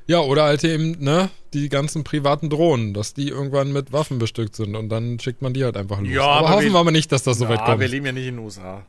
[0.07, 4.57] Ja, oder halt eben, ne, die ganzen privaten Drohnen, dass die irgendwann mit Waffen bestückt
[4.57, 6.09] sind und dann schickt man die halt einfach los.
[6.11, 7.81] Ja, aber aber hoffen wir- aber nicht, dass das so weit ja, kommt.
[7.81, 8.85] wir leben ja nicht in den USA.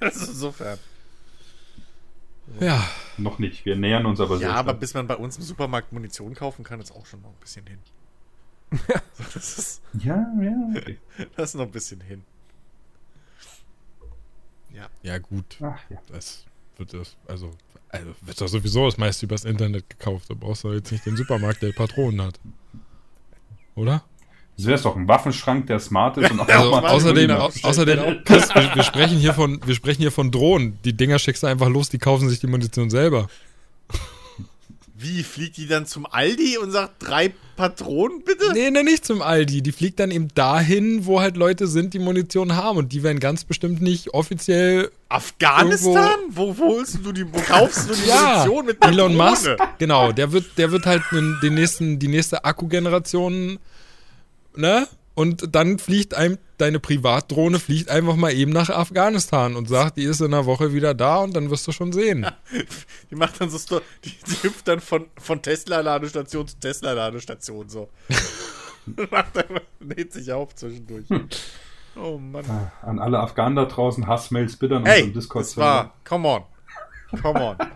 [0.00, 0.78] Also insofern.
[2.60, 2.84] Ja,
[3.18, 3.64] Noch nicht.
[3.64, 4.54] Wir nähern uns aber Ja, sehr.
[4.56, 7.40] aber bis man bei uns im Supermarkt Munition kaufen kann, ist auch schon noch ein
[7.40, 7.78] bisschen hin.
[9.34, 10.52] Das, ist, Ja, ja.
[10.76, 10.98] Okay.
[11.36, 12.24] das ist noch ein bisschen hin.
[14.74, 14.88] Ja.
[15.02, 15.56] ja gut.
[15.62, 15.98] Ach, ja.
[16.08, 16.44] Das
[16.78, 17.50] wird das, also,
[17.88, 20.30] also wird doch sowieso das meiste übers Internet gekauft.
[20.30, 22.40] Da brauchst du jetzt nicht den Supermarkt, der Patronen hat.
[23.74, 24.04] Oder?
[24.56, 28.22] Das wäre doch ein Waffenschrank, der smart ist und auch Also mal außerdem, au außerdem.
[28.24, 30.78] Chris, wir, wir, sprechen hier von, wir sprechen hier von Drohnen.
[30.84, 33.28] Die Dinger schickst du einfach los, die kaufen sich die Munition selber.
[35.02, 38.52] Wie, fliegt die dann zum Aldi und sagt, drei Patronen bitte?
[38.52, 39.62] Nee, nee, nicht zum Aldi.
[39.62, 42.78] Die fliegt dann eben dahin, wo halt Leute sind, die Munition haben.
[42.78, 44.90] Und die werden ganz bestimmt nicht offiziell.
[45.08, 46.18] Afghanistan?
[46.30, 49.02] Wo, holst du die, wo kaufst du die Ja, Munition mit Patrone?
[49.02, 53.58] Elon Musk, genau, der wird, der wird halt den nächsten, die nächste Akkugeneration
[54.56, 54.88] ne?
[55.14, 60.04] Und dann fliegt einem deine Privatdrohne fliegt einfach mal eben nach Afghanistan und sagt, die
[60.04, 62.24] ist in einer Woche wieder da und dann wirst du schon sehen.
[63.10, 67.90] Die macht dann so, die, die hüpft dann von, von Tesla-Ladestation zu Tesla-Ladestation so.
[69.10, 71.06] macht einfach, lädt sich auf zwischendurch.
[71.96, 72.44] Oh Mann.
[72.80, 75.44] An alle Afghanen da draußen, Hassmails bitte an Hey, unserem Discord.
[75.44, 76.42] das war, come on.
[77.20, 77.56] Come on.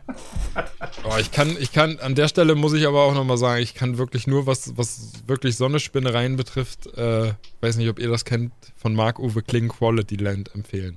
[1.04, 3.74] Oh, ich kann, ich kann, an der Stelle muss ich aber auch nochmal sagen, ich
[3.74, 8.52] kann wirklich nur, was, was wirklich Sonnespinnereien betrifft, äh, weiß nicht, ob ihr das kennt,
[8.76, 10.96] von Marc-Uwe Kling Quality Land empfehlen.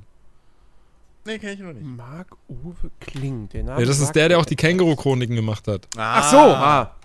[1.25, 1.85] Nee, kenn ich noch nicht.
[1.85, 3.81] Marc-Uwe Kling, der Name.
[3.81, 5.87] Ja, das ist der, der auch die Känguru-Chroniken gemacht hat.
[5.97, 6.95] Ach so, ah.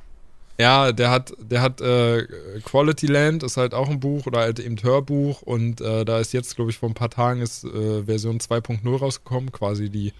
[0.58, 2.26] Ja, der hat, der hat äh,
[2.64, 6.32] Quality Land, ist halt auch ein Buch oder halt eben Hörbuch und äh, da ist
[6.32, 10.12] jetzt, glaube ich, vor ein paar Tagen ist äh, Version 2.0 rausgekommen, quasi die,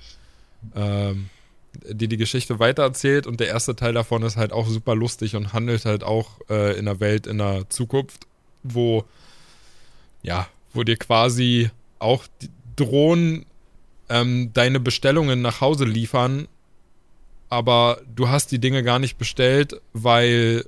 [0.75, 1.29] ähm,
[1.89, 5.53] die die Geschichte weitererzählt und der erste Teil davon ist halt auch super lustig und
[5.53, 8.27] handelt halt auch äh, in der Welt, in der Zukunft,
[8.63, 9.05] wo,
[10.23, 12.25] ja, wo dir quasi auch
[12.77, 13.47] Drohnen
[14.09, 16.49] ähm, deine Bestellungen nach Hause liefern
[17.55, 20.65] aber du hast die Dinge gar nicht bestellt, weil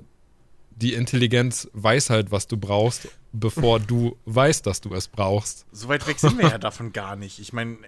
[0.70, 5.66] die Intelligenz weiß halt, was du brauchst, bevor du weißt, dass du es brauchst.
[5.73, 7.40] So weit weg sind wir ja davon gar nicht.
[7.40, 7.78] Ich meine,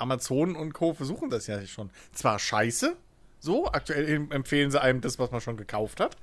[0.00, 0.94] Amazon und Co.
[0.94, 1.90] versuchen das ja schon.
[2.12, 2.96] Zwar scheiße,
[3.38, 6.16] so, aktuell em- empfehlen sie einem das, was man schon gekauft hat.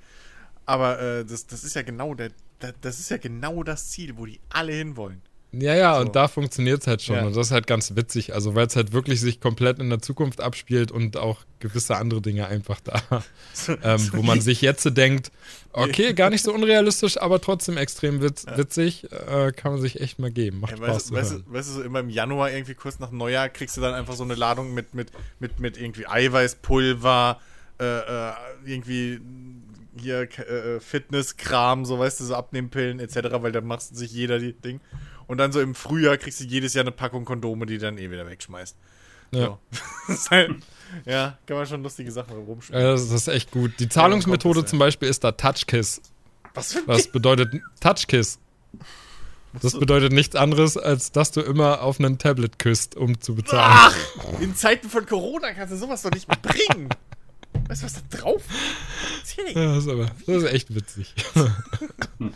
[0.66, 4.18] Aber äh, das, das ist ja genau der, da- das ist ja genau das Ziel,
[4.18, 5.22] wo die alle hinwollen.
[5.54, 6.02] Ja, ja, So.
[6.02, 7.16] und da funktioniert es halt schon.
[7.16, 7.26] Ja.
[7.26, 8.34] Und das ist halt ganz witzig.
[8.34, 12.22] Also, weil es halt wirklich sich komplett in der Zukunft abspielt und auch gewisse andere
[12.22, 13.02] Dinge einfach da,
[13.84, 15.32] ähm, wo man sich jetzt denkt,
[15.72, 20.20] okay, gar nicht so unrealistisch, aber trotzdem extrem witz, witzig, äh, kann man sich echt
[20.20, 20.60] mal geben.
[20.60, 23.00] Macht Ja, Spaß weißt, zu weißt, du, weißt du, so immer im Januar, irgendwie kurz
[23.00, 27.40] nach Neujahr, kriegst du dann einfach so eine Ladung mit, mit, mit, mit irgendwie Eiweißpulver,
[27.80, 28.34] äh, äh,
[28.66, 29.22] irgendwie
[30.00, 34.54] hier äh, Fitnesskram, so weißt du, so Abnehmpillen etc., weil da macht sich jeder die
[34.54, 34.80] Ding.
[35.28, 38.10] Und dann so im Frühjahr kriegst du jedes Jahr eine Packung Kondome, die dann eh
[38.10, 38.76] wieder wegschmeißt.
[39.32, 39.60] Ja.
[40.10, 40.30] So.
[40.32, 40.56] halt,
[41.06, 42.82] ja, kann man schon lustige Sachen rumspielen.
[42.82, 43.74] Ja, das ist echt gut.
[43.80, 44.66] Die Zahlungsmethode ja.
[44.66, 46.02] zum Beispiel ist da Touchkiss.
[46.54, 48.40] Was für ein Das bedeutet Touchkiss.
[49.62, 53.64] Das bedeutet nichts anderes, als dass du immer auf einen Tablet küsst, um zu bezahlen.
[53.66, 53.96] Ach,
[54.40, 56.90] in Zeiten von Corona kannst du sowas doch nicht mehr bringen.
[57.68, 58.44] Weißt du, was da drauf
[59.24, 59.38] ist?
[59.56, 61.16] Ja, das, ist aber, das ist echt witzig.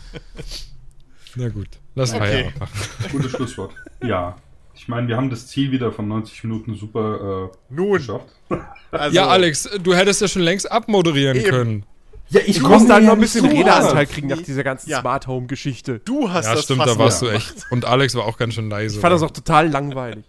[1.35, 2.19] Na gut, lass Okay.
[2.19, 2.79] Feierabend machen.
[3.11, 3.71] Gutes Schlusswort.
[4.03, 4.35] Ja.
[4.73, 7.93] Ich meine, wir haben das Ziel wieder von 90 Minuten super äh, Nun.
[7.97, 8.25] geschafft.
[8.93, 11.49] Also, Ja, Alex, du hättest ja schon längst abmoderieren Eben.
[11.49, 11.85] können.
[12.27, 14.99] Ja, ich Du halt ja noch ein bisschen zu, Redeanteil kriegen nach dieser ganzen Ja.
[14.99, 15.99] Smart Home Geschichte.
[16.03, 17.65] Du hast Ja, das stimmt, da warst du echt.
[17.71, 18.95] Und Alex war auch ganz schön leise.
[18.95, 20.25] Ich fand das auch total langweilig.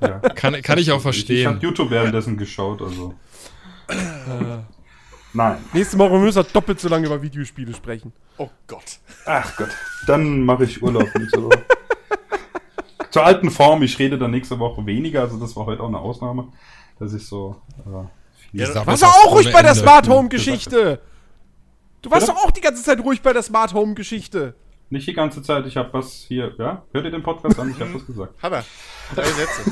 [0.00, 0.18] Ja.
[0.34, 1.46] kann, kann ich auch Ich, ich verstehen.
[1.48, 3.14] habe YouTube währenddessen geschaut, also.
[5.32, 5.58] Nein.
[5.72, 8.12] Nächste Woche müssen wir doppelt so lange über Videospiele sprechen.
[8.38, 8.98] Oh Gott.
[9.26, 9.70] Ach Gott.
[10.06, 11.64] Dann mache ich Urlaub nächste Woche.
[13.10, 15.98] Zur alten Form, ich rede dann nächste Woche weniger, also das war heute auch eine
[15.98, 16.48] Ausnahme,
[16.98, 18.06] dass ich so äh,
[18.50, 19.82] viel Ja, Warst was du auch ruhig bei der Ende.
[19.82, 21.00] Smart Home Geschichte?
[22.02, 24.54] Du warst doch auch die ganze Zeit ruhig bei der Smart Home Geschichte.
[24.90, 26.82] Nicht die ganze Zeit, ich habe was hier, ja?
[26.92, 27.70] Hört ihr den Podcast an?
[27.70, 28.42] Ich habe was gesagt.
[28.42, 28.64] Hat er.
[29.14, 29.70] Drei Sätze.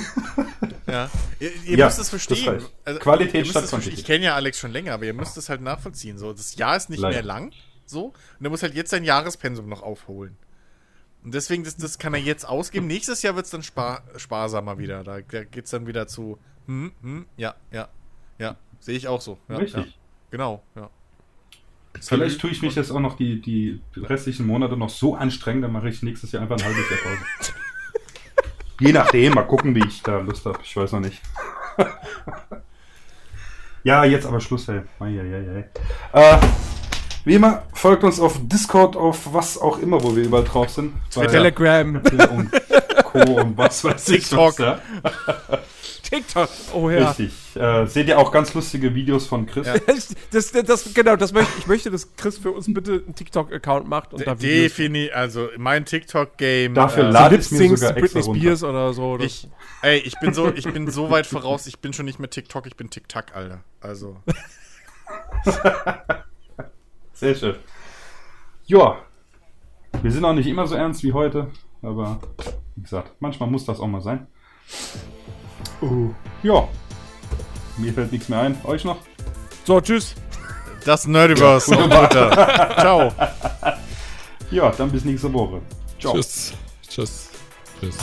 [0.86, 1.10] ja.
[1.40, 2.60] Ihr, ihr Ja, müsst es verstehen.
[2.84, 3.00] reicht.
[3.00, 3.66] Qualität statt.
[3.66, 3.98] Quantität.
[3.98, 6.18] Ich kenne ja Alex schon länger, aber ihr müsst es halt nachvollziehen.
[6.18, 7.14] So, das Jahr ist nicht Leider.
[7.16, 7.52] mehr lang.
[7.86, 8.06] So.
[8.38, 10.36] Und er muss halt jetzt sein Jahrespensum noch aufholen.
[11.24, 12.86] Und deswegen, das, das kann er jetzt ausgeben.
[12.86, 15.02] Nächstes Jahr wird es dann spar sparsamer wieder.
[15.02, 17.88] Da, da geht es dann wieder zu, hm, hm, ja, ja,
[18.38, 18.56] ja.
[18.80, 19.38] Sehe ich auch so.
[19.48, 19.86] Ja, Richtig.
[19.86, 19.92] Ja.
[20.30, 20.90] Genau, ja.
[22.00, 25.72] Vielleicht tue ich mich jetzt auch noch die, die restlichen Monate noch so anstrengen, dann
[25.72, 27.52] mache ich nächstes Jahr einfach ein halbes Jahr Pause.
[28.80, 30.58] Je nachdem, mal gucken, wie ich da Lust habe.
[30.62, 31.22] Ich weiß noch nicht.
[33.84, 34.82] ja, jetzt aber Schluss, hey.
[36.12, 36.38] Äh,
[37.24, 40.92] wie immer, folgt uns auf Discord, auf was auch immer, wo wir überall drauf sind.
[41.14, 42.00] Bei Telegram,
[43.24, 43.40] Co.
[43.40, 44.28] und was weiß ich.
[44.28, 44.58] TikTok.
[44.58, 44.80] was, ja.
[46.02, 46.48] TikTok.
[46.72, 47.08] Oh ja.
[47.08, 47.32] Richtig.
[47.56, 49.66] Äh, seht ihr auch ganz lustige Videos von Chris?
[49.66, 49.74] Ja.
[49.86, 53.88] Das, das, das, genau, das möchte, ich möchte, dass Chris für uns bitte einen TikTok-Account
[53.88, 56.74] macht und da Videos Definitiv, also mein TikTok-Game.
[56.74, 58.40] Dafür äh, lad Lip es mir sogar extra Britney runter.
[58.40, 59.16] Spears oder so.
[59.16, 59.48] Das, Ich,
[59.82, 62.66] ey, ich bin so, ich bin so weit voraus, ich bin schon nicht mehr TikTok,
[62.66, 63.64] ich bin TikTok, Alter.
[63.80, 64.16] Also.
[67.12, 67.56] Sehr schön.
[68.66, 68.98] Ja,
[70.02, 71.48] wir sind auch nicht immer so ernst wie heute,
[71.82, 72.20] aber
[72.76, 74.26] wie gesagt, manchmal muss das auch mal sein.
[75.82, 76.10] Uh,
[76.42, 76.68] ja,
[77.78, 78.58] mir fällt nichts mehr ein.
[78.64, 78.98] Euch noch?
[79.64, 80.14] so, tschüss.
[80.84, 82.30] Das Nerdiverse auf Twitter.
[82.78, 83.12] Ciao.
[84.50, 85.60] Ja, dann bis nächste Woche.
[85.98, 86.14] Ciao.
[86.14, 86.54] Tschüss.
[86.88, 87.30] Tschüss.
[87.80, 87.96] Tschüss.